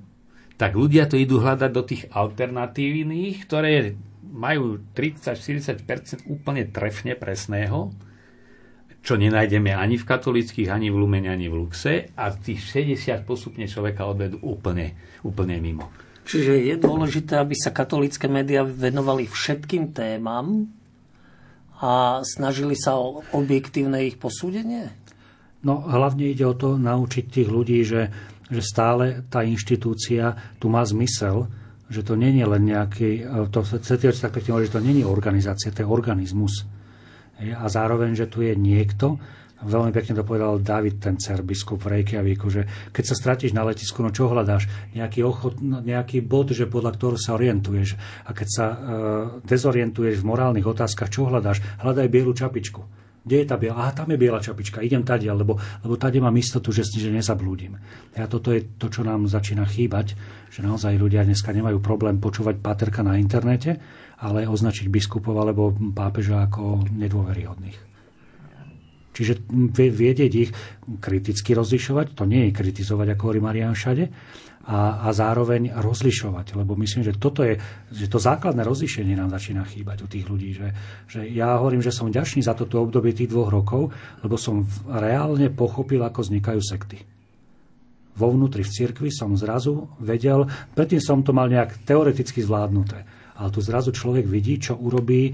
tak 0.59 0.75
ľudia 0.75 1.07
to 1.07 1.15
idú 1.15 1.39
hľadať 1.39 1.71
do 1.71 1.83
tých 1.87 2.03
alternatívnych, 2.11 3.47
ktoré 3.47 3.95
majú 4.27 4.83
30-40% 4.91 6.27
úplne 6.27 6.67
trefne 6.67 7.15
presného, 7.15 7.95
čo 8.99 9.15
nenájdeme 9.15 9.71
ani 9.71 9.95
v 9.95 10.03
katolických, 10.03 10.67
ani 10.67 10.91
v 10.91 10.99
Lumene, 10.99 11.31
ani 11.31 11.47
v 11.47 11.63
Luxe 11.63 12.11
a 12.11 12.27
tých 12.35 12.59
60 12.75 13.23
postupne 13.23 13.63
človeka 13.63 14.03
odvedú 14.03 14.43
úplne, 14.43 14.99
úplne 15.23 15.55
mimo. 15.63 15.87
Čiže 16.27 16.59
je 16.59 16.75
dôležité, 16.75 17.39
aby 17.39 17.55
sa 17.55 17.71
katolické 17.71 18.27
médiá 18.27 18.67
venovali 18.67 19.31
všetkým 19.31 19.95
témam 19.95 20.67
a 21.79 22.19
snažili 22.27 22.75
sa 22.75 22.99
o 22.99 23.23
objektívne 23.31 24.03
ich 24.03 24.19
posúdenie? 24.19 24.91
No 25.67 25.83
hlavne 25.83 26.31
ide 26.31 26.47
o 26.47 26.55
to 26.55 26.79
naučiť 26.79 27.27
tých 27.27 27.49
ľudí, 27.51 27.83
že, 27.83 28.07
že 28.47 28.61
stále 28.63 29.27
tá 29.27 29.43
inštitúcia 29.43 30.55
tu 30.63 30.71
má 30.71 30.79
zmysel, 30.87 31.51
že 31.91 32.07
to 32.07 32.15
nie 32.15 32.31
je 32.39 32.47
len 32.47 32.63
nejaký, 32.63 33.27
to 33.51 33.59
CTOč 33.63 34.15
tak 34.23 34.39
pekne 34.39 34.55
hovorí, 34.55 34.71
že 34.71 34.79
to 34.79 34.83
nie 34.83 35.03
je 35.03 35.07
organizácia, 35.07 35.75
to 35.75 35.83
je 35.83 35.91
organizmus. 35.91 36.63
A 37.37 37.67
zároveň, 37.67 38.15
že 38.15 38.31
tu 38.31 38.47
je 38.47 38.55
niekto, 38.55 39.19
veľmi 39.59 39.91
pekne 39.91 40.15
to 40.15 40.23
povedal 40.23 40.63
David 40.63 41.03
Tencer, 41.03 41.43
biskup 41.43 41.83
v 41.83 41.99
Reykjavíku, 41.99 42.47
že 42.47 42.63
keď 42.95 43.03
sa 43.03 43.15
stratíš 43.19 43.51
na 43.51 43.67
letisku, 43.67 43.99
no 43.99 44.15
čo 44.15 44.31
hľadáš? 44.31 44.71
Nejaký, 44.95 45.19
ochot, 45.27 45.59
no, 45.59 45.83
nejaký 45.83 46.23
bod, 46.23 46.55
že 46.55 46.69
podľa 46.69 46.95
ktorého 46.95 47.19
sa 47.19 47.35
orientuješ. 47.35 47.99
A 48.23 48.31
keď 48.31 48.47
sa 48.47 48.65
uh, 48.67 48.77
dezorientuješ 49.43 50.23
v 50.23 50.27
morálnych 50.29 50.67
otázkach, 50.67 51.11
čo 51.11 51.27
hľadáš? 51.27 51.59
Hľadaj 51.81 52.07
bielu 52.07 52.31
čapičku 52.31 53.06
kde 53.27 53.43
je 53.43 53.47
tá 53.51 53.59
biela? 53.59 53.75
Aha, 53.75 53.91
tam 53.91 54.07
je 54.07 54.17
biela 54.17 54.39
čapička, 54.39 54.79
idem 54.79 55.03
tady, 55.03 55.27
lebo, 55.27 55.59
lebo 55.83 55.95
tady 55.99 56.23
mám 56.23 56.33
istotu, 56.39 56.71
že, 56.71 56.87
že 56.87 57.11
nezablúdim. 57.11 57.75
A 58.15 58.25
toto 58.31 58.55
je 58.55 58.63
to, 58.79 58.87
čo 58.87 59.03
nám 59.03 59.27
začína 59.27 59.67
chýbať, 59.67 60.15
že 60.47 60.63
naozaj 60.63 60.95
ľudia 60.95 61.27
dneska 61.27 61.51
nemajú 61.51 61.83
problém 61.83 62.17
počúvať 62.23 62.63
paterka 62.63 63.03
na 63.03 63.19
internete, 63.19 63.75
ale 64.23 64.47
označiť 64.47 64.87
biskupov 64.87 65.35
alebo 65.37 65.75
pápeža 65.93 66.47
ako 66.47 66.87
nedôveryhodných. 66.95 67.77
Čiže 69.17 69.49
vedieť 69.73 70.33
ich 70.37 70.53
kriticky 71.01 71.57
rozlišovať, 71.57 72.13
to 72.13 72.29
nie 72.29 72.49
je 72.49 72.51
kritizovať, 72.53 73.17
ako 73.17 73.21
hovorí 73.25 73.41
Marian 73.41 73.73
všade, 73.73 74.13
a, 74.67 75.07
a 75.07 75.09
zároveň 75.15 75.71
rozlišovať. 75.71 76.59
Lebo 76.59 76.75
myslím, 76.75 77.07
že 77.07 77.15
toto 77.15 77.39
je, 77.47 77.55
že 77.87 78.11
to 78.11 78.19
základné 78.19 78.67
rozlišenie 78.67 79.15
nám 79.15 79.31
začína 79.31 79.63
chýbať 79.63 80.03
u 80.03 80.07
tých 80.11 80.27
ľudí. 80.27 80.49
Že, 80.59 80.67
že 81.07 81.21
ja 81.31 81.55
hovorím, 81.55 81.79
že 81.79 81.95
som 81.95 82.11
ďačný 82.11 82.43
za 82.43 82.51
toto 82.51 82.83
obdobie 82.83 83.15
tých 83.15 83.31
dvoch 83.31 83.47
rokov, 83.47 83.95
lebo 84.19 84.35
som 84.35 84.67
reálne 84.91 85.47
pochopil, 85.47 86.03
ako 86.03 86.27
vznikajú 86.27 86.59
sekty. 86.59 86.99
Vo 88.17 88.27
vnútri 88.33 88.65
v 88.65 88.73
cirkvi 88.73 89.09
som 89.13 89.37
zrazu 89.39 89.87
vedel, 90.03 90.49
predtým 90.75 90.99
som 90.99 91.23
to 91.23 91.31
mal 91.31 91.47
nejak 91.47 91.87
teoreticky 91.87 92.43
zvládnuté. 92.43 93.07
Ale 93.37 93.53
tu 93.53 93.61
zrazu 93.61 93.93
človek 93.93 94.25
vidí, 94.25 94.57
čo 94.57 94.73
urobí, 94.73 95.29
e, 95.29 95.33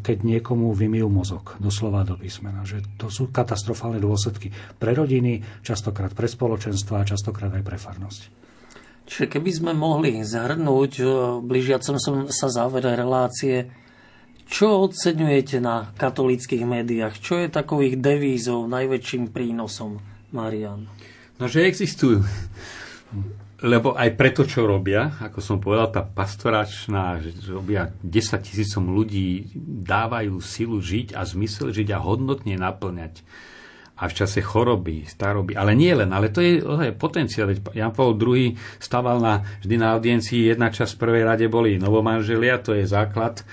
keď 0.00 0.24
niekomu 0.24 0.72
vymijú 0.72 1.12
mozog, 1.12 1.60
doslova 1.60 2.00
do 2.00 2.16
písmena. 2.16 2.64
Že 2.64 2.96
to 2.96 3.12
sú 3.12 3.28
katastrofálne 3.28 4.00
dôsledky 4.00 4.48
pre 4.80 4.96
rodiny, 4.96 5.60
častokrát 5.60 6.16
pre 6.16 6.24
spoločenstva 6.24 7.04
častokrát 7.04 7.52
aj 7.52 7.60
pre 7.60 7.76
farnosť. 7.76 8.42
Čiže 9.02 9.26
keby 9.26 9.50
sme 9.50 9.72
mohli 9.74 10.22
zhrnúť 10.22 10.92
v 11.02 11.42
blížiacom 11.42 11.96
sa 12.30 12.48
závere 12.48 12.94
relácie, 12.94 13.68
čo 14.52 14.84
oceňujete 14.84 15.64
na 15.64 15.90
katolíckých 15.96 16.62
médiách? 16.68 17.16
Čo 17.18 17.40
je 17.40 17.48
takových 17.48 17.96
devízov, 17.98 18.68
najväčším 18.68 19.32
prínosom, 19.32 19.98
Marian? 20.30 20.86
No, 21.40 21.48
že 21.48 21.64
existujú. 21.64 22.20
Lebo 23.62 23.94
aj 23.94 24.18
preto, 24.18 24.42
čo 24.42 24.66
robia, 24.66 25.14
ako 25.22 25.38
som 25.38 25.62
povedal, 25.62 25.94
tá 25.94 26.02
pastoračná, 26.02 27.22
že 27.22 27.30
robia 27.46 27.94
10 28.02 28.42
tisícom 28.42 28.90
ľudí, 28.90 29.54
dávajú 29.86 30.42
silu 30.42 30.82
žiť 30.82 31.14
a 31.14 31.22
zmysel 31.22 31.70
žiť 31.70 31.88
a 31.94 32.02
hodnotne 32.02 32.58
naplňať 32.58 33.22
a 34.02 34.10
v 34.10 34.16
čase 34.18 34.42
choroby, 34.42 35.06
staroby, 35.06 35.54
ale 35.54 35.78
nie 35.78 35.94
len, 35.94 36.10
ale 36.10 36.34
to 36.34 36.42
je, 36.42 36.58
je 36.58 36.90
potenciál. 36.90 37.54
Jan 37.70 37.94
Paul 37.94 38.18
II 38.18 38.58
stával 38.82 39.22
na, 39.22 39.46
vždy 39.62 39.78
na 39.78 39.94
audiencii, 39.94 40.50
jedna 40.50 40.74
časť 40.74 40.98
v 40.98 41.02
prvej 41.06 41.22
rade 41.22 41.46
boli 41.46 41.78
novomanželia, 41.78 42.58
to 42.58 42.74
je 42.74 42.82
základ, 42.82 43.46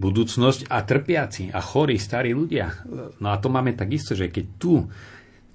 budúcnosť 0.00 0.72
a 0.72 0.80
trpiaci 0.80 1.52
a 1.52 1.60
chorí 1.60 2.00
starí 2.00 2.32
ľudia. 2.32 2.72
No 3.20 3.28
a 3.28 3.36
to 3.36 3.52
máme 3.52 3.76
takisto, 3.76 4.16
že 4.16 4.32
keď 4.32 4.46
tu 4.56 4.88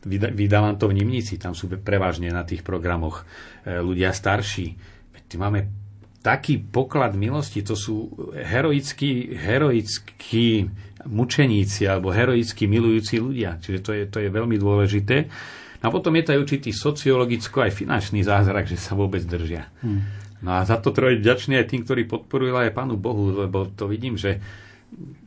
vydávam 0.06 0.78
to 0.78 0.86
v 0.86 1.02
Nimnici, 1.02 1.42
tam 1.42 1.58
sú 1.58 1.66
prevažne 1.82 2.30
na 2.30 2.46
tých 2.46 2.62
programoch 2.62 3.26
e, 3.66 3.82
ľudia 3.82 4.14
starší, 4.14 4.78
veď 5.18 5.26
máme 5.42 5.60
taký 6.22 6.62
poklad 6.62 7.18
milosti, 7.18 7.66
to 7.66 7.74
sú 7.74 8.14
heroickí, 8.34 9.34
heroickí 9.34 10.70
mučeníci 11.06 11.86
alebo 11.86 12.10
heroicky 12.10 12.66
milujúci 12.66 13.22
ľudia. 13.22 13.62
Čiže 13.62 13.80
to 13.82 13.92
je, 13.94 14.04
to 14.10 14.18
je 14.22 14.30
veľmi 14.30 14.58
dôležité. 14.58 15.30
A 15.86 15.88
potom 15.94 16.18
je 16.18 16.24
to 16.26 16.34
aj 16.34 16.42
určitý 16.42 16.70
sociologicko 16.74 17.62
aj 17.62 17.78
finančný 17.78 18.26
zázrak, 18.26 18.66
že 18.66 18.78
sa 18.78 18.98
vôbec 18.98 19.22
držia. 19.22 19.70
Hmm. 19.86 20.02
No 20.42 20.58
a 20.58 20.66
za 20.66 20.82
to 20.82 20.90
treba 20.90 21.14
vďačný 21.14 21.62
aj 21.62 21.70
tým, 21.70 21.82
ktorí 21.86 22.10
podporujú 22.10 22.58
aj 22.58 22.74
Pánu 22.74 22.98
Bohu, 22.98 23.34
lebo 23.34 23.70
to 23.70 23.86
vidím, 23.86 24.18
že 24.18 24.42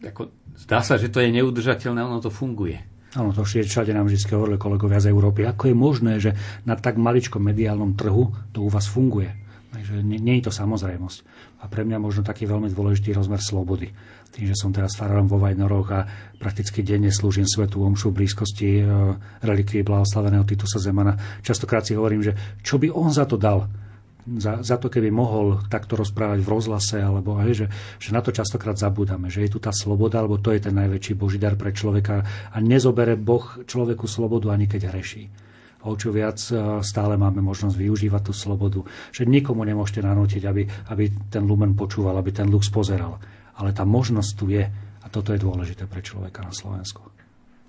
ako, 0.03 0.31
zdá 0.59 0.83
sa, 0.83 0.99
že 0.99 1.11
to 1.11 1.22
je 1.22 1.31
neudržateľné, 1.31 2.03
ono 2.03 2.18
to 2.18 2.31
funguje. 2.31 2.79
Áno, 3.16 3.33
to 3.33 3.41
všade 3.41 3.91
nám 3.97 4.05
vždy 4.05 4.20
hovorili 4.37 4.61
kolegovia 4.61 5.01
z 5.01 5.09
Európy. 5.09 5.49
Ako 5.49 5.72
je 5.72 5.76
možné, 5.76 6.12
že 6.20 6.37
na 6.68 6.76
tak 6.76 7.01
maličkom 7.01 7.41
mediálnom 7.41 7.97
trhu 7.97 8.53
to 8.53 8.62
u 8.62 8.68
vás 8.68 8.85
funguje? 8.85 9.33
Takže 9.72 10.05
nie, 10.05 10.20
nie 10.20 10.41
je 10.41 10.49
to 10.49 10.53
samozrejmosť. 10.53 11.18
A 11.59 11.67
pre 11.67 11.83
mňa 11.83 11.99
možno 11.99 12.23
taký 12.23 12.47
veľmi 12.47 12.71
dôležitý 12.71 13.11
rozmer 13.19 13.43
slobody 13.43 13.91
tým, 14.31 14.47
že 14.47 14.57
som 14.57 14.71
teraz 14.71 14.95
farárom 14.95 15.27
vo 15.27 15.41
Vajnoroch 15.41 15.89
a 15.91 16.01
prakticky 16.39 16.85
denne 16.85 17.11
slúžim 17.11 17.49
svetu 17.49 17.83
omšu 17.83 18.13
v 18.13 18.23
blízkosti 18.23 18.69
e, 18.79 18.83
relikvie 19.43 19.83
blahoslaveného 19.83 20.45
Titusa 20.45 20.79
Zemana. 20.79 21.17
Častokrát 21.43 21.83
si 21.83 21.97
hovorím, 21.97 22.23
že 22.23 22.37
čo 22.61 22.79
by 22.79 22.93
on 22.93 23.11
za 23.11 23.25
to 23.25 23.41
dal, 23.41 23.67
za, 24.37 24.61
za 24.61 24.77
to, 24.77 24.93
keby 24.93 25.09
mohol 25.09 25.65
takto 25.73 25.97
rozprávať 25.97 26.45
v 26.45 26.53
rozhlase, 26.53 27.01
alebo 27.01 27.41
hej, 27.41 27.65
že, 27.65 27.67
že 27.97 28.11
na 28.13 28.21
to 28.21 28.29
častokrát 28.29 28.77
zabúdame, 28.77 29.33
že 29.33 29.49
je 29.49 29.57
tu 29.57 29.59
tá 29.59 29.73
sloboda, 29.73 30.21
alebo 30.21 30.37
to 30.37 30.53
je 30.53 30.69
ten 30.69 30.77
najväčší 30.77 31.17
božidar 31.17 31.57
pre 31.57 31.73
človeka 31.73 32.21
a 32.53 32.57
nezobere 32.61 33.17
Boh 33.17 33.65
človeku 33.65 34.05
slobodu 34.05 34.53
ani 34.53 34.69
keď 34.69 34.93
hreší. 34.93 35.47
O 35.87 35.95
čo 35.95 36.11
viac 36.11 36.43
e, 36.51 36.83
stále 36.83 37.14
máme 37.14 37.39
možnosť 37.39 37.79
využívať 37.79 38.22
tú 38.26 38.33
slobodu, 38.35 38.81
že 39.14 39.22
nikomu 39.22 39.62
nemôžete 39.62 40.03
nanútiť, 40.03 40.43
aby, 40.43 40.62
aby 40.91 41.05
ten 41.31 41.47
lumen 41.47 41.79
počúval, 41.79 42.18
aby 42.18 42.35
ten 42.35 42.51
lux 42.51 42.66
pozeral. 42.66 43.22
Ale 43.55 43.70
tá 43.70 43.87
možnosť 43.87 44.31
tu 44.35 44.51
je 44.51 44.66
a 45.03 45.07
toto 45.07 45.31
je 45.31 45.39
dôležité 45.39 45.87
pre 45.87 46.03
človeka 46.03 46.43
na 46.43 46.51
Slovensku. 46.51 47.07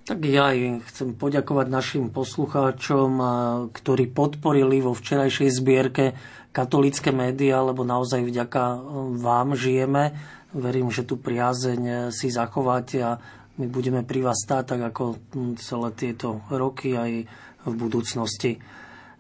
Tak 0.10 0.26
ja 0.26 0.50
aj 0.50 0.90
chcem 0.90 1.14
poďakovať 1.14 1.68
našim 1.70 2.10
poslucháčom, 2.10 3.22
ktorí 3.70 4.10
podporili 4.10 4.82
vo 4.82 4.98
včerajšej 4.98 5.62
zbierke 5.62 6.18
katolické 6.50 7.14
médiá, 7.14 7.62
lebo 7.62 7.86
naozaj 7.86 8.26
vďaka 8.26 8.64
e, 8.74 8.78
vám 9.22 9.54
žijeme. 9.54 10.18
Verím, 10.50 10.90
že 10.90 11.06
tu 11.06 11.22
priazeň 11.22 11.82
e, 11.86 11.94
si 12.10 12.34
zachováte 12.34 12.98
a 13.06 13.22
my 13.60 13.68
budeme 13.68 14.02
pri 14.08 14.24
vás 14.24 14.40
stáť 14.40 14.64
tak 14.66 14.82
ako 14.96 15.04
celé 15.60 15.90
tieto 15.94 16.42
roky 16.48 16.96
aj 16.96 17.28
v 17.70 17.90
budúcnosti. 17.90 18.58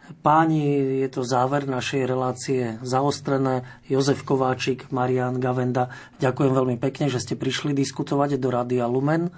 Páni, 0.10 0.66
je 1.06 1.10
to 1.14 1.22
záver 1.22 1.70
našej 1.70 2.10
relácie 2.10 2.82
zaostrené. 2.82 3.62
Jozef 3.86 4.26
Kováčik, 4.26 4.90
Marian 4.90 5.38
Gavenda, 5.38 5.94
ďakujem 6.18 6.50
veľmi 6.50 6.78
pekne, 6.82 7.14
že 7.14 7.22
ste 7.22 7.38
prišli 7.38 7.78
diskutovať 7.78 8.42
do 8.42 8.50
Rádia 8.50 8.90
Lumen. 8.90 9.30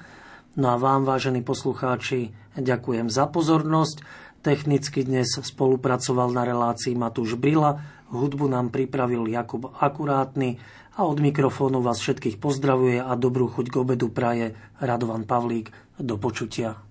No 0.56 0.72
a 0.72 0.80
vám, 0.80 1.04
vážení 1.04 1.44
poslucháči, 1.44 2.32
ďakujem 2.56 3.12
za 3.12 3.28
pozornosť. 3.28 4.04
Technicky 4.42 5.04
dnes 5.04 5.28
spolupracoval 5.38 6.32
na 6.32 6.48
relácii 6.48 6.96
Matúš 6.96 7.36
Brila, 7.36 7.84
hudbu 8.10 8.48
nám 8.48 8.72
pripravil 8.72 9.28
Jakub 9.28 9.76
Akurátny 9.76 10.56
a 10.96 11.08
od 11.08 11.20
mikrofónu 11.24 11.84
vás 11.84 12.00
všetkých 12.00 12.40
pozdravuje 12.40 13.00
a 13.00 13.12
dobrú 13.16 13.48
chuť 13.48 13.68
k 13.72 13.76
obedu 13.80 14.08
praje 14.12 14.56
Radovan 14.80 15.24
Pavlík. 15.28 15.72
Do 16.00 16.16
počutia. 16.16 16.91